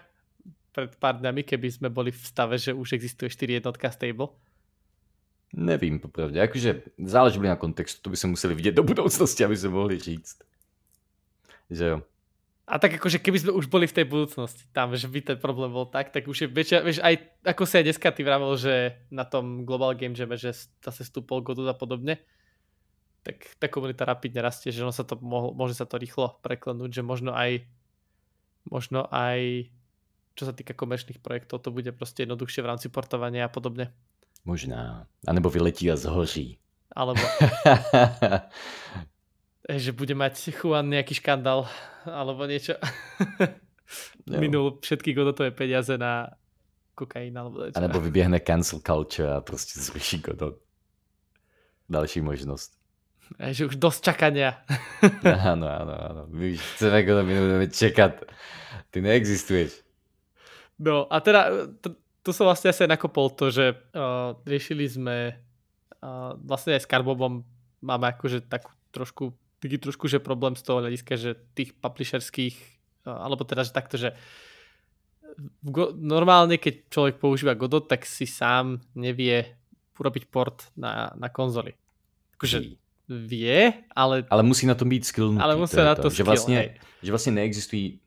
pred 0.76 0.92
pár 1.00 1.16
dňami, 1.24 1.48
keby 1.48 1.72
sme 1.72 1.88
boli 1.88 2.12
v 2.12 2.20
stave, 2.20 2.60
že 2.60 2.76
už 2.76 3.00
existuje 3.00 3.32
4 3.32 3.64
jednotka 3.64 3.88
stable. 3.92 4.36
Nevím, 5.56 6.00
popravdě. 6.00 6.40
Jakože 6.40 6.82
záleží 7.00 7.40
na 7.40 7.56
kontextu, 7.56 8.02
to 8.02 8.10
by 8.10 8.18
se 8.18 8.28
museli 8.28 8.56
vidět 8.56 8.76
do 8.76 8.84
budoucnosti, 8.84 9.46
aby 9.46 9.58
se 9.58 9.70
mohli 9.70 10.00
říct. 10.00 10.38
Že 11.70 11.86
jo. 11.86 12.02
A 12.66 12.82
tak 12.82 12.98
akože 12.98 13.22
keby 13.22 13.38
sme 13.46 13.52
už 13.54 13.70
boli 13.70 13.86
v 13.86 13.94
tej 13.94 14.10
budúcnosti 14.10 14.66
tam, 14.74 14.90
že 14.98 15.06
by 15.06 15.22
ten 15.22 15.38
problém 15.38 15.70
bol 15.70 15.86
tak, 15.86 16.10
tak 16.10 16.26
už 16.26 16.46
je 16.46 16.48
väčšia, 16.50 16.82
vieš, 16.82 16.98
aj 17.06 17.46
ako 17.46 17.62
sa 17.62 17.78
aj 17.78 17.86
dneska 17.86 18.10
ty 18.10 18.26
vravel, 18.26 18.58
že 18.58 19.06
na 19.14 19.22
tom 19.22 19.70
Global 19.70 19.94
Game 19.94 20.18
Jam, 20.18 20.34
že 20.34 20.50
zase 20.82 21.06
stúpol 21.06 21.46
Godot 21.46 21.70
a 21.70 21.78
podobne, 21.78 22.26
tak 23.22 23.38
tá 23.62 23.70
komunita 23.70 24.02
rapidne 24.02 24.42
rastie, 24.42 24.74
že 24.74 24.82
ono 24.82 24.90
sa 24.90 25.06
to 25.06 25.14
mohlo, 25.22 25.54
môže 25.54 25.78
sa 25.78 25.86
to 25.86 26.02
rýchlo 26.02 26.42
preklenúť, 26.42 26.90
že 26.90 27.04
možno 27.06 27.38
aj 27.38 27.70
možno 28.66 29.06
aj 29.14 29.70
čo 30.36 30.44
sa 30.44 30.54
týka 30.54 30.76
komerčných 30.76 31.24
projektov, 31.24 31.64
to 31.64 31.72
bude 31.72 31.88
proste 31.96 32.28
jednoduchšie 32.28 32.60
v 32.60 32.70
rámci 32.70 32.88
portovania 32.92 33.48
a 33.48 33.52
podobne. 33.54 33.96
Možná. 34.44 35.08
A 35.26 35.30
nebo 35.32 35.48
vyletí 35.48 35.88
a 35.88 35.96
zhoří. 35.96 36.60
Alebo 36.92 37.24
že 39.66 39.92
bude 39.92 40.14
mať 40.14 40.54
Juan 40.54 40.94
nejaký 40.94 41.18
škandál 41.18 41.66
alebo 42.06 42.46
niečo. 42.46 42.78
Minul 44.30 44.78
všetky 44.82 45.14
godotové 45.14 45.50
peniaze 45.54 45.98
na 45.98 46.30
kokain 46.94 47.34
alebo 47.34 47.66
niečo. 47.66 47.78
A 47.78 47.86
nebo 47.86 48.02
vyběhne 48.02 48.40
cancel 48.40 48.80
culture 48.80 49.34
a 49.34 49.42
prostě 49.42 49.80
zruší 49.80 50.18
Godot. 50.18 50.56
Další 51.90 52.22
možnost. 52.22 52.74
A 53.40 53.50
že 53.54 53.66
už 53.66 53.82
dosť 53.82 54.14
čakania. 54.14 54.62
áno, 55.26 55.66
áno, 55.66 55.94
áno. 55.98 56.22
My 56.30 56.54
už 56.54 56.62
chceme 56.78 57.02
Godot, 57.02 57.26
my 57.26 57.68
čekat. 57.74 58.22
Ty 58.94 59.02
neexistuješ. 59.02 59.82
No 60.78 61.10
a 61.10 61.18
teda, 61.26 61.50
to, 61.82 61.98
to 62.22 62.30
som 62.34 62.46
vlastne 62.46 62.70
asi 62.70 62.86
nakopol 62.86 63.34
to, 63.34 63.50
že 63.50 63.74
uh, 63.74 64.38
riešili 64.46 64.86
sme 64.86 65.18
uh, 65.34 66.38
vlastne 66.38 66.78
aj 66.78 66.86
s 66.86 66.90
Carbobom 66.90 67.42
máme 67.82 68.14
akože 68.14 68.46
takú 68.46 68.70
trošku 68.94 69.34
taký 69.66 69.78
trošku, 69.82 70.06
že 70.08 70.22
problém 70.22 70.54
z 70.56 70.62
toho 70.62 70.80
hľadiska, 70.80 71.14
že 71.18 71.36
tých 71.58 71.74
publisherských, 71.74 72.56
alebo 73.06 73.42
teda, 73.44 73.66
že 73.66 73.74
takto, 73.74 73.98
že 73.98 74.14
Go, 75.62 75.92
normálne, 75.92 76.56
keď 76.56 76.88
človek 76.88 77.16
používa 77.20 77.60
Godot, 77.60 77.84
tak 77.84 78.08
si 78.08 78.24
sám 78.24 78.80
nevie 78.96 79.44
urobiť 80.00 80.32
port 80.32 80.72
na, 80.80 81.12
na 81.20 81.28
konzoli. 81.28 81.76
Akože 82.40 82.80
vie, 83.08 83.74
ale... 83.92 84.24
Ale 84.32 84.44
musí 84.44 84.64
na 84.64 84.76
tom 84.76 84.90
být 84.90 85.06
skillnutý. 85.06 85.44
Ale 85.44 85.56
musí 85.56 85.76
na 85.76 85.96
to, 85.96 86.02
to 86.02 86.10
skill, 86.10 86.18
že 86.18 86.24
vlastně, 86.24 86.58
hej. 86.58 86.80
že 87.04 87.12
vlastně 87.12 87.32
neexistují 87.32 88.00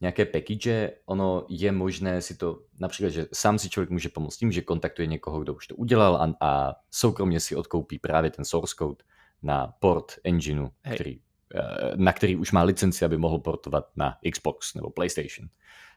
nějaké 0.00 0.24
package, 0.24 0.90
ono 1.06 1.46
je 1.48 1.72
možné 1.72 2.22
si 2.22 2.36
to, 2.36 2.62
například, 2.80 3.10
že 3.10 3.26
sám 3.32 3.58
si 3.58 3.70
člověk 3.70 3.90
může 3.90 4.08
pomoct 4.08 4.36
tím, 4.36 4.52
že 4.52 4.62
kontaktuje 4.62 5.06
někoho, 5.06 5.40
kdo 5.40 5.54
už 5.54 5.66
to 5.66 5.74
udělal 5.74 6.16
a, 6.16 6.34
a 6.40 6.74
soukromně 6.90 7.40
si 7.40 7.56
odkoupí 7.56 7.98
právě 7.98 8.30
ten 8.30 8.44
source 8.44 8.74
code 8.78 9.04
na 9.46 9.66
port 9.78 10.18
engineu, 10.24 10.68
který, 10.94 11.20
eh, 11.54 11.96
na 11.96 12.12
který 12.12 12.36
už 12.36 12.52
má 12.52 12.62
licenci, 12.62 13.04
aby 13.04 13.18
mohl 13.18 13.38
portovat 13.38 13.84
na 13.96 14.18
Xbox 14.32 14.74
nebo 14.74 14.90
PlayStation. 14.90 15.48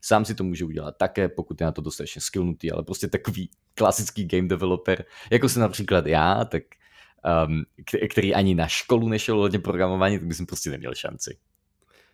Sám 0.01 0.25
si 0.25 0.35
to 0.35 0.43
může 0.43 0.65
udělat 0.65 0.95
také, 0.97 1.29
pokud 1.29 1.61
je 1.61 1.65
na 1.65 1.71
to 1.71 1.81
dostatečně 1.81 2.21
skillnutý, 2.21 2.71
ale 2.71 2.83
prostě 2.83 3.07
takový 3.07 3.49
klasický 3.73 4.25
game 4.25 4.47
developer, 4.47 5.05
jako 5.31 5.49
jsem 5.49 5.61
například 5.61 6.05
já, 6.05 6.45
tak 6.45 6.63
um, 7.47 7.63
který 8.09 8.35
ani 8.35 8.55
na 8.55 8.67
školu 8.67 9.09
nešel 9.09 9.37
hodně 9.37 9.59
programování, 9.59 10.19
tak 10.19 10.27
by 10.27 10.33
jsem 10.33 10.45
prostě 10.45 10.69
neměl 10.69 10.95
šanci. 10.95 11.37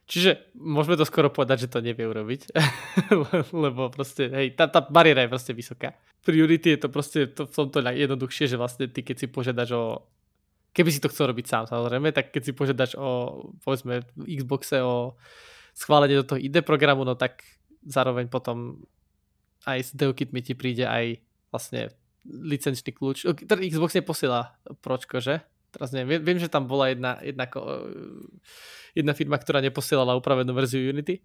Čiže 0.05 0.53
môžeme 0.53 1.01
to 1.01 1.05
skoro 1.05 1.33
povedať, 1.33 1.65
že 1.65 1.71
to 1.73 1.81
nevie 1.81 2.05
urobiť, 2.05 2.53
lebo 3.65 3.89
proste, 3.89 4.29
hej, 4.29 4.53
tá, 4.53 4.69
tá 4.69 4.85
bariéra 4.85 5.25
je 5.25 5.33
proste 5.33 5.53
vysoká. 5.57 5.97
Pri 6.21 6.45
Unity 6.45 6.77
je 6.77 6.79
to 6.85 6.89
proste 6.93 7.33
to, 7.33 7.49
v 7.49 7.53
tomto 7.53 7.81
jednoduchšie, 7.81 8.53
že 8.53 8.57
vlastne 8.61 8.85
ty, 8.85 9.01
keď 9.01 9.25
si 9.25 9.27
požiadaš 9.33 9.69
o 9.73 10.05
keby 10.75 10.91
si 10.91 10.99
to 10.99 11.07
chcel 11.07 11.31
robiť 11.31 11.45
sám 11.47 11.63
samozrejme, 11.71 12.11
tak 12.11 12.35
keď 12.35 12.41
si 12.43 12.51
požiadaš 12.51 12.99
o, 12.99 13.39
povedzme, 13.63 14.03
Xboxe 14.19 14.83
o 14.83 15.15
schválenie 15.71 16.19
do 16.19 16.27
toho 16.27 16.39
ID 16.39 16.67
programu, 16.67 17.07
no 17.07 17.15
tak 17.15 17.47
zároveň 17.87 18.27
potom 18.27 18.83
aj 19.63 19.79
s 19.79 19.89
DeoKit 19.95 20.35
mi 20.35 20.43
ti 20.43 20.51
príde 20.51 20.83
aj 20.83 21.23
vlastne 21.49 21.95
licenčný 22.27 22.91
kľúč. 22.91 23.23
Teda 23.47 23.63
Xbox 23.63 23.95
neposiela 23.95 24.59
pročko, 24.83 25.23
že? 25.23 25.41
Teraz 25.71 25.95
neviem. 25.95 26.19
Viem, 26.19 26.39
že 26.39 26.51
tam 26.51 26.67
bola 26.67 26.91
jedna, 26.91 27.19
jedna, 27.23 27.45
jedna 28.95 29.13
firma, 29.13 29.39
ktorá 29.39 29.63
neposielala 29.63 30.15
upravenú 30.15 30.51
verziu 30.51 30.91
Unity. 30.91 31.23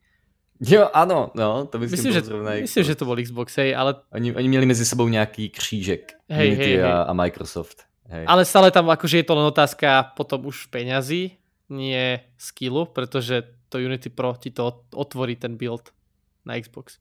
Jo, 0.60 0.92
ano, 0.92 1.32
no, 1.32 1.64
to 1.72 1.80
myslím, 1.80 1.96
myslím 1.96 2.12
že, 2.12 2.20
myslím, 2.60 2.84
že 2.84 2.94
to 2.94 3.08
bol 3.08 3.16
Xbox, 3.16 3.56
hej, 3.56 3.72
ale... 3.72 3.96
Oni, 4.12 4.34
oni 4.34 4.48
měli 4.48 4.66
mezi 4.66 4.84
sebou 4.84 5.08
nějaký 5.08 5.48
křížek, 5.48 6.12
hej, 6.28 6.48
Unity 6.48 6.62
hej, 6.62 6.82
a, 6.84 6.86
hej. 6.86 7.04
a 7.08 7.12
Microsoft. 7.12 7.89
Hej. 8.10 8.24
Ale 8.26 8.42
stále 8.42 8.74
tam 8.74 8.90
akože 8.90 9.22
je 9.22 9.26
to 9.26 9.38
len 9.38 9.46
otázka 9.46 10.18
potom 10.18 10.50
už 10.50 10.66
peňazí, 10.74 11.38
nie 11.70 12.18
skillu, 12.34 12.90
pretože 12.90 13.46
to 13.70 13.78
Unity 13.78 14.10
Pro 14.10 14.34
ti 14.34 14.50
to 14.50 14.82
otvorí 14.90 15.38
ten 15.38 15.54
build 15.54 15.94
na 16.42 16.58
Xbox. 16.58 16.98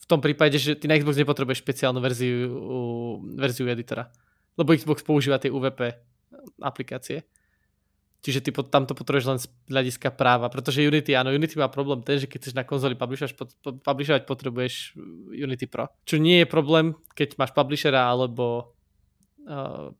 V 0.00 0.06
tom 0.08 0.24
prípade, 0.24 0.56
že 0.56 0.72
ty 0.72 0.88
na 0.88 0.96
Xbox 0.96 1.20
nepotrebuješ 1.20 1.60
špeciálnu 1.60 2.00
verziu, 2.00 2.48
verziu 3.36 3.68
editora, 3.68 4.08
lebo 4.56 4.72
Xbox 4.72 5.04
používa 5.04 5.36
tie 5.36 5.52
UVP 5.52 5.92
aplikácie. 6.64 7.28
Čiže 8.18 8.42
ty 8.42 8.50
tam 8.50 8.82
to 8.88 8.98
potrebuješ 8.98 9.26
len 9.30 9.38
z 9.38 9.46
hľadiska 9.70 10.10
práva, 10.10 10.50
pretože 10.50 10.82
Unity, 10.82 11.14
áno, 11.14 11.30
Unity 11.30 11.54
má 11.54 11.70
problém 11.70 12.02
ten, 12.02 12.18
že 12.18 12.26
keď 12.26 12.38
chceš 12.42 12.56
na 12.56 12.66
konzoli 12.66 12.98
publishovať, 12.98 14.22
potrebuješ 14.26 14.98
Unity 15.38 15.66
Pro. 15.70 15.86
Čo 16.02 16.18
nie 16.18 16.42
je 16.42 16.46
problém, 16.50 16.98
keď 17.14 17.38
máš 17.38 17.54
publishera 17.54 18.10
alebo 18.10 18.74
uh, 19.46 19.94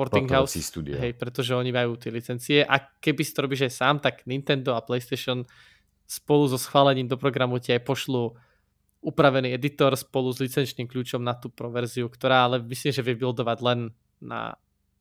porting 0.00 0.28
house, 0.32 0.56
studio. 0.56 0.96
hej, 0.96 1.12
pretože 1.12 1.52
oni 1.52 1.68
majú 1.68 2.00
tie 2.00 2.08
licencie 2.08 2.64
a 2.64 2.80
keby 2.80 3.20
si 3.20 3.36
to 3.36 3.44
robíš 3.44 3.68
aj 3.68 3.72
sám, 3.76 3.96
tak 4.00 4.24
Nintendo 4.24 4.72
a 4.72 4.80
PlayStation 4.80 5.44
spolu 6.08 6.48
so 6.48 6.56
schválením 6.56 7.04
do 7.04 7.20
programu 7.20 7.60
ti 7.60 7.76
aj 7.76 7.84
pošlu 7.84 8.32
upravený 9.04 9.52
editor 9.52 9.92
spolu 9.96 10.32
s 10.32 10.40
licenčným 10.40 10.88
kľúčom 10.88 11.20
na 11.20 11.36
tú 11.36 11.52
pro 11.52 11.68
verziu, 11.68 12.08
ktorá 12.08 12.48
ale 12.48 12.64
myslím, 12.64 12.92
že 12.92 13.04
vie 13.04 13.16
buildovať 13.16 13.58
len 13.60 13.78
na 14.20 14.56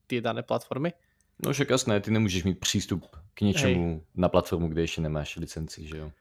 tie 0.07 0.19
dané 0.19 0.43
platformy. 0.43 0.91
No 1.39 1.55
však 1.55 1.69
jasné, 1.69 1.99
ty 1.99 2.11
nemůžeš 2.11 2.43
mít 2.43 2.59
přístup 2.59 3.07
k 3.33 3.41
něčemu 3.41 3.89
Hej. 3.89 4.01
na 4.15 4.29
platformu, 4.29 4.67
kde 4.67 4.81
ještě 4.81 5.01
nemáš 5.01 5.35
licenci, 5.35 5.87
že 5.87 5.97
jo? 5.97 6.11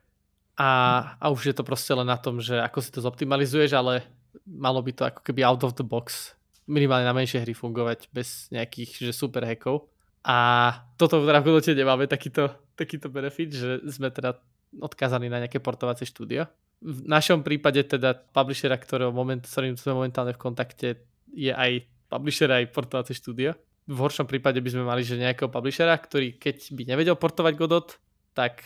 A, 0.56 0.98
a 1.20 1.28
už 1.28 1.46
je 1.46 1.52
to 1.52 1.64
prostě 1.64 1.94
len 1.94 2.06
na 2.06 2.16
tom, 2.16 2.40
že 2.40 2.62
ako 2.62 2.82
si 2.82 2.90
to 2.90 3.00
zoptimalizuješ, 3.00 3.72
ale 3.72 4.02
malo 4.46 4.82
by 4.82 4.92
to 4.92 5.04
ako 5.04 5.22
keby 5.22 5.46
out 5.46 5.62
of 5.62 5.74
the 5.74 5.86
box 5.86 6.34
minimálne 6.68 7.08
na 7.08 7.16
menšie 7.16 7.40
hry 7.42 7.56
fungovať 7.56 8.12
bez 8.12 8.52
nejakých 8.52 9.10
že 9.10 9.12
super 9.16 9.42
hackov. 9.42 9.88
A 10.22 10.70
toto 11.00 11.24
v 11.24 11.30
Godote 11.40 11.72
nemáme 11.72 12.04
takýto, 12.04 12.52
takýto 12.76 13.08
benefit, 13.08 13.50
že 13.56 13.80
sme 13.88 14.12
teda 14.12 14.36
odkázaní 14.76 15.32
na 15.32 15.42
nejaké 15.42 15.58
portovacie 15.64 16.04
štúdio. 16.04 16.44
V 16.84 17.08
našom 17.08 17.40
prípade 17.40 17.80
teda 17.82 18.14
publishera, 18.14 18.76
ktorého 18.76 19.10
moment, 19.10 19.40
s 19.42 19.56
ktorým 19.56 19.74
sme 19.80 19.96
momentálne 19.96 20.36
v 20.36 20.42
kontakte, 20.42 21.08
je 21.32 21.50
aj 21.50 21.88
publisher 22.12 22.52
aj 22.52 22.70
portovacie 22.70 23.16
štúdio 23.16 23.56
v 23.88 23.98
horšom 24.04 24.28
prípade 24.28 24.60
by 24.60 24.68
sme 24.68 24.84
mali 24.84 25.00
že 25.00 25.16
nejakého 25.16 25.48
publishera, 25.48 25.96
ktorý 25.96 26.36
keď 26.36 26.76
by 26.76 26.82
nevedel 26.84 27.16
portovať 27.16 27.56
Godot, 27.56 27.96
tak 28.36 28.60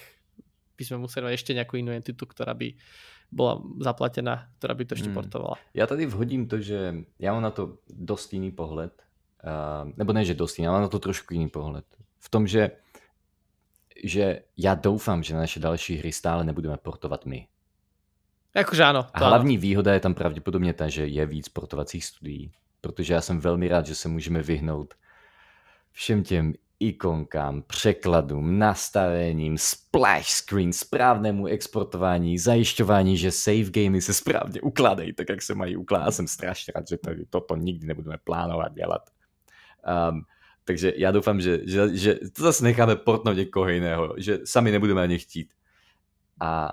by 0.74 0.82
sme 0.82 0.98
museli 0.98 1.30
mať 1.30 1.34
ešte 1.38 1.54
nejakú 1.54 1.78
inú 1.78 1.94
entitu, 1.94 2.26
ktorá 2.26 2.58
by 2.58 2.74
bola 3.32 3.64
zaplatená, 3.80 4.52
ktorá 4.60 4.76
by 4.76 4.84
to 4.84 4.94
ešte 4.94 5.08
hmm. 5.08 5.16
portovala. 5.16 5.56
Já 5.74 5.86
tady 5.86 6.06
vhodím 6.06 6.48
to, 6.48 6.60
že 6.60 6.94
já 7.18 7.32
mám 7.32 7.42
na 7.42 7.50
to 7.50 7.78
dost 7.88 8.32
jiný 8.32 8.50
pohled, 8.50 8.92
uh, 9.44 9.90
nebo 9.96 10.12
ne, 10.12 10.24
že 10.24 10.34
dost 10.34 10.58
jiný, 10.58 10.68
ale 10.68 10.76
mám 10.76 10.82
na 10.82 10.88
to 10.88 10.98
trošku 10.98 11.34
jiný 11.34 11.48
pohled. 11.48 11.84
V 12.18 12.28
tom, 12.28 12.46
že 12.46 12.70
že 14.04 14.42
já 14.56 14.74
doufám, 14.74 15.22
že 15.22 15.34
na 15.34 15.40
naše 15.40 15.60
další 15.60 15.96
hry 15.96 16.12
stále 16.12 16.44
nebudeme 16.44 16.76
portovat 16.76 17.26
my. 17.26 17.46
Jakože 18.54 18.84
ano. 18.84 19.06
A 19.12 19.18
hlavní 19.18 19.56
ano. 19.56 19.60
výhoda 19.60 19.94
je 19.94 20.00
tam 20.00 20.14
pravděpodobně 20.14 20.72
ta, 20.74 20.88
že 20.88 21.06
je 21.06 21.26
víc 21.26 21.48
portovacích 21.48 22.04
studií, 22.04 22.52
protože 22.80 23.14
já 23.14 23.20
jsem 23.20 23.40
velmi 23.40 23.68
rád, 23.68 23.86
že 23.86 23.94
se 23.94 24.08
můžeme 24.08 24.42
vyhnout 24.42 24.94
všem 25.92 26.22
těm 26.22 26.52
ikonkám, 26.82 27.62
překladům, 27.62 28.58
nastavením, 28.58 29.58
splash 29.58 30.28
screen, 30.28 30.72
správnému 30.72 31.46
exportování, 31.46 32.38
zajišťování, 32.38 33.16
že 33.16 33.30
save 33.30 33.70
gamey 33.70 34.00
se 34.00 34.14
správně 34.14 34.60
ukládají 34.60 35.12
tak, 35.12 35.28
jak 35.28 35.42
se 35.42 35.54
mají 35.54 35.76
ukládat. 35.76 36.10
Jsem 36.10 36.26
strašně 36.26 36.72
rád, 36.76 36.88
že 36.88 36.98
tady 36.98 37.24
toto 37.26 37.56
nikdy 37.56 37.86
nebudeme 37.86 38.18
plánovat 38.24 38.74
dělat. 38.74 39.10
Um, 40.10 40.22
takže 40.64 40.92
já 40.96 41.10
doufám, 41.10 41.40
že, 41.40 41.60
že, 41.64 41.96
že 41.96 42.14
to 42.14 42.42
zase 42.42 42.64
necháme 42.64 42.96
portnout 42.96 43.36
někoho 43.36 43.68
jiného, 43.68 44.14
že 44.16 44.38
sami 44.44 44.70
nebudeme 44.70 45.02
ani 45.02 45.18
chtít. 45.18 45.54
A, 46.40 46.72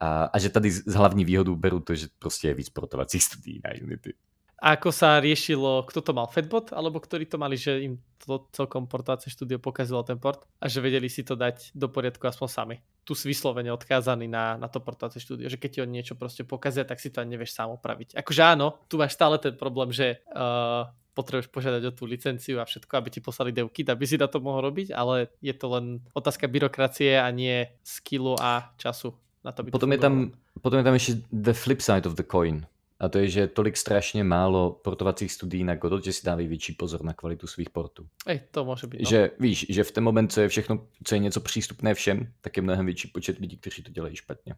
a, 0.00 0.24
a 0.24 0.38
že 0.38 0.48
tady 0.48 0.70
z 0.70 0.94
hlavní 0.94 1.24
výhodu 1.24 1.56
beru 1.56 1.80
to, 1.80 1.94
že 1.94 2.06
prostě 2.18 2.48
je 2.48 2.54
víc 2.54 2.68
portovacích 2.68 3.24
studií 3.24 3.60
na 3.64 3.70
Unity. 3.82 4.14
A 4.58 4.74
ako 4.74 4.90
sa 4.90 5.22
riešilo, 5.22 5.86
kto 5.86 6.02
to 6.02 6.10
mal, 6.10 6.26
Fedbot, 6.26 6.74
alebo 6.74 6.98
ktorí 6.98 7.30
to 7.30 7.38
mali, 7.38 7.54
že 7.54 7.78
im 7.78 7.94
to 8.18 8.50
celkom 8.50 8.90
portáce 8.90 9.30
štúdio 9.30 9.62
pokazilo 9.62 10.02
ten 10.02 10.18
port 10.18 10.42
a 10.58 10.66
že 10.66 10.82
vedeli 10.82 11.06
si 11.06 11.22
to 11.22 11.38
dať 11.38 11.72
do 11.78 11.86
poriadku 11.86 12.26
aspoň 12.26 12.48
sami. 12.50 12.76
Tu 13.06 13.14
si 13.14 13.30
vyslovene 13.30 13.70
odkázaný 13.70 14.26
na, 14.26 14.58
na 14.58 14.66
to 14.66 14.82
portáce 14.82 15.22
štúdio, 15.22 15.46
že 15.46 15.56
keď 15.56 15.70
ti 15.70 15.78
oni 15.86 16.02
niečo 16.02 16.18
proste 16.18 16.42
pokazia, 16.42 16.82
tak 16.82 16.98
si 16.98 17.14
to 17.14 17.22
ani 17.22 17.38
nevieš 17.38 17.54
sám 17.54 17.70
opraviť. 17.78 18.18
Akože 18.18 18.42
áno, 18.42 18.82
tu 18.90 18.98
máš 18.98 19.14
stále 19.14 19.38
ten 19.38 19.54
problém, 19.54 19.94
že 19.94 20.26
uh, 20.34 20.90
potrebuješ 21.14 21.50
požiadať 21.54 21.82
o 21.88 21.94
tú 21.94 22.10
licenciu 22.10 22.58
a 22.58 22.66
všetko, 22.66 22.92
aby 22.98 23.08
ti 23.14 23.20
poslali 23.22 23.54
devkit, 23.54 23.86
aby 23.90 24.04
si 24.06 24.18
na 24.18 24.26
to 24.26 24.42
mohol 24.42 24.62
robiť, 24.66 24.90
ale 24.90 25.30
je 25.38 25.54
to 25.54 25.66
len 25.70 26.02
otázka 26.14 26.50
byrokracie 26.50 27.14
a 27.14 27.30
nie 27.30 27.70
skillu 27.86 28.34
a 28.38 28.74
času 28.78 29.14
na 29.42 29.54
to, 29.54 29.62
by 29.62 29.70
potom, 29.70 29.90
to 29.90 29.98
je 29.98 30.02
tam, 30.02 30.14
potom 30.62 30.78
je 30.78 30.84
tam 30.86 30.96
ešte 30.98 31.12
the 31.30 31.54
flip 31.54 31.78
side 31.78 32.06
of 32.06 32.18
the 32.18 32.26
coin 32.26 32.66
a 33.00 33.08
to 33.08 33.18
je, 33.18 33.28
že 33.28 33.46
tolik 33.46 33.76
strašně 33.76 34.24
málo 34.24 34.70
portovacích 34.70 35.32
studií 35.32 35.64
na 35.64 35.74
Godot, 35.74 36.04
že 36.04 36.12
si 36.12 36.26
dávají 36.26 36.48
větší 36.48 36.72
pozor 36.72 37.04
na 37.04 37.12
kvalitu 37.12 37.46
svých 37.46 37.70
portů. 37.70 38.06
Ej, 38.26 38.40
to 38.50 38.64
může 38.64 38.86
být. 38.86 39.00
No. 39.00 39.10
Že 39.10 39.30
víš, 39.40 39.66
že 39.68 39.84
v 39.84 39.92
ten 39.92 40.04
moment, 40.04 40.32
co 40.32 40.40
je 40.40 40.48
všechno, 40.48 40.86
co 41.04 41.14
je 41.14 41.18
něco 41.18 41.40
přístupné 41.40 41.94
všem, 41.94 42.32
tak 42.40 42.56
je 42.56 42.62
mnohem 42.62 42.86
větší 42.86 43.08
počet 43.08 43.38
lidí, 43.38 43.56
kteří 43.56 43.82
to 43.82 43.90
dělají 43.90 44.16
špatně. 44.16 44.54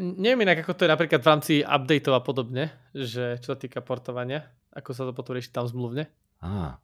Neviem 0.00 0.40
inak, 0.48 0.64
ako 0.64 0.80
to 0.80 0.84
je 0.88 0.94
napríklad 0.96 1.20
v 1.20 1.28
rámci 1.28 1.52
updateov 1.60 2.16
a 2.16 2.24
podobne, 2.24 2.72
že 2.96 3.36
čo 3.44 3.52
sa 3.52 3.56
týka 3.60 3.84
portovania, 3.84 4.48
ako 4.72 4.96
sa 4.96 5.04
to 5.04 5.12
potom 5.12 5.36
rieši 5.36 5.52
tam 5.52 5.68
zmluvne. 5.68 6.08
Ah. 6.40 6.80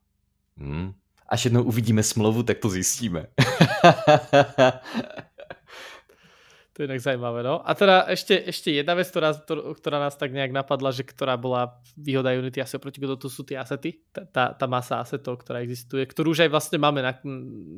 Hmm. 0.61 0.93
Až 1.25 1.49
jednou 1.49 1.65
uvidíme 1.65 2.03
smlouvu, 2.03 2.43
tak 2.43 2.59
to 2.59 2.69
zjistíme. 2.69 3.27
To 6.81 6.89
je 6.89 6.97
inak 6.97 7.05
zaujímavé, 7.05 7.45
no. 7.45 7.61
A 7.61 7.76
teda 7.76 8.09
ešte, 8.09 8.41
ešte 8.41 8.72
jedna 8.72 8.97
vec, 8.97 9.05
ktorá, 9.12 9.37
ktorá 9.76 10.01
nás 10.01 10.16
tak 10.16 10.33
nejak 10.33 10.49
napadla, 10.49 10.97
že 10.97 11.05
ktorá 11.05 11.37
bola 11.37 11.76
výhoda 11.93 12.33
Unity 12.33 12.64
asi 12.64 12.81
oproti 12.81 13.05
to 13.05 13.28
sú 13.28 13.45
tie 13.45 13.61
asety, 13.61 14.01
tá, 14.09 14.24
tá, 14.24 14.45
tá 14.57 14.64
masa 14.64 14.97
asetov, 14.97 15.45
ktorá 15.45 15.61
existuje, 15.61 16.09
ktorú 16.09 16.33
už 16.33 16.49
aj 16.49 16.51
vlastne 16.57 16.81
máme 16.81 17.05
na, 17.05 17.12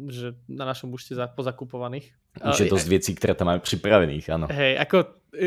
že 0.07 0.38
na 0.46 0.70
našom 0.70 0.94
účte 0.94 1.18
za, 1.18 1.26
pozakupovaných. 1.34 2.14
Už 2.46 2.62
je 2.62 2.70
dosť 2.70 2.86
vecí, 2.86 3.11
ktoré 3.18 3.34
tam 3.34 3.50
máme 3.50 3.59
pripravených, 3.66 4.26
áno. 4.30 4.46
Hej, 4.55 4.78
ako 4.78 4.96
e, 5.34 5.46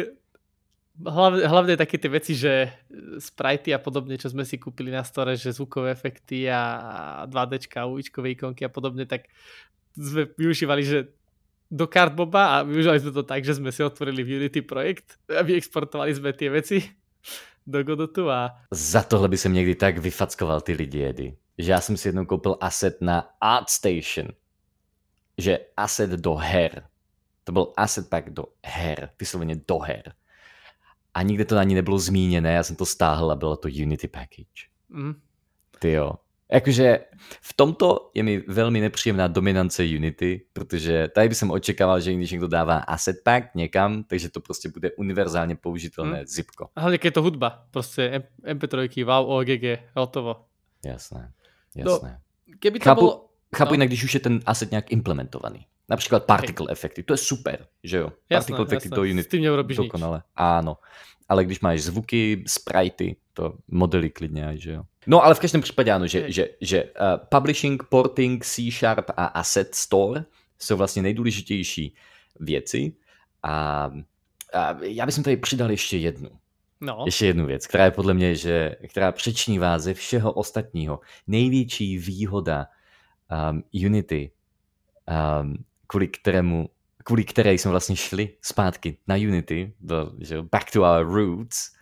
hlavne, 0.99 1.47
hlavne 1.47 1.73
také 1.79 1.95
tie 1.95 2.11
veci, 2.11 2.35
že 2.35 2.75
sprajty 3.23 3.71
a 3.71 3.79
podobne, 3.79 4.19
čo 4.19 4.27
sme 4.27 4.43
si 4.43 4.59
kúpili 4.59 4.91
na 4.91 5.07
store, 5.07 5.39
že 5.39 5.55
zvukové 5.55 5.95
efekty 5.95 6.51
a 6.51 7.23
2D, 7.23 7.71
uličkové 7.87 8.35
ikonky 8.35 8.67
a 8.67 8.71
podobne, 8.73 9.07
tak 9.07 9.31
sme 9.95 10.27
využívali, 10.35 10.83
že 10.83 11.07
do 11.71 11.87
Cardboba 11.87 12.47
a 12.47 12.63
využili 12.63 12.99
sme 12.99 13.11
to 13.11 13.23
tak, 13.23 13.41
že 13.41 13.57
sme 13.57 13.71
si 13.73 13.81
otvorili 13.83 14.21
v 14.23 14.37
Unity 14.37 14.61
projekt 14.61 15.17
a 15.29 15.41
vyexportovali 15.41 16.13
sme 16.13 16.31
tie 16.33 16.49
veci 16.49 16.77
do 17.71 17.83
Godotu 17.83 18.29
a... 18.29 18.53
Za 18.71 19.03
tohle 19.03 19.27
by 19.27 19.37
som 19.37 19.53
někdy 19.53 19.75
tak 19.75 19.97
vyfackoval 19.97 20.61
ty 20.61 20.73
lidi, 20.73 21.05
Edy. 21.05 21.37
Že 21.57 21.71
já 21.71 21.81
jsem 21.81 21.97
si 21.97 22.07
jednou 22.07 22.25
koupil 22.25 22.57
asset 22.61 23.01
na 23.01 23.29
ArtStation. 23.41 24.27
Že 25.37 25.59
asset 25.77 26.09
do 26.09 26.35
her. 26.35 26.83
To 27.43 27.51
byl 27.51 27.73
asset 27.77 28.09
pack 28.09 28.29
do 28.29 28.43
her. 28.65 29.09
Vysloveně 29.19 29.55
do 29.67 29.79
her. 29.79 30.13
A 31.13 31.21
nikde 31.21 31.45
to 31.45 31.57
ani 31.57 31.75
nebylo 31.75 31.99
zmíněné, 31.99 32.53
já 32.53 32.63
jsem 32.63 32.75
to 32.75 32.85
stáhl 32.85 33.31
a 33.31 33.35
bylo 33.35 33.55
to 33.57 33.67
Unity 33.67 34.07
package. 34.07 34.67
Mm. 34.89 35.13
Ty 35.79 35.91
jo. 35.91 36.11
Jakože 36.51 36.99
v 37.41 37.53
tomto 37.53 38.11
je 38.13 38.23
mi 38.23 38.43
velmi 38.47 38.81
nepříjemná 38.81 39.27
dominance 39.27 39.83
Unity, 39.83 40.41
protože 40.53 41.07
tady 41.07 41.29
bych 41.29 41.37
očekával, 41.49 41.99
že 41.99 42.13
když 42.13 42.31
někdo 42.31 42.47
dává 42.47 42.77
asset 42.77 43.15
pack 43.23 43.55
někam, 43.55 44.03
takže 44.03 44.29
to 44.29 44.39
prostě 44.39 44.69
bude 44.69 44.91
univerzálně 44.91 45.55
použitelné 45.55 46.17
hmm. 46.17 46.27
zipko. 46.27 46.69
A 46.75 46.81
hlavně 46.81 46.99
je 47.03 47.11
to 47.11 47.21
hudba, 47.21 47.65
prostě 47.71 48.23
MP3, 48.43 49.05
wow, 49.05 49.37
OGG, 49.37 49.79
hotovo. 49.95 50.45
Jasné, 50.85 51.31
no, 51.75 51.91
jasné. 51.91 52.21
No, 52.47 52.55
keby 52.59 52.79
to 52.79 52.83
chápu, 52.83 53.01
bylo... 53.01 53.29
chápu 53.55 53.69
no. 53.69 53.73
jinak, 53.73 53.87
když 53.87 54.03
už 54.03 54.13
je 54.13 54.19
ten 54.19 54.39
asset 54.45 54.71
nějak 54.71 54.91
implementovaný. 54.91 55.65
Například 55.89 56.25
particle 56.25 56.63
okay. 56.63 56.71
efekty, 56.71 57.03
to 57.03 57.13
je 57.13 57.17
super, 57.17 57.67
že 57.83 57.97
jo? 57.97 58.11
Jasné, 58.29 58.55
particle 58.55 58.77
efekty 58.77 58.89
do 58.95 59.01
Unity, 59.01 59.23
S 59.23 59.27
tím 59.27 59.75
dokonale. 59.75 60.23
Áno, 60.35 60.77
ale 61.29 61.45
když 61.45 61.59
máš 61.59 61.81
zvuky, 61.81 62.43
sprajty, 62.47 63.15
to 63.33 63.57
modely 63.67 64.09
klidně, 64.09 64.57
že 64.57 64.71
jo? 64.71 64.83
No 65.07 65.23
ale 65.23 65.35
v 65.35 65.39
každém 65.39 65.61
případě 65.61 65.91
ano, 65.91 66.07
že, 66.07 66.31
že, 66.31 66.49
že 66.61 66.83
uh, 66.83 66.89
publishing, 67.29 67.83
porting, 67.83 68.45
C-Sharp 68.45 69.05
a 69.17 69.25
Asset 69.25 69.75
Store 69.75 70.25
jsou 70.59 70.77
vlastně 70.77 71.01
nejdůležitější 71.01 71.95
věci. 72.39 72.93
A, 73.43 73.91
a 74.53 74.77
já 74.81 75.05
bych 75.05 75.15
tady 75.15 75.37
přidal 75.37 75.71
ještě 75.71 75.97
jednu. 75.97 76.29
No. 76.81 77.03
Ještě 77.05 77.25
jednu 77.25 77.45
věc, 77.45 77.67
která 77.67 77.85
je 77.85 77.91
podle 77.91 78.13
mě, 78.13 78.35
že, 78.35 78.75
která 78.89 79.11
přečnívá 79.11 79.79
ze 79.79 79.93
všeho 79.93 80.31
ostatního. 80.31 80.99
Největší 81.27 81.97
výhoda 81.97 82.67
um, 83.51 83.63
Unity, 83.85 84.31
um, 85.41 85.65
kvůli 85.87 86.07
kterému 86.07 86.69
kvůli 87.05 87.23
které 87.23 87.53
jsme 87.53 87.71
vlastně 87.71 87.95
šli 87.95 88.29
zpátky 88.41 88.97
na 89.07 89.15
Unity, 89.15 89.73
do, 89.79 90.11
že, 90.19 90.41
back 90.41 90.71
to 90.71 90.81
our 90.81 91.13
roots, 91.13 91.74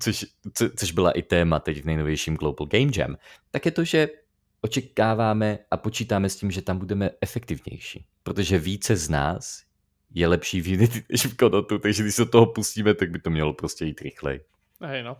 což, 0.00 0.26
co, 0.54 0.70
což 0.76 0.92
byla 0.92 1.10
i 1.10 1.22
téma 1.22 1.58
teď 1.58 1.82
v 1.82 1.84
nejnovějším 1.84 2.36
Global 2.36 2.66
Game 2.66 2.92
Jam, 2.96 3.16
tak 3.50 3.66
je 3.66 3.72
to, 3.72 3.84
že 3.84 4.08
očekáváme 4.60 5.58
a 5.70 5.76
počítáme 5.76 6.28
s 6.28 6.36
tím, 6.36 6.50
že 6.50 6.62
tam 6.62 6.78
budeme 6.78 7.10
efektivnější. 7.20 8.06
Protože 8.22 8.58
více 8.58 8.96
z 8.96 9.08
nás 9.08 9.62
je 10.14 10.28
lepší 10.28 10.60
v 10.60 10.72
Unity 10.72 11.04
než 11.10 11.26
v 11.26 11.36
Godotu, 11.36 11.78
takže 11.78 12.02
když 12.02 12.14
se 12.14 12.26
toho 12.26 12.46
pustíme, 12.46 12.94
tak 12.94 13.10
by 13.10 13.18
to 13.18 13.30
mělo 13.30 13.52
prostě 13.52 13.84
jít 13.84 14.00
rychlej. 14.00 14.40
Hej 14.80 15.02
no. 15.02 15.16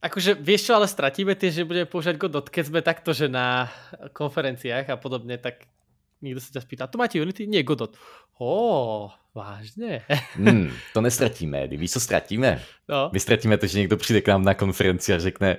Akože 0.00 0.32
vieš 0.32 0.64
čo, 0.64 0.80
ale 0.80 0.88
stratíme 0.88 1.36
tie, 1.36 1.52
že 1.52 1.68
budeme 1.68 1.84
používať 1.84 2.16
Godot, 2.16 2.48
keď 2.48 2.64
sme 2.72 2.80
takto, 2.80 3.12
že 3.12 3.28
na 3.28 3.68
konferenciách 4.16 4.88
a 4.88 4.96
podobne, 4.96 5.36
tak 5.36 5.68
niekto 6.22 6.40
sa 6.40 6.52
ťa 6.54 6.60
spýta, 6.62 6.86
to 6.86 7.00
máte 7.00 7.16
Unity? 7.20 7.48
Nie, 7.48 7.64
Godot. 7.64 7.96
Ó, 8.38 9.08
vážne? 9.34 10.04
Hmm, 10.36 10.70
to 10.92 11.00
nestratíme. 11.00 11.66
Víš, 11.66 11.92
co 11.96 12.00
ztratíme? 12.00 12.62
No. 12.88 13.10
My 13.12 13.20
ztratíme 13.20 13.56
to, 13.58 13.66
že 13.66 13.78
někdo 13.78 13.96
přijde 13.96 14.20
k 14.20 14.28
nám 14.28 14.44
na 14.44 14.54
konferenci 14.54 15.14
a 15.14 15.18
řekne, 15.18 15.56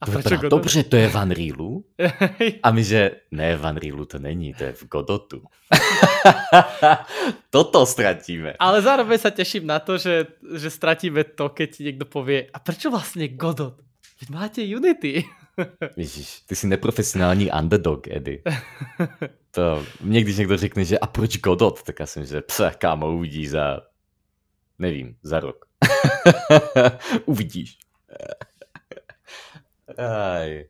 A 0.00 0.06
to 0.06 0.12
vypadá 0.12 0.48
dobře, 0.48 0.84
to 0.84 0.96
je 0.96 1.08
v 1.08 1.14
Unrealu. 1.16 1.84
A 2.62 2.70
my, 2.70 2.84
že 2.84 3.10
ne, 3.30 3.56
v 3.56 3.62
Unrealu 3.64 4.04
to 4.04 4.18
není, 4.18 4.54
to 4.54 4.64
je 4.64 4.72
v 4.72 4.84
Godotu. 4.88 5.42
Toto 7.50 7.86
ztratíme. 7.86 8.58
ale 8.58 8.82
zároveň 8.82 9.18
sa 9.18 9.30
teším 9.30 9.66
na 9.66 9.78
to, 9.80 9.96
že, 9.98 10.26
že 10.58 10.68
stratíme 10.70 11.24
to, 11.38 11.48
keď 11.48 11.68
ti 11.70 11.80
niekto 11.88 12.04
povie, 12.04 12.50
a 12.50 12.58
prečo 12.60 12.90
vlastne 12.90 13.28
Godot? 13.32 13.78
Veď 14.20 14.28
máte 14.30 14.60
Unity. 14.62 15.24
Ježíš, 15.96 16.40
ty 16.40 16.56
jsi 16.56 16.66
neprofesionální 16.66 17.50
underdog, 17.50 18.08
Edy. 18.08 18.42
To 19.50 19.84
mě, 20.00 20.20
když 20.20 20.36
někdo 20.36 20.56
řekne, 20.56 20.84
že 20.84 20.98
a 20.98 21.06
proč 21.06 21.38
Godot, 21.38 21.82
tak 21.82 22.00
já 22.00 22.06
jsem, 22.06 22.24
že 22.24 22.40
pse, 22.40 22.72
kámo, 22.78 23.12
uvidíš 23.12 23.50
za, 23.50 23.80
nevím, 24.78 25.16
za 25.22 25.40
rok. 25.40 25.64
Uvidíš. 27.24 27.78
Aj. 29.98 30.64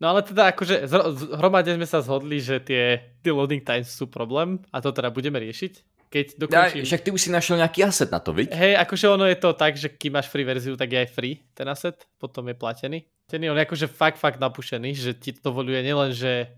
No 0.00 0.16
ale 0.16 0.24
teda 0.24 0.48
akože 0.56 0.88
hromadne 1.36 1.76
sme 1.76 1.84
sa 1.84 2.00
zhodli, 2.00 2.40
že 2.40 2.56
tie, 2.64 3.12
tie 3.20 3.32
loading 3.36 3.60
times 3.60 3.92
sú 3.92 4.08
problém 4.08 4.56
a 4.72 4.80
to 4.80 4.96
teda 4.96 5.12
budeme 5.12 5.36
riešiť. 5.36 5.84
Keď 6.10 6.26
Ja, 6.26 6.38
dokončím... 6.42 6.82
však 6.84 7.00
ty 7.06 7.10
už 7.14 7.22
si 7.22 7.30
našel 7.30 7.56
nějaký 7.56 7.86
asset 7.86 8.10
na 8.10 8.18
to, 8.18 8.34
viď? 8.34 8.50
Hej, 8.50 8.74
akože 8.82 9.06
ono 9.14 9.30
je 9.30 9.38
to 9.38 9.54
tak, 9.54 9.78
že 9.78 9.94
kým 9.94 10.18
máš 10.18 10.26
free 10.26 10.42
verziu, 10.42 10.74
tak 10.74 10.90
je 10.90 10.98
aj 11.06 11.08
free 11.14 11.38
ten 11.54 11.70
asset, 11.70 11.94
potom 12.18 12.42
je 12.50 12.54
platený. 12.58 13.06
Ten 13.30 13.46
on 13.46 13.54
je 13.54 13.62
akože 13.62 13.86
fakt, 13.86 14.18
fakt 14.18 14.42
napušený, 14.42 14.90
že 14.98 15.14
ti 15.14 15.30
to 15.30 15.54
dovoluje 15.54 15.78
nielen, 15.86 16.10
že 16.10 16.50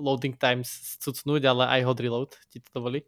loading 0.00 0.32
times 0.40 0.96
cucnúť, 1.04 1.44
ale 1.44 1.68
aj 1.68 1.80
hot 1.84 2.00
reload 2.00 2.30
ti 2.48 2.56
to 2.64 2.80
dovolí. 2.80 3.04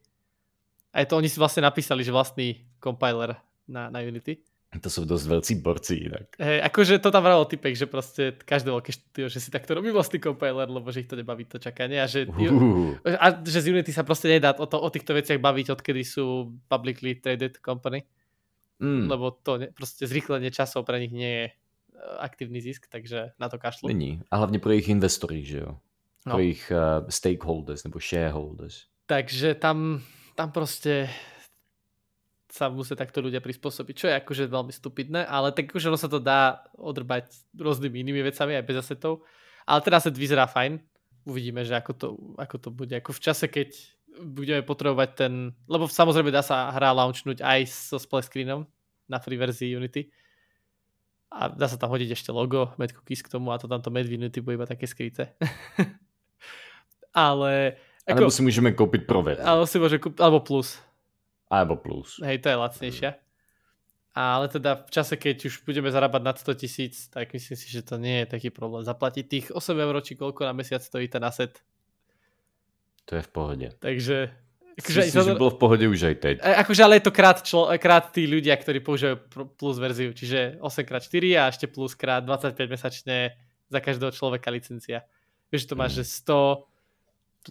A 0.92 1.00
je 1.00 1.08
to, 1.08 1.16
oni 1.16 1.28
si 1.32 1.40
vlastne 1.40 1.64
napísali, 1.64 2.04
že 2.04 2.12
vlastný 2.12 2.60
compiler 2.80 3.36
na, 3.64 3.88
na 3.88 4.04
Unity. 4.04 4.44
To 4.80 4.90
jsou 4.90 5.04
dost 5.04 5.26
velcí 5.26 5.54
borci 5.54 5.94
jinak. 5.94 6.26
Hej, 6.38 6.60
akože 6.62 6.98
to 6.98 7.10
tam 7.10 7.22
vravil 7.22 7.44
typek, 7.44 7.72
že 7.76 7.86
proste 7.88 8.36
každé 8.44 8.68
veľké 8.68 8.92
štúdio, 8.92 9.26
že 9.32 9.40
si 9.40 9.48
takto 9.50 9.72
robí 9.74 9.88
vlastný 9.90 10.20
compiler, 10.20 10.68
lebo 10.68 10.92
že 10.92 11.00
ich 11.00 11.08
to 11.08 11.16
nebaví 11.16 11.44
to 11.48 11.58
čakanie 11.58 11.96
a 12.02 12.06
že, 12.06 12.28
Uh, 12.28 12.94
a 13.16 13.32
že 13.44 13.60
z 13.64 13.72
Unity 13.72 13.92
sa 13.92 14.04
proste 14.04 14.28
nedá 14.28 14.52
o, 14.52 14.66
to, 14.68 14.76
o 14.80 14.90
týchto 14.92 15.16
veciach 15.16 15.40
baviť, 15.40 15.72
odkedy 15.72 16.04
sú 16.04 16.52
publicly 16.68 17.14
traded 17.16 17.58
company. 17.64 18.04
mm, 18.78 19.08
lebo 19.10 19.30
to 19.30 19.58
ne, 19.58 19.66
prostě 19.74 20.06
zrychlenie 20.06 20.50
časov 20.50 20.84
pre 20.86 21.00
nich 21.00 21.12
nie 21.12 21.32
je 21.32 21.44
eh, 21.48 22.16
aktívny 22.20 22.60
zisk, 22.60 22.86
takže 22.92 23.32
na 23.40 23.48
to 23.48 23.58
kašlu. 23.58 23.88
není. 23.88 24.20
A 24.30 24.36
hlavně 24.36 24.58
pro 24.58 24.70
jejich 24.70 24.88
investory, 24.88 25.44
že 25.44 25.58
jo? 25.58 25.78
Pro 26.24 26.32
No. 26.32 26.38
jejich 26.38 26.72
uh, 26.72 27.08
stakeholders 27.08 27.84
nebo 27.84 27.98
shareholders. 28.00 28.84
Takže 29.06 29.54
tam, 29.54 30.00
tam 30.34 30.52
prostě 30.52 31.08
sa 32.48 32.72
musia 32.72 32.96
takto 32.96 33.20
ľudia 33.20 33.44
prispôsobiť, 33.44 33.94
čo 33.94 34.06
je 34.08 34.14
akože 34.24 34.48
veľmi 34.48 34.72
stupidné, 34.72 35.28
ale 35.28 35.52
tak 35.52 35.68
akože 35.68 35.92
ono 35.92 36.00
sa 36.00 36.08
to 36.08 36.16
dá 36.16 36.64
odrbať 36.80 37.28
rôznymi 37.52 38.00
inými 38.00 38.24
vecami 38.24 38.56
aj 38.56 38.64
bez 38.64 38.76
asetov. 38.80 39.24
Ale 39.68 39.84
teda 39.84 40.00
set 40.00 40.16
vyzerá 40.16 40.48
fajn. 40.48 40.80
Uvidíme, 41.28 41.60
že 41.60 41.76
ako 41.76 41.92
to, 41.92 42.08
ako 42.40 42.56
to 42.56 42.68
bude. 42.72 42.94
Ako 42.96 43.12
v 43.12 43.20
čase, 43.20 43.52
keď 43.52 43.76
budeme 44.24 44.64
potrebovať 44.64 45.10
ten... 45.12 45.32
Lebo 45.68 45.84
samozrejme 45.84 46.32
dá 46.32 46.40
sa 46.40 46.72
hra 46.72 46.96
launchnúť 46.96 47.44
aj 47.44 47.68
so 47.68 48.00
splash 48.00 48.32
screenom 48.32 48.64
na 49.12 49.20
free 49.20 49.36
verzii 49.36 49.76
Unity. 49.76 50.08
A 51.28 51.52
dá 51.52 51.68
sa 51.68 51.76
tam 51.76 51.92
hodiť 51.92 52.16
ešte 52.16 52.32
logo, 52.32 52.72
Mad 52.80 52.96
Cookies 52.96 53.20
k 53.20 53.28
tomu 53.28 53.52
a 53.52 53.60
to 53.60 53.68
tamto 53.68 53.92
Mad 53.92 54.08
v 54.08 54.16
Unity 54.16 54.40
bude 54.40 54.56
iba 54.56 54.64
také 54.64 54.88
skryté. 54.88 55.36
ale... 57.12 57.76
A 58.08 58.16
nebo 58.16 58.32
si 58.32 58.40
můžeme 58.40 58.72
koupit 58.72 59.04
pro 59.04 59.20
verzi. 59.20 59.44
Ale 59.44 59.68
si 59.68 59.76
môže 59.76 60.00
kúpiť, 60.00 60.16
alebo 60.24 60.40
plus. 60.40 60.80
Alebo 61.48 61.80
plus. 61.80 62.20
Hej, 62.20 62.44
to 62.44 62.52
je 62.52 62.56
lacnejšia. 62.56 63.10
Ale 64.18 64.50
teda 64.50 64.82
v 64.82 64.90
čase, 64.90 65.14
keď 65.14 65.46
už 65.46 65.62
budeme 65.62 65.88
zarábať 65.94 66.22
nad 66.26 66.36
100 66.36 66.54
tisíc, 66.58 67.06
tak 67.08 67.32
myslím 67.32 67.56
si, 67.56 67.70
že 67.70 67.86
to 67.86 67.96
nie 68.02 68.24
je 68.24 68.26
taký 68.26 68.50
problém. 68.50 68.82
Zaplatiť 68.82 69.24
tých 69.28 69.46
8 69.54 69.78
eur, 69.78 69.94
či 70.02 70.18
koľko 70.18 70.42
na 70.42 70.52
mesiac 70.52 70.82
stojí 70.82 71.06
ten 71.06 71.22
asset. 71.22 71.62
To 73.06 73.16
je 73.16 73.22
v 73.22 73.28
pohodě. 73.28 73.68
Takže... 73.78 74.30
Akože, 74.78 75.00
Myslím, 75.00 75.24
že 75.24 75.34
bylo 75.34 75.50
v 75.50 75.58
pohodě 75.58 75.88
už 75.88 76.02
aj 76.02 76.14
teď. 76.14 76.36
E, 76.38 76.54
Akože 76.54 76.82
ale 76.84 76.96
je 76.96 77.00
to 77.00 77.10
krát, 77.10 77.42
člo, 77.42 77.66
krát 77.82 78.14
tí 78.14 78.30
ľudia, 78.30 78.54
ktorí 78.54 78.78
používajú 78.78 79.16
plus 79.58 79.74
verziu, 79.74 80.14
čiže 80.14 80.62
8x4 80.62 81.24
a 81.34 81.50
ešte 81.50 81.66
plus 81.66 81.98
krát 81.98 82.22
25 82.22 82.54
mesačne 82.70 83.34
za 83.66 83.80
každého 83.82 84.14
človeka 84.14 84.54
licencia. 84.54 85.02
Vieš, 85.50 85.66
to 85.66 85.74
máš, 85.74 85.98
že 85.98 86.22
100, 86.22 86.67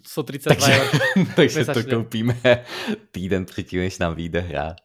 132 0.06 0.54
Takže, 0.54 0.72
eur. 0.80 1.26
takže 1.36 1.64
to 1.64 1.84
koupíme 1.84 2.36
týden 3.10 3.44
předtím, 3.44 3.80
než 3.80 3.98
nám 3.98 4.14
vyjde 4.14 4.40
hra. 4.40 4.76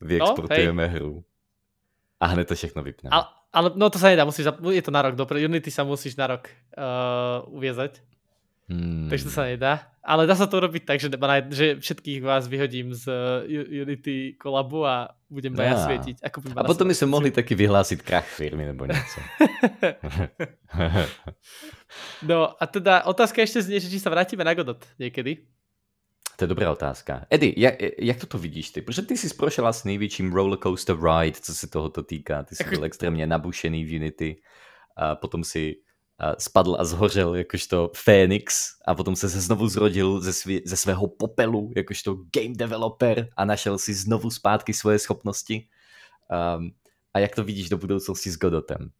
Vyexportujeme 0.00 0.86
hru. 0.86 1.24
A 2.20 2.26
hned 2.26 2.48
to 2.48 2.54
všechno 2.54 2.82
vypneme. 2.82 3.16
Ale, 3.16 3.24
ale 3.52 3.68
no 3.76 3.90
to 3.90 3.98
sa 3.98 4.08
nedá, 4.08 4.24
musíš, 4.24 4.48
je 4.48 4.82
to 4.82 4.90
na 4.90 5.02
rok, 5.02 5.14
dobre, 5.14 5.44
Unity 5.44 5.70
sa 5.70 5.84
musíš 5.84 6.16
na 6.16 6.26
rok 6.26 6.48
uh, 6.48 7.44
uviezať, 7.52 8.00
Hmm. 8.64 9.12
takže 9.12 9.24
to 9.24 9.32
sa 9.32 9.44
nedá. 9.44 9.92
Ale 10.04 10.28
dá 10.28 10.36
sa 10.36 10.44
to 10.44 10.60
urobiť 10.60 10.84
tak, 10.84 11.00
že, 11.00 11.08
že 11.48 11.66
všetkých 11.80 12.20
vás 12.20 12.44
vyhodím 12.48 12.92
z 12.92 13.08
uh, 13.08 13.44
Unity 13.84 14.36
kolabu 14.36 14.84
a 14.84 15.16
budem 15.32 15.56
iba 15.56 15.64
ja 15.64 15.80
svietiť. 15.80 16.20
Ako 16.20 16.52
A 16.56 16.64
potom 16.64 16.88
by 16.88 16.94
se 16.94 17.08
mohli 17.08 17.32
taky 17.32 17.54
vyhlásit 17.56 18.04
krach 18.04 18.28
firmy 18.28 18.64
nebo 18.64 18.86
něco. 18.86 19.20
No 22.22 22.62
a 22.62 22.66
teda 22.66 23.06
otázka 23.06 23.42
ešte 23.42 23.62
znie, 23.62 23.78
že 23.78 23.86
či 23.86 24.02
sa 24.02 24.10
vrátime 24.10 24.42
na 24.42 24.50
Godot 24.50 24.82
niekedy. 24.98 25.46
To 26.34 26.44
je 26.44 26.50
dobrá 26.50 26.66
otázka. 26.74 27.30
Eddie, 27.30 27.54
jak, 27.54 27.74
jak 27.98 28.18
toto 28.18 28.38
vidíš 28.38 28.70
ty? 28.70 28.82
Protože 28.82 29.02
ty 29.02 29.16
jsi 29.16 29.34
prošel 29.34 29.66
s 29.66 29.84
největším 29.84 30.32
rollercoaster 30.32 30.96
ride, 30.98 31.38
co 31.40 31.54
se 31.54 31.66
tohoto 31.66 32.02
týká. 32.02 32.42
Ty 32.42 32.56
jsi 32.56 32.62
Jako- 32.62 32.74
byl 32.74 32.84
extrémně 32.84 33.26
nabušený 33.26 33.84
v 33.84 33.96
Unity. 33.96 34.36
A 34.96 35.14
potom 35.14 35.44
si 35.44 35.74
spadl 36.38 36.76
a 36.78 36.84
zhořel 36.84 37.34
jakožto 37.34 37.90
Fénix 37.94 38.70
a 38.86 38.94
potom 38.94 39.16
se 39.16 39.28
znovu 39.28 39.68
zrodil 39.68 40.20
ze, 40.20 40.32
svě, 40.32 40.60
ze 40.64 40.76
svého 40.76 41.08
popelu 41.08 41.70
jakožto 41.76 42.14
game 42.14 42.54
developer 42.54 43.28
a 43.36 43.44
našel 43.44 43.78
si 43.78 43.94
znovu 43.94 44.30
zpátky 44.30 44.74
svoje 44.74 44.98
schopnosti. 44.98 45.68
Um, 46.30 46.70
a 47.14 47.18
jak 47.18 47.34
to 47.34 47.44
vidíš 47.44 47.68
do 47.68 47.78
budoucnosti 47.78 48.30
s 48.30 48.36
Godotem? 48.36 48.90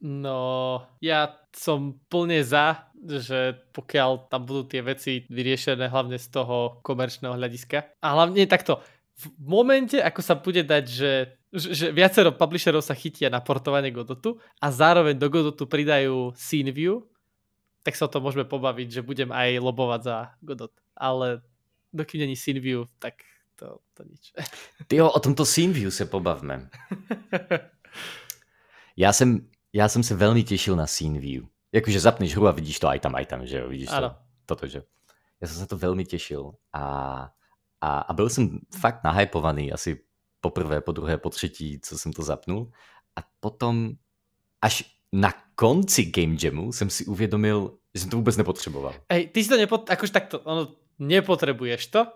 No, 0.00 0.80
ja 1.04 1.44
som 1.52 2.00
plne 2.08 2.40
za, 2.40 2.88
že 2.96 3.60
pokiaľ 3.76 4.32
tam 4.32 4.48
budú 4.48 4.64
tie 4.64 4.80
veci 4.80 5.28
vyriešené 5.28 5.92
hlavne 5.92 6.16
z 6.16 6.24
toho 6.32 6.80
komerčného 6.80 7.36
hľadiska. 7.36 8.00
A 8.00 8.06
hlavne 8.16 8.48
takto, 8.48 8.80
v 9.20 9.24
momente, 9.44 10.00
ako 10.00 10.20
sa 10.24 10.40
bude 10.40 10.64
dať, 10.64 10.84
že, 10.88 11.12
že, 11.52 11.90
viacero 11.90 12.30
publisherov 12.32 12.82
sa 12.82 12.94
chytia 12.94 13.30
na 13.30 13.42
portovanie 13.42 13.90
Godotu 13.90 14.38
a 14.62 14.70
zároveň 14.70 15.18
do 15.18 15.26
Godotu 15.26 15.66
pridajú 15.66 16.32
Scene 16.38 16.70
View, 16.70 17.02
tak 17.82 17.96
sa 17.96 18.06
o 18.06 18.12
tom 18.12 18.22
môžeme 18.22 18.44
pobaviť, 18.44 19.00
že 19.00 19.06
budem 19.06 19.32
aj 19.32 19.58
lobovať 19.58 20.00
za 20.04 20.16
Godot. 20.44 20.72
Ale 20.94 21.42
dokým 21.90 22.22
není 22.22 22.36
Scene 22.36 22.60
View, 22.60 22.86
tak 23.00 23.24
to, 23.60 23.84
to 23.94 24.04
nič. 24.08 24.32
Tyjo, 24.88 25.10
o 25.12 25.20
tomto 25.20 25.44
scene 25.44 25.72
view 25.72 25.92
se 25.92 26.06
pobavme. 26.06 26.68
Já 28.96 29.12
jsem, 29.12 29.48
já 29.72 29.88
jsem 29.88 30.02
se 30.02 30.14
velmi 30.14 30.42
těšil 30.44 30.76
na 30.76 30.86
scene 30.86 31.20
view. 31.20 31.44
Jakože 31.72 32.00
zapneš 32.00 32.36
hru 32.36 32.48
a 32.48 32.52
vidíš 32.52 32.78
to 32.78 32.88
aj 32.88 33.00
tam, 33.00 33.14
aj 33.14 33.26
tam, 33.26 33.46
že 33.46 33.58
jo, 33.58 33.68
vidíš 33.68 33.88
Ano. 33.88 34.08
to, 34.10 34.16
toto, 34.46 34.66
že. 34.66 34.82
Já 35.40 35.48
jsem 35.48 35.56
se 35.56 35.66
to 35.66 35.76
velmi 35.76 36.04
těšil 36.04 36.52
a, 36.72 36.84
a, 37.80 37.98
a 38.00 38.12
byl 38.12 38.28
jsem 38.28 38.58
fakt 38.80 39.04
nahypovaný 39.04 39.72
asi 39.72 40.04
poprvé, 40.40 40.80
po 40.80 40.92
druhé, 40.92 41.18
po 41.18 41.30
třetí, 41.30 41.80
co 41.82 41.98
jsem 41.98 42.12
to 42.12 42.22
zapnul. 42.22 42.70
A 43.16 43.20
potom 43.40 43.92
až 44.62 44.84
na 45.12 45.34
konci 45.54 46.04
Game 46.04 46.36
Jamu 46.42 46.72
jsem 46.72 46.90
si 46.90 47.04
uvědomil, 47.04 47.78
že 47.94 48.00
jsem 48.00 48.10
to 48.10 48.16
vůbec 48.16 48.36
nepotřeboval. 48.36 48.94
Hej, 49.12 49.28
ty 49.28 49.44
si 49.44 49.48
to 49.48 49.56
nepot... 49.56 49.90
akože 49.90 50.12
takto, 50.12 50.40
ono, 50.40 50.68
nepotrebuješ 50.98 51.86
to, 51.86 52.06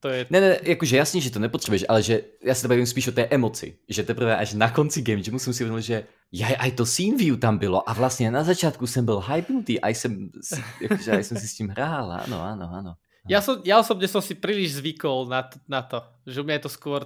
to 0.00 0.08
je 0.08 0.26
Ne, 0.30 0.40
ne, 0.40 0.58
jakože 0.62 0.96
jasně, 0.96 1.20
že 1.20 1.30
to 1.30 1.38
nepotřebuješ, 1.38 1.84
ale 1.88 2.02
že 2.02 2.22
já 2.44 2.54
se 2.54 2.68
bavím 2.68 2.86
spíš 2.86 3.08
o 3.08 3.12
té 3.12 3.24
emoci, 3.24 3.78
že 3.88 4.02
teprve 4.02 4.36
až 4.36 4.54
na 4.54 4.70
konci 4.70 5.02
game 5.02 5.22
jamu 5.26 5.38
jsem 5.38 5.52
si 5.52 5.64
uvědomil, 5.64 5.80
že 5.80 6.04
já, 6.32 6.56
aj 6.58 6.72
to 6.72 6.86
scene 6.86 7.16
view 7.16 7.38
tam 7.38 7.58
bylo 7.58 7.90
a 7.90 7.92
vlastně 7.92 8.30
na 8.30 8.44
začátku 8.44 8.86
jsem 8.86 9.04
byl 9.04 9.20
hypnutý 9.20 9.80
a 9.80 9.88
jsem 9.88 10.30
si, 10.42 10.64
jakože, 10.80 11.24
jsem 11.24 11.36
si 11.36 11.48
s 11.48 11.54
tím 11.54 11.68
hrál, 11.68 12.12
ano, 12.12 12.42
ano, 12.42 12.70
ano. 12.72 12.94
Ja, 13.28 13.44
som, 13.44 13.60
ja 13.68 13.76
osobne 13.76 14.08
som 14.08 14.24
si 14.24 14.32
príliš 14.32 14.80
zvykol 14.80 15.28
na, 15.28 15.44
na 15.68 15.84
to, 15.84 16.00
že 16.24 16.40
u 16.40 16.44
mňa 16.44 16.56
je 16.56 16.64
to 16.64 16.72
skôr 16.72 17.04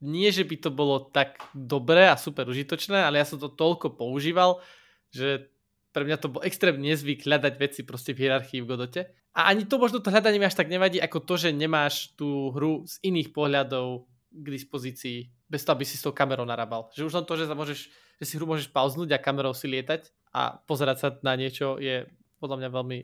nie, 0.00 0.32
že 0.32 0.48
by 0.48 0.56
to 0.56 0.70
bolo 0.72 1.12
tak 1.12 1.40
dobré 1.52 2.08
a 2.08 2.16
super 2.16 2.48
užitočné, 2.48 3.04
ale 3.04 3.20
ja 3.20 3.28
som 3.28 3.36
to 3.36 3.52
toľko 3.52 4.00
používal, 4.00 4.64
že 5.12 5.52
pre 5.92 6.08
mňa 6.08 6.16
to 6.16 6.32
bol 6.32 6.42
extrémne 6.42 6.80
nezvyk 6.80 7.28
hľadať 7.28 7.54
veci 7.60 7.80
proste 7.84 8.16
v 8.16 8.26
hierarchii 8.26 8.64
v 8.64 8.68
Godote. 8.68 9.02
A 9.36 9.50
ani 9.52 9.68
to 9.68 9.78
možno 9.78 10.02
to 10.02 10.10
hľadanie 10.10 10.42
mi 10.42 10.46
až 10.48 10.58
tak 10.58 10.72
nevadí, 10.72 10.98
ako 10.98 11.22
to, 11.22 11.34
že 11.38 11.54
nemáš 11.54 12.14
tú 12.18 12.50
hru 12.50 12.86
z 12.86 12.98
iných 13.06 13.30
pohľadov 13.30 14.06
k 14.30 14.46
dispozícii, 14.46 15.30
bez 15.50 15.66
toho, 15.66 15.74
aby 15.74 15.86
si 15.86 15.98
s 15.98 16.02
tou 16.06 16.14
kamerou 16.14 16.46
narábal. 16.46 16.90
Že 16.94 17.10
už 17.10 17.14
len 17.18 17.26
to, 17.26 17.34
že, 17.34 17.50
sa 17.50 17.54
môžeš, 17.58 17.90
že 17.90 18.24
si 18.24 18.34
hru 18.38 18.46
môžeš 18.46 18.70
pauznúť 18.70 19.14
a 19.14 19.22
kamerou 19.22 19.54
si 19.54 19.66
lietať 19.66 20.10
a 20.30 20.58
pozerať 20.62 20.96
sa 20.98 21.08
na 21.26 21.34
niečo 21.34 21.78
je 21.82 22.06
podľa 22.38 22.56
mňa 22.64 22.68
veľmi... 22.70 22.98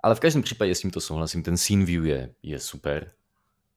Ale 0.00 0.14
v 0.14 0.20
každém 0.20 0.42
případě 0.42 0.74
s 0.74 0.80
tímto 0.80 1.00
souhlasím, 1.00 1.42
ten 1.42 1.56
scene 1.56 1.84
view 1.84 2.06
je, 2.06 2.32
je 2.42 2.58
super. 2.58 3.12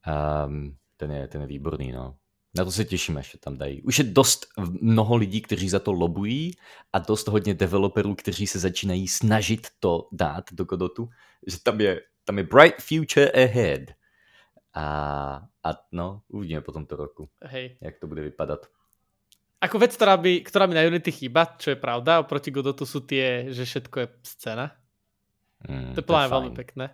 Um, 0.08 0.78
ten, 0.98 1.12
je, 1.12 1.28
ten 1.28 1.42
je 1.42 1.48
výborný, 1.48 1.92
no. 1.92 2.16
Na 2.56 2.66
to 2.66 2.72
se 2.72 2.86
těším, 2.86 3.18
až 3.18 3.36
tam 3.40 3.58
dají. 3.58 3.82
Už 3.82 3.98
je 4.00 4.04
dost 4.04 4.48
mnoho 4.82 5.16
lidí, 5.16 5.42
kteří 5.42 5.70
za 5.70 5.80
to 5.80 5.92
lobují 5.92 6.52
a 6.94 7.00
dost 7.00 7.28
hodně 7.28 7.54
developerů, 7.54 8.16
kteří 8.16 8.48
se 8.48 8.60
začínají 8.60 9.08
snažit 9.08 9.68
to 9.80 10.08
dát 10.12 10.54
do 10.54 10.66
Godotu, 10.66 11.10
že 11.48 11.60
tam 11.60 11.82
je, 11.82 12.02
tam 12.24 12.38
je 12.38 12.44
bright 12.44 12.76
future 12.82 13.32
ahead. 13.32 13.82
A, 14.74 14.86
a 15.64 15.70
no, 15.92 16.22
uvidíme 16.28 16.62
po 16.62 16.72
tomto 16.72 16.96
roku, 16.96 17.30
Hej. 17.42 17.78
jak 17.82 18.00
to 18.00 18.08
bude 18.08 18.22
vypadat. 18.22 18.66
Ako 19.64 19.80
vec, 19.80 19.96
ktorá, 19.96 20.20
by, 20.20 20.44
ktorá 20.44 20.68
mi 20.68 20.76
na 20.76 20.84
Unity 20.84 21.08
chýba, 21.08 21.56
čo 21.56 21.72
je 21.72 21.80
pravda, 21.80 22.20
oproti 22.20 22.52
Godotu 22.52 22.84
sú 22.84 23.00
tie, 23.08 23.48
že 23.48 23.64
všetko 23.64 23.96
je 23.96 24.08
scéna. 24.28 24.76
Mm, 25.64 25.96
To 25.96 26.04
je 26.04 26.06
plne 26.06 26.28
veľmi 26.28 26.52
pekné. 26.52 26.92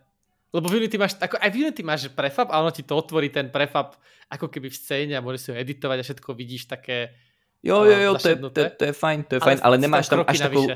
Lebo 0.49 0.65
v 0.65 0.81
Unity 0.81 0.97
máš, 0.97 1.13
ako 1.21 1.37
aj 1.37 1.49
v 1.53 1.55
Unity 1.61 1.81
máš 1.85 2.01
prefab 2.09 2.49
a 2.49 2.61
ono 2.61 2.73
ti 2.73 2.81
to 2.81 2.97
otvorí 2.97 3.29
ten 3.29 3.53
prefab 3.53 3.97
ako 4.29 4.49
keby 4.49 4.69
v 4.69 4.77
scéne 4.77 5.13
a 5.17 5.21
môžeš 5.21 5.41
si 5.41 5.49
ho 5.53 5.55
editovať 5.57 5.97
a 6.01 6.05
všetko 6.05 6.29
vidíš 6.33 6.65
také 6.69 7.13
Jo, 7.59 7.83
jo, 7.83 7.97
jo, 7.99 8.11
to 8.15 8.27
je, 8.29 8.35
to, 8.35 8.59
je, 8.61 8.69
to 8.69 8.83
je 8.87 8.93
fajn, 8.95 9.23
to 9.27 9.35
je 9.35 9.39
fajn, 9.43 9.59
ale 9.67 9.75
nemáš 9.77 10.07
tam 10.07 10.23
až 10.23 10.39
takovou, 10.39 10.67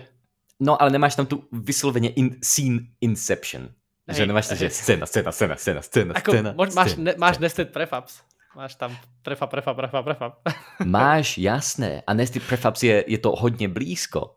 no 0.59 0.75
ale 0.75 0.91
nemáš 0.91 1.15
tam 1.15 1.25
tu 1.25 1.47
vysloveně 1.51 2.09
in, 2.09 2.43
scene 2.43 2.79
inception. 3.01 3.71
Hej, 4.07 4.15
že 4.15 4.27
nemáš 4.27 4.47
to, 4.51 4.55
že 4.55 4.67
scéna, 4.69 5.05
scéna, 5.07 5.31
scéna, 5.31 5.55
scéna, 5.55 5.81
scéna, 5.81 6.11
Ako, 6.11 6.31
scéna, 6.31 6.51
máš, 6.51 6.69
scéna, 6.91 7.03
ne, 7.03 7.13
máš 7.15 7.35
scéna. 7.35 7.43
nested 7.47 7.67
prefabs. 7.71 8.13
Máš 8.55 8.75
tam 8.75 8.91
prefab, 9.23 9.49
prefab, 9.49 9.75
prefab, 9.75 10.03
prefab. 10.05 10.33
Máš, 10.85 11.37
jasné. 11.37 12.03
A 12.05 12.13
nested 12.13 12.43
prefabs 12.43 12.83
je, 12.83 13.03
je 13.07 13.17
to 13.17 13.31
hodně 13.31 13.67
blízko. 13.67 14.35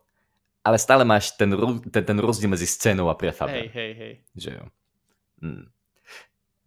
Ale 0.63 0.79
stále 0.79 1.05
máš 1.05 1.31
ten, 1.31 1.53
ten, 1.91 2.03
ten 2.05 2.19
rozdíl 2.19 2.49
mezi 2.49 2.67
scénou 2.67 3.09
a 3.09 3.13
prefabem. 3.13 3.55
hej, 3.55 3.71
hej, 3.73 3.93
hej. 3.93 4.13
Že 4.35 4.49
jo. 4.51 4.63
Hm. 5.41 5.69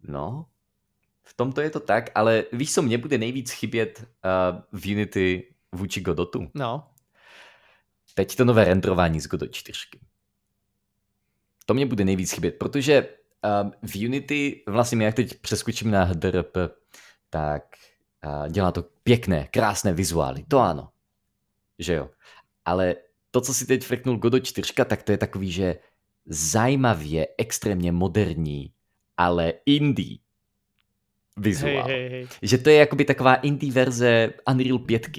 No, 0.03 0.45
v 1.23 1.33
tomto 1.33 1.61
je 1.61 1.69
to 1.69 1.79
tak, 1.79 2.09
ale 2.15 2.43
víš, 2.53 2.73
co 2.73 2.81
mě 2.81 2.97
bude 2.97 3.17
nejvíc 3.17 3.51
chybět 3.51 4.03
uh, 4.03 4.79
v 4.79 4.91
Unity 4.91 5.53
vůči 5.71 6.01
Godotu? 6.01 6.51
No. 6.53 6.87
Teď 8.13 8.35
to 8.35 8.45
nové 8.45 8.65
renderování 8.65 9.21
z 9.21 9.27
Godot 9.27 9.51
4. 9.51 9.79
To 11.65 11.73
mě 11.73 11.85
bude 11.85 12.05
nejvíc 12.05 12.31
chybět, 12.31 12.51
protože 12.51 13.07
uh, 13.63 13.71
v 13.89 14.05
Unity, 14.05 14.63
vlastně 14.67 15.05
jak 15.05 15.15
teď 15.15 15.39
přeskočím 15.39 15.91
na 15.91 16.03
HDRP, 16.03 16.57
tak 17.29 17.63
uh, 18.25 18.49
dělá 18.49 18.71
to 18.71 18.83
pěkné, 19.03 19.47
krásné 19.51 19.93
vizuály, 19.93 20.43
to 20.43 20.59
ano. 20.59 20.89
Že 21.79 21.93
jo. 21.93 22.09
Ale 22.65 22.95
to, 23.31 23.41
co 23.41 23.53
si 23.53 23.65
teď 23.65 23.83
freknul 23.85 24.17
Godot 24.17 24.45
4, 24.45 24.73
tak 24.73 25.03
to 25.03 25.11
je 25.11 25.17
takový, 25.17 25.51
že 25.51 25.75
zajímavě, 26.31 27.27
extrémně 27.37 27.91
moderní, 27.91 28.71
ale 29.17 29.53
indie 29.65 30.17
vizuál. 31.37 31.83
Hej, 31.87 31.99
hej, 31.99 32.09
hej. 32.09 32.27
Že 32.41 32.57
to 32.57 32.69
je 32.69 32.75
jakoby 32.75 33.05
taková 33.05 33.35
indie 33.35 33.71
verze 33.71 34.33
Unreal 34.47 34.79
5. 34.79 35.07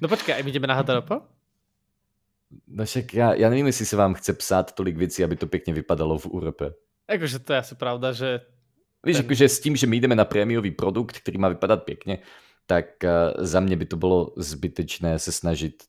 No 0.00 0.08
počkej, 0.08 0.42
my 0.42 0.50
ideme 0.50 0.66
na 0.66 0.74
HDRP? 0.74 1.10
No 2.68 2.84
však 2.84 3.14
já, 3.14 3.34
já 3.34 3.50
nevím, 3.50 3.66
jestli 3.66 3.86
se 3.86 3.96
vám 3.96 4.14
chce 4.14 4.32
psát 4.32 4.72
tolik 4.74 4.96
věcí, 4.96 5.24
aby 5.24 5.36
to 5.36 5.46
pěkně 5.46 5.74
vypadalo 5.74 6.18
v 6.18 6.26
URP. 6.26 6.62
Akože 7.08 7.38
to 7.38 7.52
je 7.52 7.58
asi 7.58 7.74
pravda, 7.74 8.12
že 8.12 8.40
Víš, 9.06 9.16
Ten- 9.16 9.24
jakože 9.24 9.48
s 9.48 9.60
tím, 9.60 9.76
že 9.76 9.86
my 9.86 9.96
jdeme 9.96 10.14
na 10.14 10.24
prémiový 10.24 10.70
produkt, 10.70 11.18
který 11.18 11.38
má 11.38 11.48
vypadat 11.48 11.84
pěkně, 11.84 12.18
tak 12.66 12.84
uh, 13.04 13.44
za 13.44 13.60
mě 13.60 13.76
by 13.76 13.86
to 13.86 13.96
bylo 13.96 14.32
zbytečné 14.36 15.18
se 15.18 15.32
snažit 15.32 15.84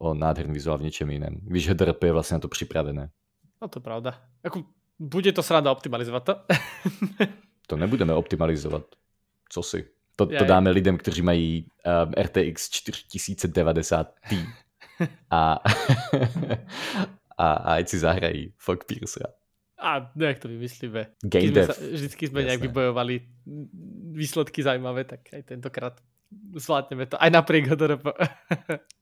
o 0.00 0.14
nádherný 0.14 0.54
vizuál 0.54 0.78
v 0.78 0.82
něčem 0.82 1.10
jiném. 1.10 1.34
Když 1.42 1.68
HDRP 1.68 2.04
je 2.04 2.12
vlastně 2.12 2.34
na 2.34 2.40
to 2.40 2.48
připravené. 2.48 3.10
no 3.62 3.68
to 3.68 3.78
je 3.78 3.82
pravda. 3.82 4.16
Ako, 4.44 4.64
bude 4.98 5.32
to 5.32 5.42
sranda 5.42 5.72
optimalizovať 5.72 6.24
to. 6.24 6.34
To 7.70 7.76
nebudeme 7.76 8.14
optimalizovat. 8.14 8.82
Co 9.48 9.62
si? 9.62 9.86
To, 10.16 10.26
to 10.26 10.44
dáme 10.44 10.70
lidem, 10.70 10.98
kteří 10.98 11.22
mají 11.22 11.66
um, 12.04 12.12
RTX 12.22 12.70
4090 12.70 14.14
Ti. 14.28 14.46
A, 15.30 15.52
a, 17.38 17.52
a 17.52 17.74
ať 17.74 17.88
si 17.88 17.98
zahrají 17.98 18.52
Fuck 18.58 18.84
Pierce. 18.84 19.20
A 19.78 20.10
nejak 20.16 20.38
to 20.38 20.48
vymyslíme. 20.48 21.06
Game 21.24 21.48
sme 21.48 21.54
dev. 21.56 21.68
sa, 21.72 21.74
vždycky 21.80 22.26
sme 22.28 22.44
nejak 22.44 22.60
Jasné. 22.60 22.68
vybojovali 22.68 23.14
výsledky 24.12 24.60
zaujímavé, 24.60 25.08
tak 25.08 25.24
aj 25.32 25.42
tentokrát 25.48 25.94
zvládneme 26.52 27.06
to. 27.06 27.16
Aj 27.16 27.30
napriek 27.32 27.64
HDRP. 27.70 28.04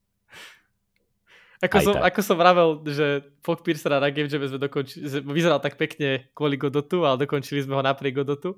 Ako 1.59 1.75
Aj 1.75 1.83
som, 1.83 1.95
tak. 1.95 2.05
ako 2.09 2.21
som 2.23 2.37
vravel, 2.37 2.69
že 2.87 3.07
Fog 3.41 3.61
Piercer 3.61 3.91
na 3.91 4.09
Game 4.09 4.27
Jam 4.27 4.39
sme 4.41 4.57
dokončili, 4.57 5.03
že 5.03 5.19
vyzeral 5.21 5.59
tak 5.59 5.75
pekne 5.75 6.31
kvôli 6.31 6.55
Godotu, 6.55 7.03
ale 7.03 7.19
dokončili 7.19 7.61
sme 7.61 7.75
ho 7.75 7.83
napriek 7.83 8.15
Godotu. 8.17 8.55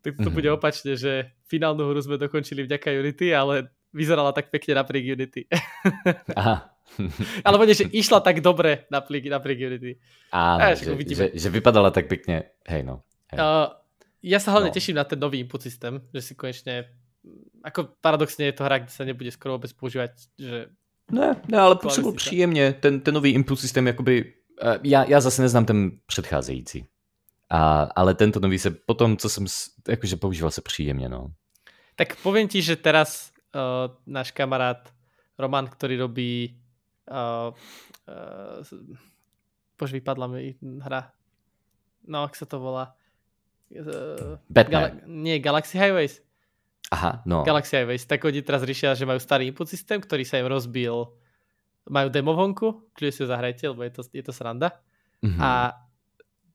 Tak 0.00 0.18
to 0.18 0.26
Mhm. 0.26 0.34
bude 0.34 0.48
opačne, 0.50 0.92
že 0.92 1.30
finálnu 1.46 1.86
hru 1.86 1.98
sme 1.98 2.18
dokončili 2.18 2.66
vďaka 2.66 2.90
Unity, 2.92 3.30
ale 3.30 3.54
vyzerala 3.90 4.30
tak 4.30 4.50
pekne 4.50 4.74
napriek 4.74 5.14
Unity. 5.14 5.46
Aha. 6.34 6.66
Alebo 7.40 7.62
nie, 7.62 7.72
že 7.72 7.86
išla 7.86 8.18
tak 8.18 8.40
dobre 8.40 8.84
napriek, 8.88 9.30
napriek 9.30 9.58
Unity. 9.62 9.92
Áno, 10.28 10.74
že, 10.74 10.90
že, 11.08 11.26
že 11.32 11.48
vypadala 11.48 11.88
tak 11.88 12.04
pekne. 12.04 12.50
Hej 12.66 12.82
no. 12.82 13.06
Hej. 13.30 13.38
Uh, 13.38 13.70
ja 14.20 14.36
sa 14.36 14.50
hlavne 14.50 14.68
No. 14.68 14.74
teším 14.74 14.98
na 14.98 15.06
ten 15.06 15.16
nový 15.16 15.38
input 15.38 15.58
systém, 15.58 16.02
že 16.10 16.20
si 16.20 16.32
konečne 16.34 16.90
ako 17.62 17.94
paradoxne 17.96 18.44
je 18.44 18.52
to 18.52 18.66
hra, 18.66 18.82
kde 18.82 18.90
sa 18.90 19.06
nebude 19.06 19.30
skoro 19.30 19.54
vôbec 19.54 19.70
používať, 19.70 20.10
že 20.34 20.66
Ne, 21.10 21.36
ne, 21.48 21.58
ale 21.58 21.76
působil 21.76 22.12
příjemně. 22.12 22.72
Ten, 22.72 23.00
ten 23.00 23.14
nový 23.14 23.30
impuls 23.30 23.60
systém, 23.60 23.86
jakoby, 23.86 24.34
eh, 24.62 24.78
já, 24.82 25.04
já 25.04 25.20
zase 25.20 25.42
neznám 25.42 25.64
ten 25.64 25.90
předcházející. 26.06 26.86
A, 27.50 27.82
ale 27.96 28.14
tento 28.14 28.40
nový 28.40 28.58
se 28.58 28.70
potom, 28.70 29.16
co 29.16 29.28
jsem, 29.28 29.44
jakože 29.88 30.16
používal 30.16 30.50
se 30.50 30.60
příjemně, 30.60 31.08
no. 31.08 31.32
tak 31.96 32.16
poviem 32.24 32.48
ti, 32.48 32.58
že 32.64 32.76
teraz 32.76 33.30
uh, 33.54 33.92
náš 34.08 34.32
kamarát 34.32 34.90
Roman, 35.36 35.68
ktorý 35.68 36.02
robí 36.02 36.56
uh, 37.06 37.52
uh, 38.08 38.58
bože, 39.76 39.94
vypadla 40.00 40.26
mi 40.26 40.56
hra. 40.82 41.12
No, 42.02 42.26
ak 42.26 42.34
sa 42.34 42.46
to 42.48 42.58
volá. 42.58 42.98
Uh, 43.70 44.40
Batman. 44.50 45.00
nie, 45.06 45.38
Galaxy 45.38 45.78
Highways. 45.78 46.20
Aha, 46.92 47.24
no. 47.24 47.40
Galaxy 47.40 47.80
Highways. 47.80 48.04
Tak 48.04 48.20
oni 48.20 48.44
teraz 48.44 48.60
riešia, 48.68 48.92
že 48.92 49.08
majú 49.08 49.16
starý 49.16 49.48
input 49.48 49.64
systém, 49.64 49.96
ktorý 49.96 50.28
sa 50.28 50.36
im 50.36 50.44
rozbil. 50.44 51.08
Majú 51.88 52.08
demo 52.12 52.36
vonku, 52.36 52.92
kľudne 52.92 53.12
si 53.16 53.20
ho 53.24 53.28
zahrajte, 53.32 53.64
lebo 53.72 53.80
je 53.88 53.92
to, 53.96 54.02
je 54.12 54.22
to 54.22 54.32
sranda. 54.36 54.76
Mhm. 55.24 55.40
A 55.40 55.72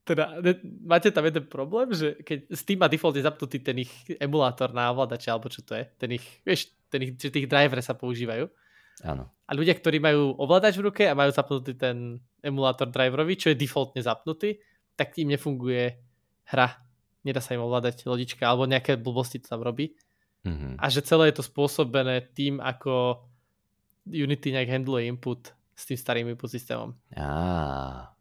teda 0.07 0.39
ne, 0.39 0.55
máte 0.87 1.11
tam 1.11 1.27
jeden 1.27 1.43
problém, 1.51 1.91
že 1.91 2.15
keď 2.23 2.47
Steam 2.55 2.79
má 2.79 2.87
defaultne 2.87 3.19
zapnutý 3.19 3.59
ten 3.59 3.83
ich 3.83 3.91
emulátor 4.23 4.71
na 4.71 4.87
ovládače, 4.95 5.27
alebo 5.27 5.51
čo 5.51 5.67
to 5.67 5.75
je, 5.75 5.83
ten 5.99 6.15
ich, 6.15 6.23
vieš, 6.47 6.71
ten 6.87 7.03
ich, 7.03 7.11
že 7.19 7.27
tých 7.27 7.51
driver 7.51 7.75
sa 7.83 7.91
používajú. 7.91 8.47
Áno. 9.03 9.27
A 9.27 9.51
ľudia, 9.51 9.75
ktorí 9.75 9.99
majú 9.99 10.33
ovládač 10.39 10.79
v 10.79 10.87
ruke 10.87 11.03
a 11.05 11.13
majú 11.13 11.29
zapnutý 11.35 11.75
ten 11.75 12.23
emulátor 12.39 12.87
driverový, 12.87 13.35
čo 13.35 13.51
je 13.51 13.59
defaultne 13.59 13.99
zapnutý, 13.99 14.63
tak 14.95 15.11
im 15.19 15.35
nefunguje 15.35 15.99
hra. 16.55 16.79
Nedá 17.27 17.43
sa 17.43 17.53
im 17.53 17.61
ovládať 17.61 18.07
lodička, 18.07 18.47
alebo 18.47 18.63
nejaké 18.63 18.95
blbosti 18.95 19.43
to 19.43 19.51
tam 19.51 19.59
robí. 19.59 19.91
Mhm. 20.45 20.77
A 20.79 20.85
že 20.89 21.01
celé 21.01 21.31
je 21.31 21.41
to 21.41 21.43
spôsobené 21.43 22.21
tým, 22.33 22.61
ako 22.61 23.23
Unity 24.07 24.51
nejak 24.51 24.69
handluje 24.69 25.07
input 25.07 25.51
s 25.75 25.83
tým 25.85 25.97
starým 25.97 26.27
input 26.31 26.47
systémom. 26.47 26.95
Á. 27.13 28.15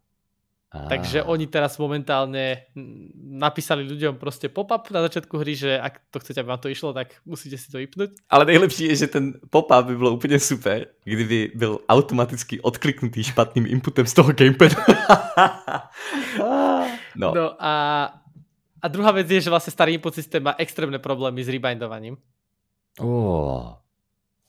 Á. 0.67 0.91
Takže 0.91 1.23
oni 1.23 1.47
teraz 1.47 1.79
momentálne 1.79 2.67
napísali 3.15 3.87
ľuďom 3.87 4.19
proste 4.19 4.51
pop-up 4.51 4.91
na 4.91 4.99
začiatku 5.07 5.39
hry, 5.39 5.55
že 5.55 5.79
ak 5.79 6.11
to 6.11 6.19
chcete, 6.19 6.43
aby 6.43 6.49
vám 6.51 6.59
to 6.59 6.67
išlo, 6.67 6.91
tak 6.91 7.15
musíte 7.23 7.55
si 7.55 7.71
to 7.71 7.79
vypnúť. 7.79 8.19
Ale 8.27 8.43
nejlepší 8.45 8.91
je, 8.91 8.95
že 8.95 9.07
ten 9.07 9.39
pop-up 9.49 9.87
by 9.87 9.95
bylo 9.95 10.11
úplně 10.19 10.39
super, 10.39 10.87
kdyby 11.03 11.51
byl 11.55 11.79
automaticky 11.89 12.59
odkliknutý 12.61 13.23
špatným 13.23 13.65
inputem 13.65 14.05
z 14.05 14.13
toho 14.13 14.35
gamepadu. 14.35 14.75
no. 17.15 17.31
No 17.33 17.55
a, 17.63 17.73
a 18.81 18.85
druhá 18.87 19.11
vec 19.11 19.25
je, 19.25 19.41
že 19.41 19.53
vlastne 19.53 19.73
starý 19.73 19.97
input 19.97 20.13
systém 20.13 20.43
má 20.43 20.53
extrémne 20.61 21.01
problémy 21.01 21.41
s 21.41 21.49
rebindovaním. 21.49 22.17
Oh. 23.01 23.77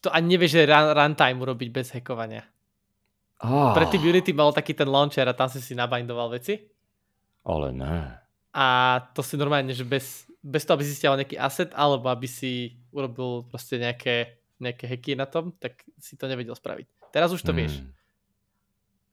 To 0.05 0.09
ani 0.13 0.37
nevie, 0.37 0.49
že 0.49 0.69
run, 0.69 0.93
runtime 0.93 1.41
urobiť 1.41 1.69
bez 1.73 1.93
hackovania. 1.93 2.45
Oh. 3.41 3.73
Predtým 3.73 4.03
Unity 4.03 4.35
mal 4.35 4.51
taký 4.51 4.75
ten 4.75 4.89
launcher 4.91 5.25
a 5.29 5.37
tam 5.37 5.47
si 5.49 5.63
si 5.63 5.73
nabindoval 5.73 6.35
veci. 6.35 6.59
Ale 7.47 7.73
ne. 7.73 8.19
A 8.53 8.99
to 9.15 9.23
si 9.23 9.39
normálne, 9.39 9.71
že 9.71 9.87
bez, 9.87 10.27
bez 10.43 10.67
toho, 10.67 10.75
aby 10.75 10.85
si 10.85 10.97
stiahol 10.97 11.21
nejaký 11.21 11.39
asset, 11.39 11.71
alebo 11.77 12.11
aby 12.11 12.27
si 12.27 12.81
urobil 12.91 13.47
proste 13.47 13.79
nejaké, 13.79 14.43
nejaké 14.59 14.91
hacky 14.91 15.15
na 15.15 15.29
tom, 15.29 15.55
tak 15.57 15.87
si 16.01 16.19
to 16.19 16.27
nevedel 16.27 16.57
spraviť. 16.59 17.15
Teraz 17.15 17.31
už 17.33 17.41
to 17.41 17.57
vieš. 17.57 17.81
Hmm. 17.81 17.95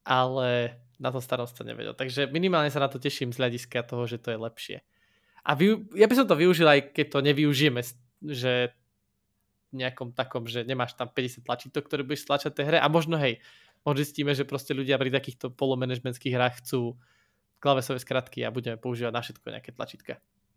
ale 0.05 0.77
na 0.99 1.11
to 1.11 1.19
starost 1.19 1.59
nevedel. 1.59 1.93
Takže 1.93 2.31
minimálne 2.31 2.71
sa 2.71 2.79
na 2.79 2.87
to 2.87 3.01
teším 3.01 3.35
z 3.35 3.39
hľadiska 3.41 3.83
toho, 3.83 4.07
že 4.07 4.21
to 4.21 4.31
je 4.31 4.39
lepšie. 4.39 4.77
A 5.45 5.53
vy, 5.53 5.77
ja 5.93 6.09
by 6.09 6.15
som 6.17 6.25
to 6.25 6.33
využil 6.33 6.65
aj 6.65 6.89
keď 6.89 7.05
to 7.13 7.19
nevyužijeme, 7.21 7.81
že 8.25 8.73
nejakom 9.75 10.15
takom, 10.15 10.47
že 10.49 10.65
nemáš 10.65 10.97
tam 10.97 11.11
50 11.11 11.45
tlačítok, 11.45 11.85
ktoré 11.85 12.01
budeš 12.01 12.25
stlačať 12.25 12.51
tej 12.55 12.65
hre 12.73 12.77
a 12.81 12.87
možno 12.89 13.19
hej, 13.19 13.37
možno 13.85 14.01
zistíme, 14.01 14.31
že 14.33 14.47
proste 14.47 14.73
ľudia 14.73 14.97
pri 14.97 15.11
takýchto 15.13 15.53
polomanagementských 15.53 16.33
hrách 16.33 16.63
chcú 16.63 16.97
klávesové 17.59 17.99
skratky 17.99 18.47
a 18.47 18.53
budeme 18.53 18.79
používať 18.79 19.13
na 19.13 19.21
všetko 19.21 19.45
nejaké 19.51 19.71
tlačítka. 19.75 20.13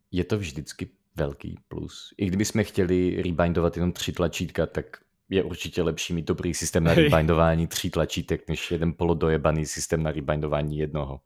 Je 0.08 0.24
to 0.24 0.38
vždycky 0.38 0.88
velký 1.16 1.58
plus. 1.68 2.14
I 2.16 2.26
kdyby 2.26 2.44
jsme 2.44 2.64
chtěli 2.64 3.22
rebindovat 3.22 3.76
jenom 3.76 3.92
tři 3.92 4.12
tlačítka, 4.12 4.66
tak 4.66 5.04
je 5.28 5.42
určitě 5.42 5.82
lepší 5.82 6.14
mít 6.14 6.24
dobrý 6.24 6.54
systém 6.54 6.84
na 6.84 6.94
rebindování 6.94 7.66
tří 7.66 7.90
tlačítek, 7.90 8.48
než 8.48 8.70
jeden 8.70 8.92
polodojebaný 8.92 9.66
systém 9.66 10.02
na 10.02 10.12
rebindování 10.12 10.78
jednoho. 10.78 11.20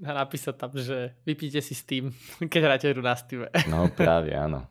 Napísať 0.00 0.56
tam, 0.56 0.70
že 0.74 1.16
vypíte 1.26 1.62
si 1.64 1.74
Steam, 1.74 2.12
keď 2.52 2.60
hráte 2.62 2.92
hru 2.92 3.02
na 3.02 3.16
Steam. 3.16 3.46
No 3.70 3.88
právě, 3.88 4.36
ano. 4.36 4.66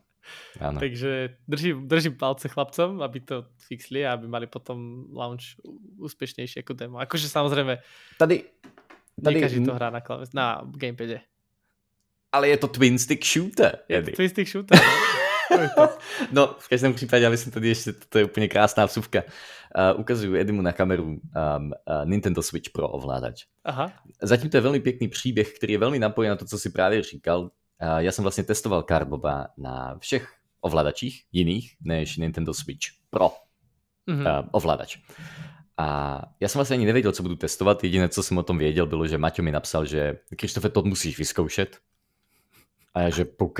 ano. 0.59 0.79
Takže 0.79 1.35
držím, 1.47 1.87
držím 1.87 2.15
palce 2.15 2.47
chlapcom, 2.47 3.01
aby 3.01 3.19
to 3.19 3.45
fixli 3.57 4.05
a 4.05 4.13
aby 4.13 4.27
mali 4.27 4.47
potom 4.47 5.05
launch 5.13 5.57
úspěšnější 5.97 6.59
jako 6.59 6.73
demo. 6.73 6.97
Akože 6.97 7.29
samozřejmě 7.29 7.77
tady, 8.17 8.43
tady... 9.23 9.41
každý 9.41 9.65
to 9.65 9.73
hrá 9.73 9.89
na, 9.89 10.01
klaves, 10.01 10.33
na 10.33 10.61
gamepade. 10.77 11.19
Ale 12.31 12.49
je 12.49 12.57
to 12.57 12.67
twin 12.67 12.99
stick 12.99 13.25
shooter. 13.25 13.79
Je 13.89 14.03
to 14.03 14.11
twin 14.11 14.29
stick 14.29 14.49
shooter. 14.49 14.79
No. 16.31 16.55
v 16.59 16.69
každém 16.69 16.93
případě, 16.93 17.25
ale 17.25 17.31
myslím 17.31 17.53
tady 17.53 17.67
ještě, 17.67 17.93
to 18.09 18.17
je 18.17 18.25
úplně 18.25 18.47
krásná 18.47 18.85
vsuvka. 18.85 19.23
Uh, 19.93 19.99
ukazuju 19.99 20.35
Edimu 20.35 20.61
na 20.61 20.71
kameru 20.71 21.03
um, 21.03 21.17
uh, 21.17 22.05
Nintendo 22.05 22.43
Switch 22.43 22.69
Pro 22.69 22.89
ovládač. 22.89 23.45
Aha. 23.63 23.91
Zatím 24.21 24.49
to 24.49 24.57
je 24.57 24.61
velmi 24.61 24.79
pěkný 24.79 25.07
příběh, 25.07 25.53
který 25.53 25.73
je 25.73 25.79
velmi 25.79 25.99
napojen 25.99 26.29
na 26.29 26.35
to, 26.35 26.45
co 26.45 26.59
si 26.59 26.69
právě 26.69 27.03
říkal. 27.03 27.41
Uh, 27.41 27.49
já 27.97 28.11
jsem 28.11 28.23
vlastně 28.23 28.43
testoval 28.43 28.83
Carboba 28.83 29.47
na 29.57 29.97
všech 29.99 30.33
ovladačích 30.61 31.23
jiných 31.31 31.75
než 31.81 32.17
Nintendo 32.17 32.53
Switch 32.53 32.87
Pro 33.09 33.31
mm-hmm. 34.07 34.39
uh, 34.39 34.49
ovladač. 34.51 34.97
A 35.77 36.21
já 36.39 36.47
jsem 36.47 36.59
vlastně 36.59 36.73
ani 36.73 36.85
nevěděl, 36.85 37.11
co 37.11 37.23
budu 37.23 37.35
testovat. 37.35 37.83
Jediné, 37.83 38.09
co 38.09 38.23
jsem 38.23 38.37
o 38.37 38.43
tom 38.43 38.57
věděl, 38.57 38.85
bylo, 38.85 39.07
že 39.07 39.17
Maťo 39.17 39.43
mi 39.43 39.51
napsal, 39.51 39.85
že 39.85 40.17
Krištofe, 40.37 40.69
to 40.69 40.81
musíš 40.81 41.17
vyzkoušet. 41.17 41.77
A 42.93 43.01
já, 43.01 43.09
že 43.09 43.25
OK, 43.37 43.59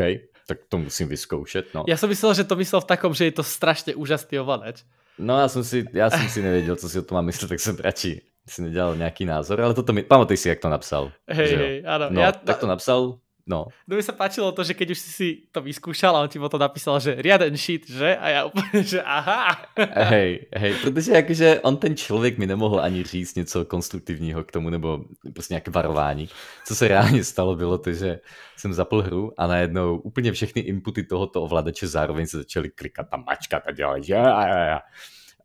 tak 0.50 0.58
to 0.70 0.78
musím 0.78 1.08
vyzkoušet. 1.08 1.66
No. 1.74 1.84
Já 1.88 1.98
jsem 1.98 2.10
myslel, 2.10 2.34
že 2.34 2.44
to 2.44 2.56
myslel 2.56 2.82
v 2.82 2.86
takom, 2.86 3.14
že 3.14 3.26
je 3.26 3.32
to 3.32 3.44
strašně 3.44 3.96
úžasný 3.96 4.40
ovladač. 4.40 4.84
No 5.20 5.40
já 5.40 5.48
jsem 5.48 5.64
si, 5.64 5.86
já 5.94 6.10
jsem 6.10 6.30
si 6.30 6.42
nevěděl, 6.42 6.76
co 6.76 6.90
si 6.90 7.00
o 7.00 7.02
tom 7.02 7.16
mám 7.16 7.26
myslet, 7.26 7.48
tak 7.48 7.60
jsem 7.60 7.78
radši 7.80 8.22
si 8.50 8.62
nedělal 8.62 8.96
nějaký 8.96 9.26
názor, 9.26 9.62
ale 9.62 9.74
toto 9.74 9.94
mi, 9.94 10.04
pamatuj 10.04 10.38
si, 10.38 10.50
jak 10.50 10.60
to 10.60 10.70
napsal. 10.70 11.12
Hej, 11.30 11.56
hej, 11.56 11.84
ano. 11.88 12.08
No, 12.10 12.22
já, 12.22 12.32
tak 12.32 12.58
to 12.58 12.68
napsal, 12.68 13.20
No. 13.48 13.72
No 13.88 13.96
mi 13.96 14.04
sa 14.04 14.12
páčilo 14.12 14.52
to, 14.52 14.60
že 14.60 14.76
keď 14.76 14.92
už 14.92 15.00
si 15.00 15.10
si 15.10 15.28
to 15.56 15.64
vyskúšal 15.64 16.12
a 16.12 16.22
on 16.22 16.28
ti 16.28 16.36
potom 16.36 16.60
napísal, 16.60 17.00
že 17.00 17.16
riaden 17.16 17.56
shit, 17.56 17.88
že? 17.88 18.18
A 18.18 18.30
já 18.30 18.46
úplně, 18.46 18.84
že 18.84 19.02
aha. 19.02 19.56
Hej, 19.96 20.46
hej, 20.56 20.74
protože 20.84 21.12
jakože 21.12 21.62
on 21.62 21.78
ten 21.78 21.96
člověk 21.96 22.38
mi 22.38 22.48
nemohl 22.48 22.80
ani 22.80 23.04
říct 23.04 23.36
něco 23.36 23.66
konstruktivního 23.66 24.44
k 24.44 24.52
tomu, 24.52 24.70
nebo 24.70 25.06
prostě 25.34 25.54
nějaké 25.54 25.72
varování. 25.72 26.30
Co 26.66 26.76
se 26.76 26.88
reálně 26.88 27.24
stalo, 27.24 27.56
bylo 27.56 27.78
to, 27.78 27.94
že 27.94 28.20
jsem 28.58 28.74
zapl 28.74 29.02
hru 29.02 29.32
a 29.38 29.48
najednou 29.48 29.98
úplně 29.98 30.32
všechny 30.32 30.62
inputy 30.62 31.04
tohoto 31.04 31.44
ovladače 31.44 31.88
zároveň 31.88 32.28
se 32.28 32.38
začaly 32.38 32.70
klikat 32.70 33.08
a 33.12 33.18
mačkat 33.18 33.64
a 33.66 33.72
dělat. 33.72 34.04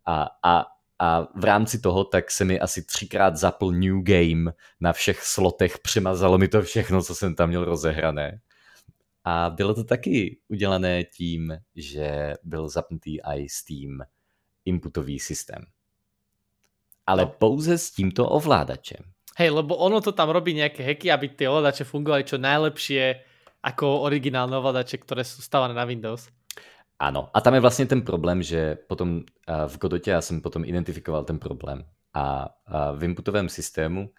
A, 0.06 0.26
a 0.42 0.66
a 1.02 1.26
v 1.34 1.44
rámci 1.44 1.80
toho 1.80 2.04
tak 2.04 2.30
se 2.30 2.44
mi 2.44 2.60
asi 2.60 2.86
třikrát 2.86 3.36
zapl 3.36 3.72
New 3.72 4.02
Game 4.02 4.52
na 4.80 4.92
všech 4.92 5.22
slotech, 5.22 5.78
přemazalo 5.78 6.38
mi 6.38 6.48
to 6.48 6.62
všechno, 6.62 7.02
co 7.02 7.14
jsem 7.14 7.34
tam 7.34 7.48
měl 7.48 7.64
rozehrané. 7.64 8.40
A 9.24 9.50
bylo 9.50 9.74
to 9.74 9.84
taky 9.84 10.38
udělané 10.48 11.04
tím, 11.04 11.58
že 11.76 12.34
byl 12.42 12.68
zapnutý 12.68 13.18
i 13.22 13.48
Steam 13.48 13.98
inputový 14.64 15.18
systém. 15.18 15.62
Ale 17.06 17.26
pouze 17.26 17.78
s 17.78 17.90
tímto 17.90 18.28
ovládačem. 18.28 19.02
Hej, 19.36 19.50
lebo 19.50 19.76
ono 19.76 20.00
to 20.00 20.12
tam 20.12 20.30
robí 20.30 20.54
nějaké 20.54 20.86
hacky, 20.86 21.10
aby 21.10 21.28
ty 21.28 21.48
ovládače 21.48 21.84
fungovali 21.84 22.24
čo 22.24 22.38
najlepšie 22.38 23.18
ako 23.62 24.06
originálne 24.06 24.54
ovládače, 24.54 25.02
ktoré 25.02 25.26
sú 25.26 25.42
stávané 25.42 25.74
na 25.74 25.82
Windows. 25.82 26.30
Ano, 26.98 27.30
a 27.34 27.40
tam 27.40 27.54
je 27.54 27.60
vlastně 27.60 27.86
ten 27.86 28.02
problém, 28.02 28.42
že 28.42 28.74
potom 28.74 29.22
v 29.66 29.78
Godotě 29.78 30.10
já 30.10 30.20
jsem 30.20 30.40
potom 30.40 30.64
identifikoval 30.64 31.24
ten 31.24 31.38
problém. 31.38 31.84
A 32.14 32.48
v 32.96 33.04
inputovém 33.04 33.48
systému, 33.48 34.10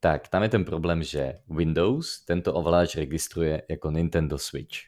tak 0.00 0.28
tam 0.28 0.42
je 0.42 0.48
ten 0.48 0.64
problém, 0.64 1.02
že 1.02 1.32
Windows 1.48 2.24
tento 2.24 2.54
ovladač 2.54 2.96
registruje 2.96 3.62
jako 3.68 3.90
Nintendo 3.90 4.38
Switch 4.38 4.78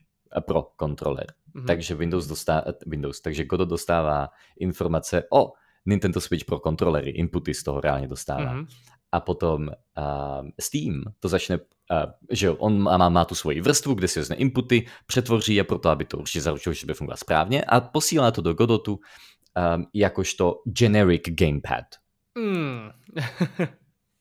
pro 0.40 0.62
kontroler. 0.62 1.26
Mm-hmm. 1.54 1.66
Takže 1.66 1.94
Windows, 1.94 2.26
dostá, 2.26 2.64
Windows, 2.86 3.20
takže 3.20 3.44
Godot 3.44 3.68
dostává 3.68 4.28
informace 4.58 5.24
o 5.30 5.52
Nintendo 5.86 6.20
Switch 6.20 6.44
pro 6.44 6.60
kontrolery, 6.60 7.10
inputy 7.10 7.54
z 7.54 7.62
toho 7.62 7.80
reálně 7.80 8.08
dostává. 8.08 8.54
Mm-hmm 8.54 8.66
a 9.12 9.20
potom 9.20 9.68
uh, 9.68 10.48
Steam 10.60 11.02
to 11.20 11.28
začne, 11.28 11.58
uh, 11.58 12.12
že 12.30 12.50
on 12.50 12.78
má, 12.82 13.08
má 13.08 13.24
tu 13.24 13.34
svoji 13.34 13.60
vrstvu, 13.60 13.94
kde 13.94 14.08
si 14.08 14.18
vezme 14.20 14.36
inputy, 14.36 14.86
přetvoří 15.06 15.54
je 15.54 15.64
proto, 15.64 15.88
aby 15.88 16.04
to 16.04 16.18
určitě 16.18 16.40
zaručilo, 16.40 16.72
že 16.72 16.86
bude 16.86 16.94
fungovat 16.94 17.18
správně 17.18 17.64
a 17.64 17.80
posílá 17.80 18.30
to 18.30 18.42
do 18.42 18.54
Godotu 18.54 18.92
um, 18.94 19.86
jakožto 19.94 20.62
generic 20.64 21.22
gamepad. 21.28 21.84
Mm. 22.38 22.90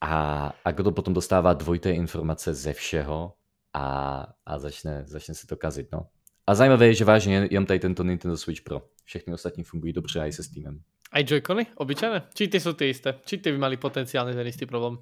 a, 0.01 0.53
a 0.65 0.71
Godot 0.71 0.95
potom 0.95 1.13
dostává 1.13 1.53
dvojité 1.53 1.91
informace 1.91 2.53
ze 2.53 2.73
všeho 2.73 3.33
a, 3.73 4.25
a 4.45 4.59
začne, 4.59 5.03
začne 5.07 5.33
se 5.33 5.47
to 5.47 5.55
kazit. 5.55 5.87
No. 5.91 6.07
A 6.47 6.55
zajímavé 6.55 6.87
je, 6.87 6.93
že 6.93 7.05
vážně 7.05 7.47
jenom 7.51 7.65
tady 7.65 7.79
tento 7.79 8.03
Nintendo 8.03 8.37
Switch 8.37 8.61
Pro. 8.61 8.81
Všechny 9.03 9.33
ostatní 9.33 9.63
fungují 9.63 9.93
dobře 9.93 10.19
i 10.19 10.33
se 10.33 10.43
Steamem. 10.43 10.81
Aj 11.11 11.23
Joy-Cony? 11.23 11.65
Obyčajné? 11.75 12.21
Či 12.33 12.47
ty 12.47 12.59
jsou 12.59 12.73
ty 12.73 12.85
jisté? 12.85 13.15
Či 13.25 13.37
ty 13.37 13.51
by 13.51 13.57
mali 13.57 13.77
potenciálně 13.77 14.33
ten 14.33 14.47
jistý 14.47 14.65
problém? 14.65 14.97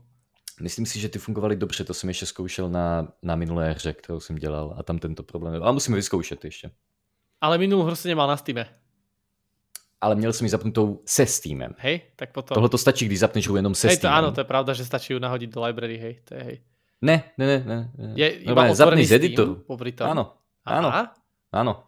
Myslím 0.62 0.86
si, 0.86 1.00
že 1.00 1.10
ty 1.10 1.20
fungovaly 1.20 1.56
dobře, 1.56 1.84
to 1.84 1.94
jsem 1.94 2.10
ještě 2.10 2.26
zkoušel 2.26 2.70
na, 2.70 3.08
na 3.24 3.36
minulé 3.36 3.72
hře, 3.72 3.94
kterou 3.94 4.20
jsem 4.20 4.36
dělal 4.36 4.76
a 4.78 4.84
tam 4.84 5.00
tento 5.00 5.24
problém 5.24 5.54
nebyl. 5.54 5.66
Ale 5.66 5.74
musíme 5.74 5.96
vyzkoušet 5.96 6.46
ještě. 6.46 6.72
Ale 7.42 7.58
minulou 7.58 7.84
hru 7.84 7.96
si 7.96 8.08
nemal 8.08 8.28
na 8.28 8.38
Steam. 8.38 8.66
Ale 10.02 10.16
měl 10.16 10.34
jsem 10.34 10.46
ji 10.46 10.50
zapnutou 10.50 11.02
se 11.06 11.26
Steamem. 11.26 11.76
Hej, 11.78 12.02
tak 12.16 12.32
potom. 12.32 12.56
Tohle 12.56 12.70
to 12.70 12.78
stačí, 12.78 13.06
když 13.06 13.20
zapneš 13.20 13.48
hru 13.48 13.56
jenom 13.56 13.76
se 13.76 13.88
hej, 13.88 13.98
to 13.98 14.08
ano, 14.08 14.32
to 14.32 14.42
je 14.42 14.46
pravda, 14.46 14.74
že 14.74 14.86
stačí 14.86 15.14
ju 15.14 15.20
nahodit 15.20 15.50
do 15.50 15.66
library, 15.66 15.98
hej, 15.98 16.22
to 16.24 16.36
je 16.36 16.44
hej. 16.44 16.62
Ne, 17.02 17.24
ne, 17.38 17.46
ne, 17.46 17.66
ne. 17.66 18.14
Je 18.16 18.30
iba 18.30 18.74
zapni 18.74 19.06
z 19.06 19.12
editoru. 19.12 19.66
Ano, 20.02 20.34
ano, 20.66 20.94
ano. 21.52 21.87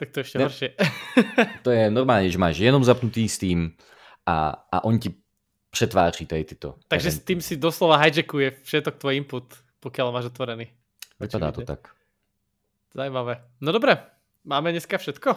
Tak 0.00 0.10
to 0.10 0.20
ještě 0.20 0.38
ne, 0.38 0.44
horší. 0.44 0.68
to 1.62 1.70
je 1.70 1.90
normálně, 1.90 2.30
že 2.30 2.38
máš 2.38 2.58
jenom 2.58 2.84
zapnutý 2.84 3.28
Steam 3.28 3.70
a, 4.26 4.48
a 4.72 4.84
on 4.84 4.98
ti 4.98 5.14
přetváří 5.70 6.26
tady 6.26 6.44
tyto. 6.44 6.74
Takže 6.88 7.08
eventy. 7.08 7.22
Steam 7.22 7.40
si 7.40 7.56
doslova 7.56 7.96
hijackuje 7.96 8.50
všetok 8.64 8.96
tvoj 8.96 9.16
input, 9.16 9.44
pokud 9.80 10.12
máš 10.12 10.24
otvorený. 10.24 10.72
Vypadá 11.20 11.52
to 11.52 11.60
tak. 11.60 11.88
Zajímavé. 12.94 13.44
No 13.60 13.72
dobré, 13.72 13.98
máme 14.44 14.72
dneska 14.72 14.98
všetko, 14.98 15.36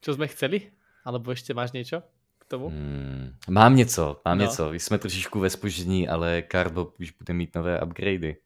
čo 0.00 0.14
jsme 0.14 0.26
chceli? 0.26 0.70
Alebo 1.04 1.30
ještě 1.30 1.54
máš 1.54 1.72
něco 1.72 2.02
k 2.38 2.44
tomu? 2.44 2.68
Hmm, 2.68 3.34
mám 3.48 3.76
něco, 3.76 4.20
mám 4.24 4.38
no. 4.38 4.44
něco. 4.44 4.72
jsme 4.72 4.98
trošičku 4.98 5.40
ve 5.40 5.50
spoždění, 5.50 6.08
ale 6.08 6.42
Carbo 6.52 6.92
už 7.00 7.10
bude 7.10 7.34
mít 7.34 7.54
nové 7.54 7.80
upgradey 7.80 8.36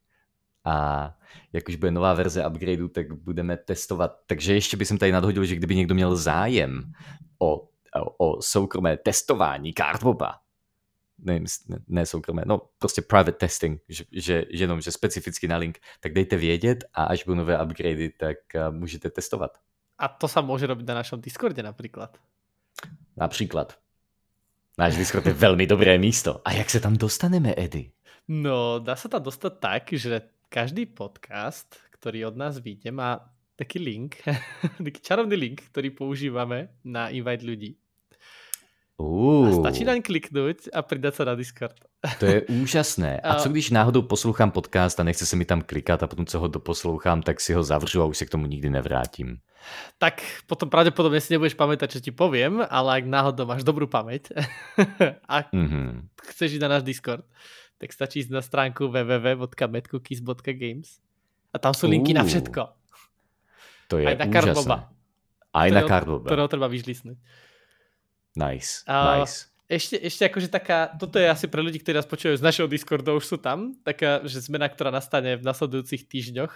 a 0.68 1.14
jak 1.52 1.68
už 1.68 1.76
bude 1.76 1.90
nová 1.90 2.14
verze 2.14 2.46
upgradeu, 2.46 2.88
tak 2.88 3.12
budeme 3.12 3.56
testovat. 3.56 4.20
Takže 4.26 4.54
ještě 4.54 4.76
bych 4.76 4.88
tady 4.88 5.12
nadhodil, 5.12 5.44
že 5.44 5.56
kdyby 5.56 5.76
někdo 5.76 5.94
měl 5.94 6.16
zájem 6.16 6.92
o, 7.38 7.68
o, 7.94 8.26
o 8.26 8.42
soukromé 8.42 8.96
testování 8.96 9.74
Cardboba, 9.74 10.34
ne, 11.18 11.40
ne, 11.68 11.78
ne 11.88 12.06
soukromé, 12.06 12.42
no 12.46 12.60
prostě 12.78 13.02
private 13.02 13.32
testing, 13.32 13.82
že, 13.88 14.04
že, 14.12 14.44
jenom, 14.50 14.80
že 14.80 14.92
specificky 14.92 15.48
na 15.48 15.56
link, 15.56 15.78
tak 16.00 16.12
dejte 16.12 16.36
vědět 16.36 16.84
a 16.94 17.04
až 17.04 17.24
budou 17.24 17.36
nové 17.36 17.62
upgradey, 17.62 18.08
tak 18.08 18.36
uh, 18.54 18.74
můžete 18.74 19.10
testovat. 19.10 19.58
A 19.98 20.08
to 20.08 20.28
se 20.28 20.42
může 20.42 20.66
robit 20.66 20.86
na 20.86 20.94
našem 20.94 21.20
Discordě 21.20 21.62
například. 21.62 22.18
Například. 23.16 23.78
Náš 24.78 24.96
Discord 24.96 25.26
je 25.26 25.32
velmi 25.32 25.66
dobré 25.66 25.98
místo. 25.98 26.40
A 26.44 26.52
jak 26.52 26.70
se 26.70 26.80
tam 26.80 26.96
dostaneme, 26.96 27.54
Edy? 27.56 27.90
No, 28.28 28.78
dá 28.78 28.96
se 28.96 29.08
tam 29.08 29.22
dostat 29.22 29.58
tak, 29.58 29.82
že 29.92 30.20
každý 30.49 30.88
podcast, 30.88 31.76
ktorý 32.01 32.32
od 32.32 32.36
nás 32.40 32.57
vyjde, 32.57 32.88
má 32.88 33.20
taký 33.53 33.78
link, 33.78 34.24
taký 34.86 35.01
čarovný 35.05 35.36
link, 35.36 35.68
ktorý 35.68 35.92
používame 35.92 36.72
na 36.84 37.12
invite 37.12 37.44
ľudí. 37.44 37.76
Uh. 38.99 39.46
A 39.46 39.51
stačí 39.62 39.86
naň 39.86 40.03
kliknout 40.03 40.59
a 40.74 40.82
přidat 40.82 41.14
se 41.14 41.24
na 41.24 41.34
Discord. 41.34 41.76
To 42.18 42.26
je 42.26 42.42
úžasné. 42.42 43.20
A 43.20 43.34
co 43.34 43.49
když 43.49 43.70
náhodou 43.70 44.03
poslouchám 44.03 44.51
podcast 44.51 45.01
a 45.01 45.03
nechce 45.03 45.26
se 45.26 45.36
mi 45.36 45.44
tam 45.44 45.62
klikat 45.62 46.03
a 46.03 46.07
potom, 46.07 46.26
co 46.26 46.38
ho 46.40 46.49
doposlouchám, 46.49 47.22
tak 47.22 47.40
si 47.40 47.53
ho 47.53 47.62
zavřu 47.62 48.03
a 48.03 48.05
už 48.05 48.18
se 48.18 48.26
k 48.26 48.30
tomu 48.30 48.46
nikdy 48.46 48.70
nevrátím. 48.70 49.38
Tak 49.99 50.22
potom 50.46 50.70
pravděpodobně 50.70 51.20
si 51.20 51.34
nebudeš 51.34 51.55
pamätať, 51.55 51.90
čo 51.90 52.01
ti 52.01 52.11
poviem, 52.14 52.62
ale 52.70 53.03
ak 53.03 53.05
náhodou 53.05 53.46
máš 53.46 53.66
dobrou 53.66 53.86
paměť 53.86 54.32
a 55.28 55.42
mm-hmm. 55.42 56.09
chceš 56.22 56.53
jít 56.53 56.62
na 56.62 56.68
náš 56.68 56.82
Discord, 56.82 57.24
tak 57.79 57.95
stačí 57.95 58.26
ísť 58.26 58.35
na 58.35 58.43
stránku 58.43 58.91
www.medcookies.games 58.91 60.99
a 61.55 61.57
tam 61.57 61.72
linky 61.72 62.12
uh, 62.12 62.20
na 62.20 62.24
všetko. 62.26 62.62
To 63.89 63.97
je 64.03 64.05
Aj 64.05 64.18
na 64.18 64.26
Karboba. 64.29 64.93
Aj 65.55 65.70
na 65.72 65.83
Karboba. 65.87 66.26
Ktorého 66.29 66.51
treba 66.51 66.68
vyžlisnúť. 66.68 67.16
Nice, 68.37 68.85
uh, 68.85 69.22
nice. 69.22 69.49
Ešte, 69.68 70.01
ešte 70.01 70.24
akože 70.33 70.49
taká, 70.49 70.97
toto 70.97 71.20
je 71.20 71.29
asi 71.29 71.45
pre 71.45 71.61
ľudí, 71.61 71.76
ktorí 71.81 72.01
nás 72.01 72.09
počúvajú 72.09 72.41
z 72.41 72.45
našeho 72.45 72.64
Discordu, 72.64 73.20
už 73.20 73.29
sú 73.29 73.37
tam, 73.37 73.76
taká, 73.85 74.24
že 74.24 74.41
zmena, 74.41 74.64
ktorá 74.64 74.89
nastane 74.89 75.37
v 75.37 75.45
nasledujúcich 75.45 76.09
týždňoch, 76.09 76.49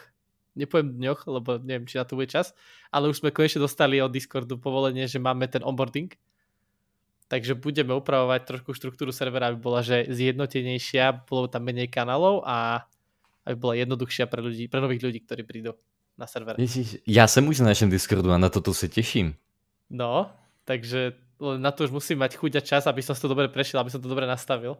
nepoviem 0.56 0.96
dňoch, 0.96 1.28
lebo 1.28 1.60
neviem, 1.60 1.84
či 1.84 2.00
na 2.00 2.08
to 2.08 2.16
bude 2.16 2.32
čas, 2.32 2.56
ale 2.88 3.12
už 3.12 3.20
sme 3.20 3.28
konečne 3.28 3.60
dostali 3.60 4.00
od 4.00 4.08
Discordu 4.08 4.56
povolenie, 4.56 5.04
že 5.04 5.20
máme 5.20 5.44
ten 5.44 5.60
onboarding, 5.60 6.08
takže 7.32 7.56
budeme 7.56 7.96
upravovať 7.96 8.44
trošku 8.44 8.76
štruktúru 8.76 9.08
servera, 9.08 9.48
aby 9.48 9.56
bola 9.56 9.80
že 9.80 10.04
zjednotenejšia, 10.12 11.24
bolo 11.24 11.48
tam 11.48 11.64
menej 11.64 11.88
kanálov 11.88 12.44
a 12.44 12.84
aby 13.48 13.56
bola 13.56 13.74
jednoduchšia 13.80 14.28
pre, 14.28 14.44
ľudí, 14.44 14.68
pre 14.68 14.84
nových 14.84 15.00
ľudí, 15.00 15.24
ktorí 15.24 15.40
prídu 15.40 15.72
na 16.20 16.28
server. 16.28 16.60
Ježiš, 16.60 17.00
ja 17.08 17.24
som 17.24 17.48
už 17.48 17.64
na 17.64 17.72
našem 17.72 17.88
Discordu 17.88 18.28
a 18.28 18.36
na 18.36 18.52
toto 18.52 18.76
sa 18.76 18.84
teším. 18.84 19.32
No, 19.88 20.28
takže 20.68 21.16
na 21.40 21.72
to 21.72 21.88
už 21.88 21.96
musím 21.96 22.20
mať 22.20 22.36
chuť 22.36 22.52
a 22.60 22.62
čas, 22.62 22.84
aby 22.84 23.00
som 23.00 23.16
to 23.16 23.32
dobre 23.32 23.48
prešiel, 23.48 23.80
aby 23.80 23.88
som 23.88 24.04
to 24.04 24.12
dobre 24.12 24.28
nastavil. 24.28 24.76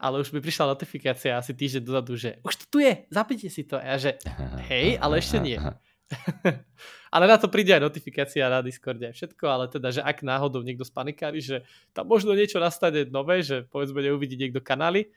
Ale 0.00 0.16
už 0.24 0.32
mi 0.32 0.40
prišla 0.40 0.72
notifikácia 0.72 1.36
asi 1.36 1.52
týždeň 1.52 1.84
dozadu, 1.84 2.16
že 2.16 2.40
už 2.40 2.64
to 2.64 2.64
tu 2.72 2.76
je, 2.80 3.04
zapnite 3.12 3.52
si 3.52 3.68
to. 3.68 3.76
A 3.76 3.84
ja 3.84 3.96
že 4.00 4.10
hej, 4.72 4.96
ale 4.96 5.20
ešte 5.20 5.36
nie. 5.36 5.60
ale 7.14 7.24
na 7.26 7.36
to 7.38 7.46
príde 7.46 7.70
aj 7.74 7.82
notifikácia 7.82 8.50
na 8.50 8.62
Discorde 8.62 9.06
a 9.06 9.14
všetko, 9.14 9.44
ale 9.46 9.64
teda, 9.70 9.94
že 9.94 10.02
ak 10.02 10.22
náhodou 10.26 10.62
niekto 10.62 10.82
spanikári, 10.82 11.38
že 11.42 11.62
tam 11.94 12.10
možno 12.10 12.34
niečo 12.34 12.58
nastane 12.58 13.06
nové, 13.06 13.42
že 13.46 13.66
povedzme 13.70 14.02
neuvidí 14.02 14.34
niekto 14.34 14.58
kanály, 14.62 15.10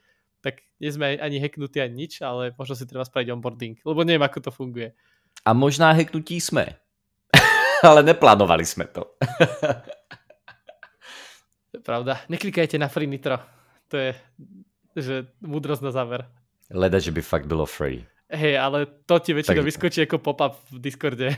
tak 0.43 0.61
nie 0.77 0.91
sme 0.91 1.17
ani 1.17 1.39
hacknutí 1.39 1.79
ani 1.79 2.05
nič, 2.05 2.19
ale 2.19 2.51
možno 2.59 2.75
si 2.75 2.85
treba 2.85 3.07
spraviť 3.07 3.31
onboarding, 3.31 3.79
lebo 3.81 4.03
neviem, 4.03 4.23
ako 4.23 4.39
to 4.49 4.51
funguje. 4.51 4.91
A 5.47 5.55
možná 5.55 5.95
hacknutí 5.95 6.37
sme. 6.37 6.77
ale 7.87 8.05
neplánovali 8.05 8.67
sme 8.67 8.85
to. 8.91 9.17
to 11.71 11.73
je 11.79 11.83
pravda. 11.83 12.21
Neklikajte 12.27 12.77
na 12.77 12.91
free 12.91 13.09
nitro. 13.09 13.39
To 13.89 13.95
je 13.97 14.11
že 14.93 15.25
múdrosť 15.41 15.81
na 15.81 15.91
záver. 15.91 16.21
Leda, 16.69 17.01
že 17.01 17.09
by 17.09 17.21
fakt 17.21 17.49
bylo 17.49 17.65
free. 17.65 18.05
Hej, 18.33 18.57
ale 18.57 18.89
to 19.05 19.21
ti 19.21 19.29
väčšinou 19.37 19.61
tak... 19.61 19.69
vyskočí 19.69 19.99
ako 20.09 20.17
pop-up 20.17 20.57
v 20.73 20.81
Discorde. 20.81 21.37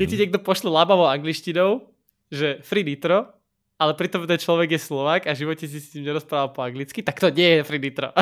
Keď 0.00 0.06
ti 0.08 0.16
niekto 0.16 0.40
pošle 0.40 0.72
lábavou 0.72 1.04
angličtinou, 1.04 1.92
že 2.32 2.64
free 2.64 2.88
nitro, 2.88 3.28
ale 3.76 3.92
pritom 3.92 4.24
ten 4.24 4.40
človek 4.40 4.78
je 4.78 4.80
Slovák 4.80 5.28
a 5.28 5.36
v 5.36 5.40
živote 5.44 5.68
si 5.68 5.76
s 5.76 5.92
tým 5.92 6.08
nerozprával 6.08 6.56
po 6.56 6.64
anglicky, 6.64 7.04
tak 7.04 7.20
to 7.20 7.28
nie 7.28 7.60
je 7.60 7.66
free 7.68 7.82
nitro. 7.82 8.16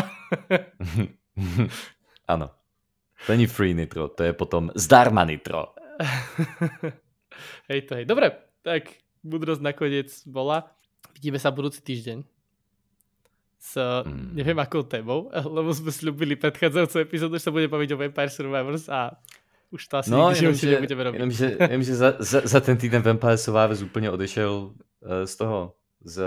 Áno. 2.33 2.51
To 3.27 3.29
není 3.31 3.47
free 3.47 3.77
nitro, 3.77 4.09
to 4.11 4.25
je 4.27 4.33
potom 4.35 4.73
zdarma 4.75 5.23
nitro. 5.23 5.77
hej 7.71 7.85
to 7.87 7.95
hej. 7.95 8.09
Dobre, 8.09 8.33
tak 8.64 8.91
múdrosť 9.23 9.62
nakoniec 9.62 10.09
bola. 10.27 10.73
Vidíme 11.14 11.37
sa 11.37 11.53
budúci 11.53 11.85
týždeň 11.85 12.39
s 13.61 13.77
mm. 13.77 14.33
neviem 14.33 14.57
akou 14.57 14.81
témou, 14.83 15.29
lebo 15.57 15.69
sme 15.77 15.93
slúbili 15.93 16.35
predchádzajúcu 16.41 16.97
epizódu, 17.05 17.37
že 17.37 17.45
sa 17.45 17.53
bude 17.53 17.69
baviť 17.69 17.93
o 17.93 18.01
Vampire 18.01 18.33
Survivors 18.33 18.89
a 18.89 19.13
už 19.71 19.87
to 19.87 19.95
asi 20.01 20.11
no, 20.11 20.33
nikdy 20.33 20.57
že, 20.57 20.81
nebudeme 20.81 21.03
robiť. 21.07 21.19
Jenom, 21.21 21.31
že, 21.31 21.47
jenom, 21.61 21.83
že 21.85 21.95
za, 21.95 22.09
za, 22.19 22.41
za 22.43 22.61
ten 22.65 22.75
týden 22.75 23.05
Vampire 23.05 23.39
Survivors 23.39 23.83
úplně 23.85 24.11
odešel 24.11 24.51
uh, 24.51 25.25
z 25.25 25.37
toho, 25.37 25.75
z, 26.03 26.25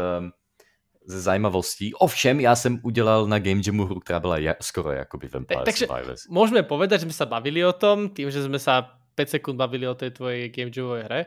ze 1.05 1.19
zajímavostí. 1.21 1.93
Ovšem, 1.93 2.39
já 2.39 2.55
jsem 2.55 2.79
udělal 2.83 3.27
na 3.27 3.39
Game 3.39 3.61
Jamu 3.65 3.85
hru, 3.85 3.99
která 3.99 4.19
byla 4.19 4.37
ja, 4.37 4.53
skoro 4.61 4.91
jakoby 4.91 5.27
Vampire 5.27 5.65
Takže 5.65 5.85
Survivors. 5.87 6.21
môžeme 6.29 6.63
povedať, 6.63 7.03
že 7.03 7.05
sme 7.09 7.17
sa 7.17 7.25
bavili 7.25 7.65
o 7.65 7.73
tom, 7.73 8.13
tým, 8.13 8.31
že 8.31 8.45
sme 8.45 8.61
sa 8.61 8.95
5 9.17 9.35
sekúnd 9.41 9.57
bavili 9.59 9.83
o 9.89 9.97
tej 9.97 10.15
tvojej 10.15 10.47
Game 10.53 10.71
Jamovej 10.71 11.03
hre 11.03 11.21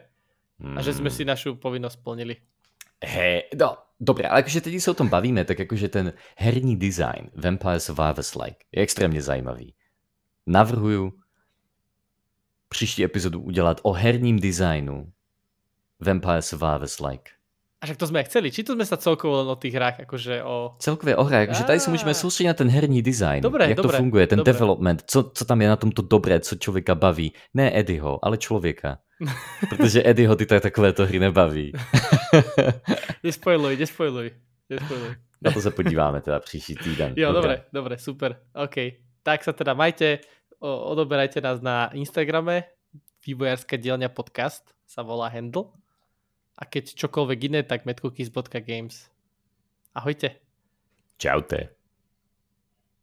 mm. 0.62 0.76
a 0.76 0.78
že 0.80 0.96
hmm. 0.96 1.10
si 1.12 1.22
našu 1.28 1.60
povinnosť 1.60 2.00
splnili. 2.00 2.40
Hej, 3.04 3.42
no, 3.60 3.76
dobré, 4.00 4.28
ale 4.28 4.38
jakože 4.40 4.60
teď 4.60 4.80
se 4.80 4.90
o 4.90 4.94
tom 4.94 5.08
bavíme, 5.08 5.44
tak 5.44 5.58
jakože 5.58 5.88
ten 5.88 6.12
herní 6.36 6.76
design 6.76 7.30
Vampire 7.34 7.80
Survivors 7.80 8.34
Like 8.34 8.64
je 8.72 8.82
extrémně 8.82 9.22
zajímavý. 9.22 9.74
Navrhuju 10.46 11.12
příští 12.68 13.04
epizodu 13.04 13.40
udělat 13.40 13.80
o 13.82 13.92
herním 13.92 14.38
designu 14.38 15.12
Vampire 16.00 16.42
Survivors 16.42 17.00
Like. 17.00 17.30
A 17.76 17.86
však 17.86 18.00
to 18.00 18.08
sme 18.08 18.24
chceli. 18.24 18.48
Či 18.48 18.64
to 18.64 18.72
sme 18.72 18.88
sa 18.88 18.96
celkovo 18.96 19.44
len 19.44 19.52
o 19.52 19.60
tých 19.60 19.76
hrách, 19.76 20.08
akože 20.08 20.40
o... 20.48 20.80
Celkově 20.80 21.16
o 21.16 21.24
hrách, 21.28 21.42
akože 21.52 21.64
tady 21.64 21.80
se 21.80 21.90
můžeme 21.90 22.14
soustředit 22.14 22.48
na 22.48 22.54
ten 22.54 22.68
herní 22.68 23.02
design. 23.02 23.40
Dobré, 23.44 23.68
jak 23.68 23.76
dobré, 23.76 23.92
to 23.92 23.96
funguje, 23.96 24.26
ten 24.26 24.38
dobré. 24.38 24.52
development, 24.52 25.04
co, 25.06 25.30
co 25.34 25.44
tam 25.44 25.60
je 25.60 25.68
na 25.68 25.76
tomto 25.76 26.02
dobré, 26.02 26.40
co 26.40 26.56
člověka 26.56 26.94
baví. 26.94 27.32
Ne 27.54 27.78
Eddieho, 27.78 28.24
ale 28.24 28.38
člověka. 28.38 28.98
Protože 29.68 30.02
Eddieho 30.04 30.36
ty 30.36 30.46
tak 30.46 30.62
takovéto 30.62 31.06
hry 31.06 31.18
nebaví. 31.18 31.72
nespojluj, 33.24 33.76
nespojluj. 33.76 34.30
nespojluj. 34.70 35.14
Na 35.42 35.50
to 35.50 35.60
se 35.60 35.70
podíváme 35.70 36.20
teda 36.20 36.40
příští 36.40 36.74
týden. 36.74 37.14
Jo, 37.16 37.32
dobre, 37.32 37.64
dobre, 37.72 37.98
super. 37.98 38.40
OK. 38.54 38.74
Tak 39.22 39.44
sa 39.44 39.52
teda 39.52 39.74
majte, 39.74 40.22
odoberajte 40.62 41.42
nás 41.42 41.60
na 41.60 41.90
Instagrame, 41.92 42.62
vývojárska 43.26 43.76
dielňa 43.76 44.08
podcast 44.14 44.62
sa 44.86 45.02
volá 45.02 45.28
handle. 45.28 45.74
A 46.56 46.64
keď 46.64 46.94
čokoľvek 46.94 47.38
iné, 47.52 47.60
tak 47.66 47.84
medcookies.games. 47.84 49.10
Ahojte. 49.92 50.40
Čaute. 51.20 51.75